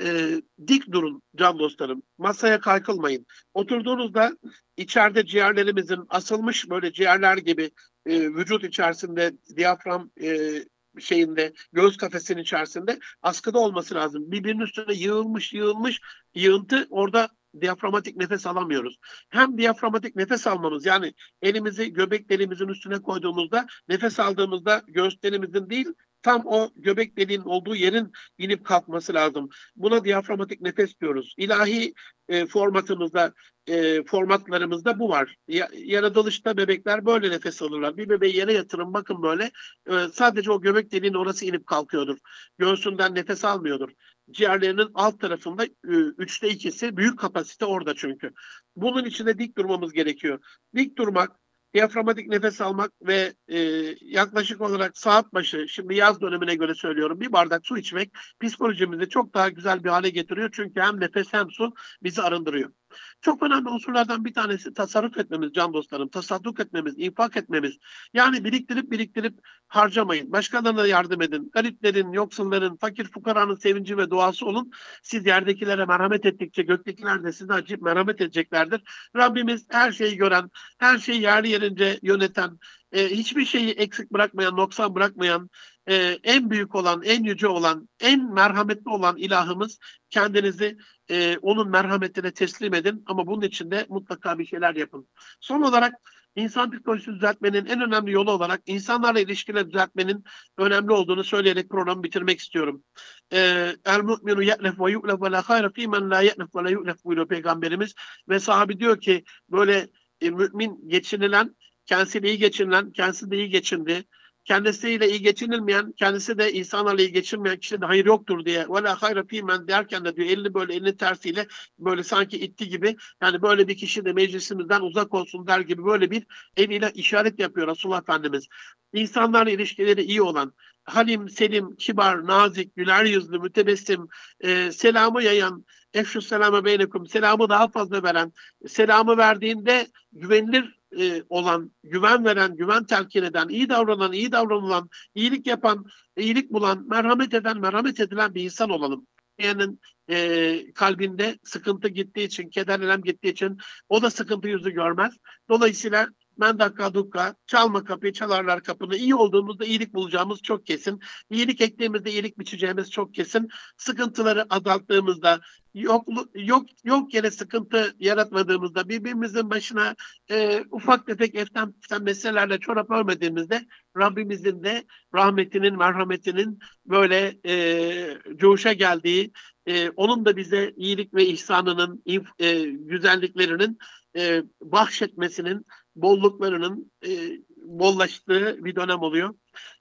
e, 0.00 0.42
dik 0.66 0.92
durun 0.92 1.22
can 1.36 1.58
dostlarım. 1.58 2.02
Masaya 2.18 2.60
kaykılmayın. 2.60 3.26
Oturduğunuzda 3.54 4.36
içeride 4.76 5.26
ciğerlerimizin 5.26 6.04
asılmış 6.08 6.70
böyle 6.70 6.92
ciğerler 6.92 7.36
gibi 7.36 7.70
e, 8.06 8.20
vücut 8.20 8.64
içerisinde 8.64 9.32
diyafram 9.56 10.10
e, 10.22 10.62
şeyinde 11.00 11.52
göğüs 11.72 11.96
kafesinin 11.96 12.42
içerisinde 12.42 12.98
askıda 13.22 13.58
olması 13.58 13.94
lazım. 13.94 14.30
Birbirinin 14.30 14.62
üstüne 14.62 14.94
yığılmış 14.94 15.52
yığılmış 15.52 16.00
yığıntı 16.34 16.86
orada 16.90 17.28
diyaframatik 17.60 18.16
nefes 18.16 18.46
alamıyoruz. 18.46 18.98
Hem 19.28 19.58
diyaframatik 19.58 20.16
nefes 20.16 20.46
almamız 20.46 20.86
yani 20.86 21.14
elimizi 21.42 21.92
göbeklerimizin 21.92 22.68
üstüne 22.68 23.02
koyduğumuzda 23.02 23.66
nefes 23.88 24.20
aldığımızda 24.20 24.82
göğüslerimizin 24.88 25.70
değil 25.70 25.86
tam 26.26 26.42
o 26.46 26.70
göbek 26.76 27.16
deliğinin 27.18 27.44
olduğu 27.44 27.74
yerin 27.74 28.12
inip 28.38 28.64
kalkması 28.64 29.14
lazım. 29.14 29.48
Buna 29.76 30.04
diyaframatik 30.04 30.60
nefes 30.60 31.00
diyoruz. 31.00 31.34
İlahi 31.38 31.94
e, 32.28 32.46
formatımızda 32.46 33.34
e, 33.66 34.04
formatlarımızda 34.04 34.98
bu 34.98 35.08
var. 35.08 35.36
Ya, 35.48 35.68
yaratılışta 35.72 36.56
bebekler 36.56 37.06
böyle 37.06 37.30
nefes 37.30 37.62
alırlar. 37.62 37.96
Bir 37.96 38.08
bebeği 38.08 38.36
yere 38.36 38.52
yatırın 38.52 38.94
bakın 38.94 39.22
böyle 39.22 39.50
e, 39.90 39.94
sadece 40.12 40.50
o 40.50 40.60
göbek 40.60 40.92
deliğinin 40.92 41.16
orası 41.16 41.44
inip 41.44 41.66
kalkıyordur. 41.66 42.18
Göğsünden 42.58 43.14
nefes 43.14 43.44
almıyordur. 43.44 43.90
Ciğerlerinin 44.30 44.88
alt 44.94 45.20
tarafında 45.20 45.64
e, 45.64 45.94
üçte 46.18 46.48
ikisi 46.48 46.96
büyük 46.96 47.18
kapasite 47.18 47.64
orada 47.64 47.94
çünkü. 47.94 48.32
Bunun 48.76 49.04
içinde 49.04 49.38
dik 49.38 49.58
durmamız 49.58 49.92
gerekiyor. 49.92 50.38
Dik 50.76 50.98
durmak 50.98 51.45
diyaframatik 51.74 52.28
nefes 52.28 52.60
almak 52.60 52.92
ve 53.02 53.34
e, 53.48 53.58
yaklaşık 54.00 54.60
olarak 54.60 54.98
saat 54.98 55.34
başı, 55.34 55.68
şimdi 55.68 55.94
yaz 55.94 56.20
dönemine 56.20 56.54
göre 56.54 56.74
söylüyorum, 56.74 57.20
bir 57.20 57.32
bardak 57.32 57.66
su 57.66 57.78
içmek 57.78 58.12
psikolojimizi 58.40 59.08
çok 59.08 59.34
daha 59.34 59.48
güzel 59.48 59.84
bir 59.84 59.88
hale 59.88 60.10
getiriyor. 60.10 60.50
Çünkü 60.52 60.80
hem 60.80 61.00
nefes 61.00 61.32
hem 61.32 61.50
su 61.50 61.72
bizi 62.02 62.22
arındırıyor. 62.22 62.70
Çok 63.20 63.42
önemli 63.42 63.68
unsurlardan 63.68 64.24
bir 64.24 64.34
tanesi 64.34 64.74
tasarruf 64.74 65.18
etmemiz 65.18 65.52
can 65.52 65.72
dostlarım. 65.74 66.08
Tasadduk 66.08 66.60
etmemiz, 66.60 66.94
infak 66.98 67.36
etmemiz. 67.36 67.76
Yani 68.14 68.44
biriktirip 68.44 68.90
biriktirip 68.90 69.38
harcamayın. 69.68 70.32
Başkalarına 70.32 70.86
yardım 70.86 71.22
edin. 71.22 71.50
Gariplerin, 71.52 72.12
yoksulların, 72.12 72.76
fakir 72.76 73.04
fukaranın 73.04 73.54
sevinci 73.54 73.96
ve 73.96 74.10
duası 74.10 74.46
olun. 74.46 74.72
Siz 75.02 75.26
yerdekilere 75.26 75.84
merhamet 75.84 76.26
ettikçe 76.26 76.62
göktekiler 76.62 77.24
de 77.24 77.32
size 77.32 77.52
acıyıp 77.52 77.82
merhamet 77.82 78.20
edeceklerdir. 78.20 78.82
Rabbimiz 79.16 79.66
her 79.70 79.92
şeyi 79.92 80.16
gören, 80.16 80.50
her 80.78 80.98
şeyi 80.98 81.22
yerli 81.22 81.48
yerince 81.48 81.98
yöneten, 82.02 82.58
e, 82.92 83.08
hiçbir 83.08 83.44
şeyi 83.44 83.70
eksik 83.70 84.12
bırakmayan, 84.12 84.56
noksan 84.56 84.94
bırakmayan, 84.94 85.50
e, 85.88 86.18
en 86.22 86.50
büyük 86.50 86.74
olan, 86.74 87.02
en 87.02 87.24
yüce 87.24 87.48
olan, 87.48 87.88
en 88.00 88.32
merhametli 88.32 88.90
olan 88.90 89.16
ilahımız 89.16 89.78
kendinizi 90.10 90.76
e, 91.10 91.38
onun 91.38 91.70
merhametine 91.70 92.32
teslim 92.32 92.74
edin 92.74 93.02
ama 93.06 93.26
bunun 93.26 93.42
için 93.42 93.70
de 93.70 93.86
mutlaka 93.88 94.38
bir 94.38 94.46
şeyler 94.46 94.74
yapın. 94.74 95.08
Son 95.40 95.62
olarak 95.62 95.94
insan 96.36 96.70
psikolojisi 96.70 97.10
düzeltmenin 97.10 97.66
en 97.66 97.80
önemli 97.80 98.12
yolu 98.12 98.30
olarak 98.30 98.62
insanlarla 98.66 99.20
ilişkileri 99.20 99.70
düzeltmenin 99.70 100.24
önemli 100.58 100.92
olduğunu 100.92 101.24
söyleyerek 101.24 101.70
programı 101.70 102.02
bitirmek 102.02 102.40
istiyorum. 102.40 102.82
El 103.30 104.02
mu'minu 104.02 104.42
ye'lef 104.42 104.80
ve 104.80 104.90
yu'lef 104.90 105.22
ve 105.22 105.30
la 105.30 105.48
hayra 105.48 105.70
fî 105.70 105.88
men 105.88 106.10
la 106.10 106.20
ye'lef 106.20 106.56
ve 106.56 106.64
la 106.64 106.70
yu'lef 106.70 107.04
buyuruyor 107.04 107.28
Peygamberimiz. 107.28 107.94
Ve 108.28 108.40
sahabi 108.40 108.78
diyor 108.78 109.00
ki 109.00 109.24
böyle 109.50 109.88
e, 110.20 110.30
mümin 110.30 110.88
geçinilen, 110.88 111.56
kendisiyle 111.86 112.28
iyi 112.28 112.38
geçinilen, 112.38 112.92
kendisi 112.92 113.30
de 113.30 113.36
iyi 113.36 113.50
geçindi 113.50 114.04
kendisiyle 114.46 115.08
iyi 115.10 115.22
geçinilmeyen, 115.22 115.92
kendisi 115.92 116.38
de 116.38 116.52
insanlarla 116.52 117.00
iyi 117.00 117.12
geçinmeyen 117.12 117.56
kişide 117.56 117.80
de 117.80 117.86
hayır 117.86 118.04
yoktur 118.04 118.44
diye 118.44 118.66
ve 118.68 118.88
hayra 118.88 119.24
fîmen 119.24 119.68
derken 119.68 120.04
de 120.04 120.16
diyor 120.16 120.28
elini 120.28 120.54
böyle 120.54 120.74
elini 120.74 120.96
tersiyle 120.96 121.46
böyle 121.78 122.02
sanki 122.02 122.38
itti 122.38 122.68
gibi 122.68 122.96
yani 123.22 123.42
böyle 123.42 123.68
bir 123.68 123.76
kişi 123.76 124.04
de 124.04 124.12
meclisimizden 124.12 124.80
uzak 124.80 125.14
olsun 125.14 125.46
der 125.46 125.60
gibi 125.60 125.84
böyle 125.84 126.10
bir 126.10 126.26
eliyle 126.56 126.90
işaret 126.94 127.38
yapıyor 127.38 127.68
Resulullah 127.68 128.00
Efendimiz. 128.00 128.48
İnsanlarla 128.92 129.50
ilişkileri 129.50 130.02
iyi 130.02 130.22
olan, 130.22 130.52
halim, 130.84 131.28
selim, 131.28 131.76
kibar, 131.76 132.26
nazik, 132.26 132.76
güler 132.76 133.04
yüzlü, 133.04 133.38
mütebessim, 133.38 134.08
e, 134.40 134.72
selamı 134.72 135.22
yayan, 135.22 135.64
efşu 135.94 136.22
selame 136.22 136.64
beynekum, 136.64 137.06
selamı 137.06 137.48
daha 137.48 137.68
fazla 137.68 138.02
veren, 138.02 138.32
selamı 138.66 139.16
verdiğinde 139.16 139.86
güvenilir 140.12 140.76
e, 140.98 141.22
olan, 141.28 141.70
güven 141.82 142.24
veren, 142.24 142.56
güven 142.56 142.84
telkin 142.84 143.22
eden, 143.22 143.48
iyi 143.48 143.68
davranan, 143.68 144.12
iyi 144.12 144.32
davranılan, 144.32 144.90
iyilik 145.14 145.46
yapan, 145.46 145.86
iyilik 146.16 146.52
bulan, 146.52 146.88
merhamet 146.88 147.34
eden, 147.34 147.60
merhamet 147.60 148.00
edilen 148.00 148.34
bir 148.34 148.42
insan 148.42 148.70
olalım. 148.70 149.06
Yani 149.38 149.76
e, 150.10 150.72
kalbinde 150.74 151.38
sıkıntı 151.44 151.88
gittiği 151.88 152.26
için, 152.26 152.50
keder 152.50 152.80
elem 152.80 153.02
gittiği 153.02 153.28
için 153.28 153.58
o 153.88 154.02
da 154.02 154.10
sıkıntı 154.10 154.48
yüzü 154.48 154.70
görmez. 154.70 155.14
Dolayısıyla 155.48 156.08
mendakka 156.36 156.94
dukka, 156.94 157.34
çalma 157.46 157.84
kapıyı, 157.84 158.12
çalarlar 158.12 158.62
kapını. 158.62 158.96
İyi 158.96 159.14
olduğumuzda 159.14 159.64
iyilik 159.64 159.94
bulacağımız 159.94 160.42
çok 160.42 160.66
kesin. 160.66 161.00
İyilik 161.30 161.60
ektiğimizde 161.60 162.10
iyilik 162.10 162.38
biçeceğimiz 162.38 162.90
çok 162.90 163.14
kesin. 163.14 163.48
Sıkıntıları 163.76 164.46
azalttığımızda, 164.50 165.40
yok 165.74 166.08
yok 166.34 166.66
yok 166.84 167.14
yere 167.14 167.30
sıkıntı 167.30 167.94
yaratmadığımızda, 167.98 168.88
birbirimizin 168.88 169.50
başına 169.50 169.94
e, 170.30 170.64
ufak 170.70 171.06
tefek 171.06 171.34
eften 171.34 171.72
püften 171.72 172.02
meselelerle 172.02 172.58
çorap 172.58 172.90
örmediğimizde 172.90 173.66
Rabbimizin 173.96 174.62
de 174.62 174.84
rahmetinin, 175.14 175.78
merhametinin 175.78 176.58
böyle 176.86 177.38
e, 177.46 178.36
coşa 178.36 178.72
geldiği, 178.72 179.32
e, 179.66 179.90
onun 179.90 180.24
da 180.24 180.36
bize 180.36 180.72
iyilik 180.76 181.14
ve 181.14 181.26
ihsanının, 181.26 182.02
e, 182.38 182.60
güzelliklerinin 182.64 183.78
e, 184.16 184.42
bahşetmesinin, 184.60 185.66
bolluklarının 185.96 186.92
e, 187.06 187.10
bollaştığı 187.56 188.64
bir 188.64 188.76
dönem 188.76 189.00
oluyor. 189.00 189.34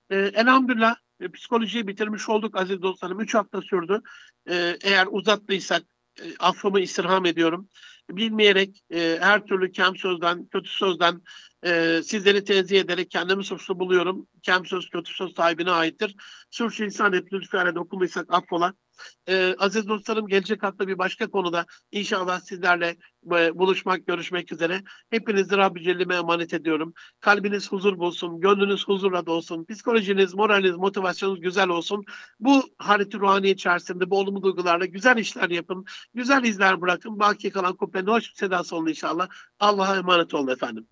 E, 0.09 0.15
elhamdülillah 0.15 0.95
e, 1.19 1.31
psikolojiyi 1.31 1.87
bitirmiş 1.87 2.29
olduk 2.29 2.57
aziz 2.57 2.81
dostlarım. 2.81 3.19
Üç 3.19 3.35
hafta 3.35 3.61
sürdü. 3.61 4.01
E, 4.49 4.77
eğer 4.83 5.07
uzattıysak 5.11 5.83
e, 6.19 6.23
affımı 6.39 6.79
istirham 6.79 7.25
ediyorum. 7.25 7.69
Bilmeyerek 8.09 8.83
e, 8.93 9.17
her 9.21 9.45
türlü 9.45 9.71
kem 9.71 9.95
sözden, 9.95 10.45
kötü 10.45 10.69
sözden 10.69 11.21
e, 11.65 12.01
sizleri 12.03 12.43
tenzih 12.43 12.79
ederek 12.79 13.11
kendimi 13.11 13.43
suçlu 13.43 13.79
buluyorum. 13.79 14.27
Kem 14.41 14.65
söz, 14.65 14.89
kötü 14.89 15.13
söz 15.13 15.33
sahibine 15.35 15.71
aittir. 15.71 16.15
Sürçü 16.51 16.85
insan 16.85 17.13
hep 17.13 17.33
lütfen 17.33 17.75
dokunduysak 17.75 18.33
affola. 18.33 18.73
Ee, 19.29 19.55
aziz 19.59 19.87
dostlarım 19.87 20.27
gelecek 20.27 20.63
hafta 20.63 20.87
bir 20.87 20.97
başka 20.97 21.27
konuda 21.29 21.65
inşallah 21.91 22.39
sizlerle 22.39 22.97
e, 23.31 23.59
buluşmak, 23.59 24.07
görüşmek 24.07 24.51
üzere. 24.51 24.83
Hepinizi 25.09 25.57
Rabbi 25.57 25.83
Celle'me 25.83 26.15
emanet 26.15 26.53
ediyorum. 26.53 26.93
Kalbiniz 27.19 27.71
huzur 27.71 27.97
bulsun, 27.97 28.41
gönlünüz 28.41 28.87
huzurla 28.87 29.25
dolsun, 29.25 29.65
psikolojiniz, 29.65 30.33
moraliniz, 30.33 30.75
motivasyonunuz 30.75 31.41
güzel 31.41 31.69
olsun. 31.69 32.05
Bu 32.39 32.63
harita 32.77 33.19
ruhani 33.19 33.49
içerisinde 33.49 34.09
bu 34.09 34.19
olumlu 34.19 34.43
duygularla 34.43 34.85
güzel 34.85 35.17
işler 35.17 35.49
yapın, 35.49 35.85
güzel 36.13 36.43
izler 36.43 36.81
bırakın. 36.81 37.19
Baki 37.19 37.49
kalan 37.49 37.75
kubbenin 37.75 38.07
hoş 38.07 38.33
sedası 38.33 38.75
olun 38.75 38.87
inşallah. 38.87 39.27
Allah'a 39.59 39.97
emanet 39.97 40.33
olun 40.33 40.47
efendim. 40.47 40.87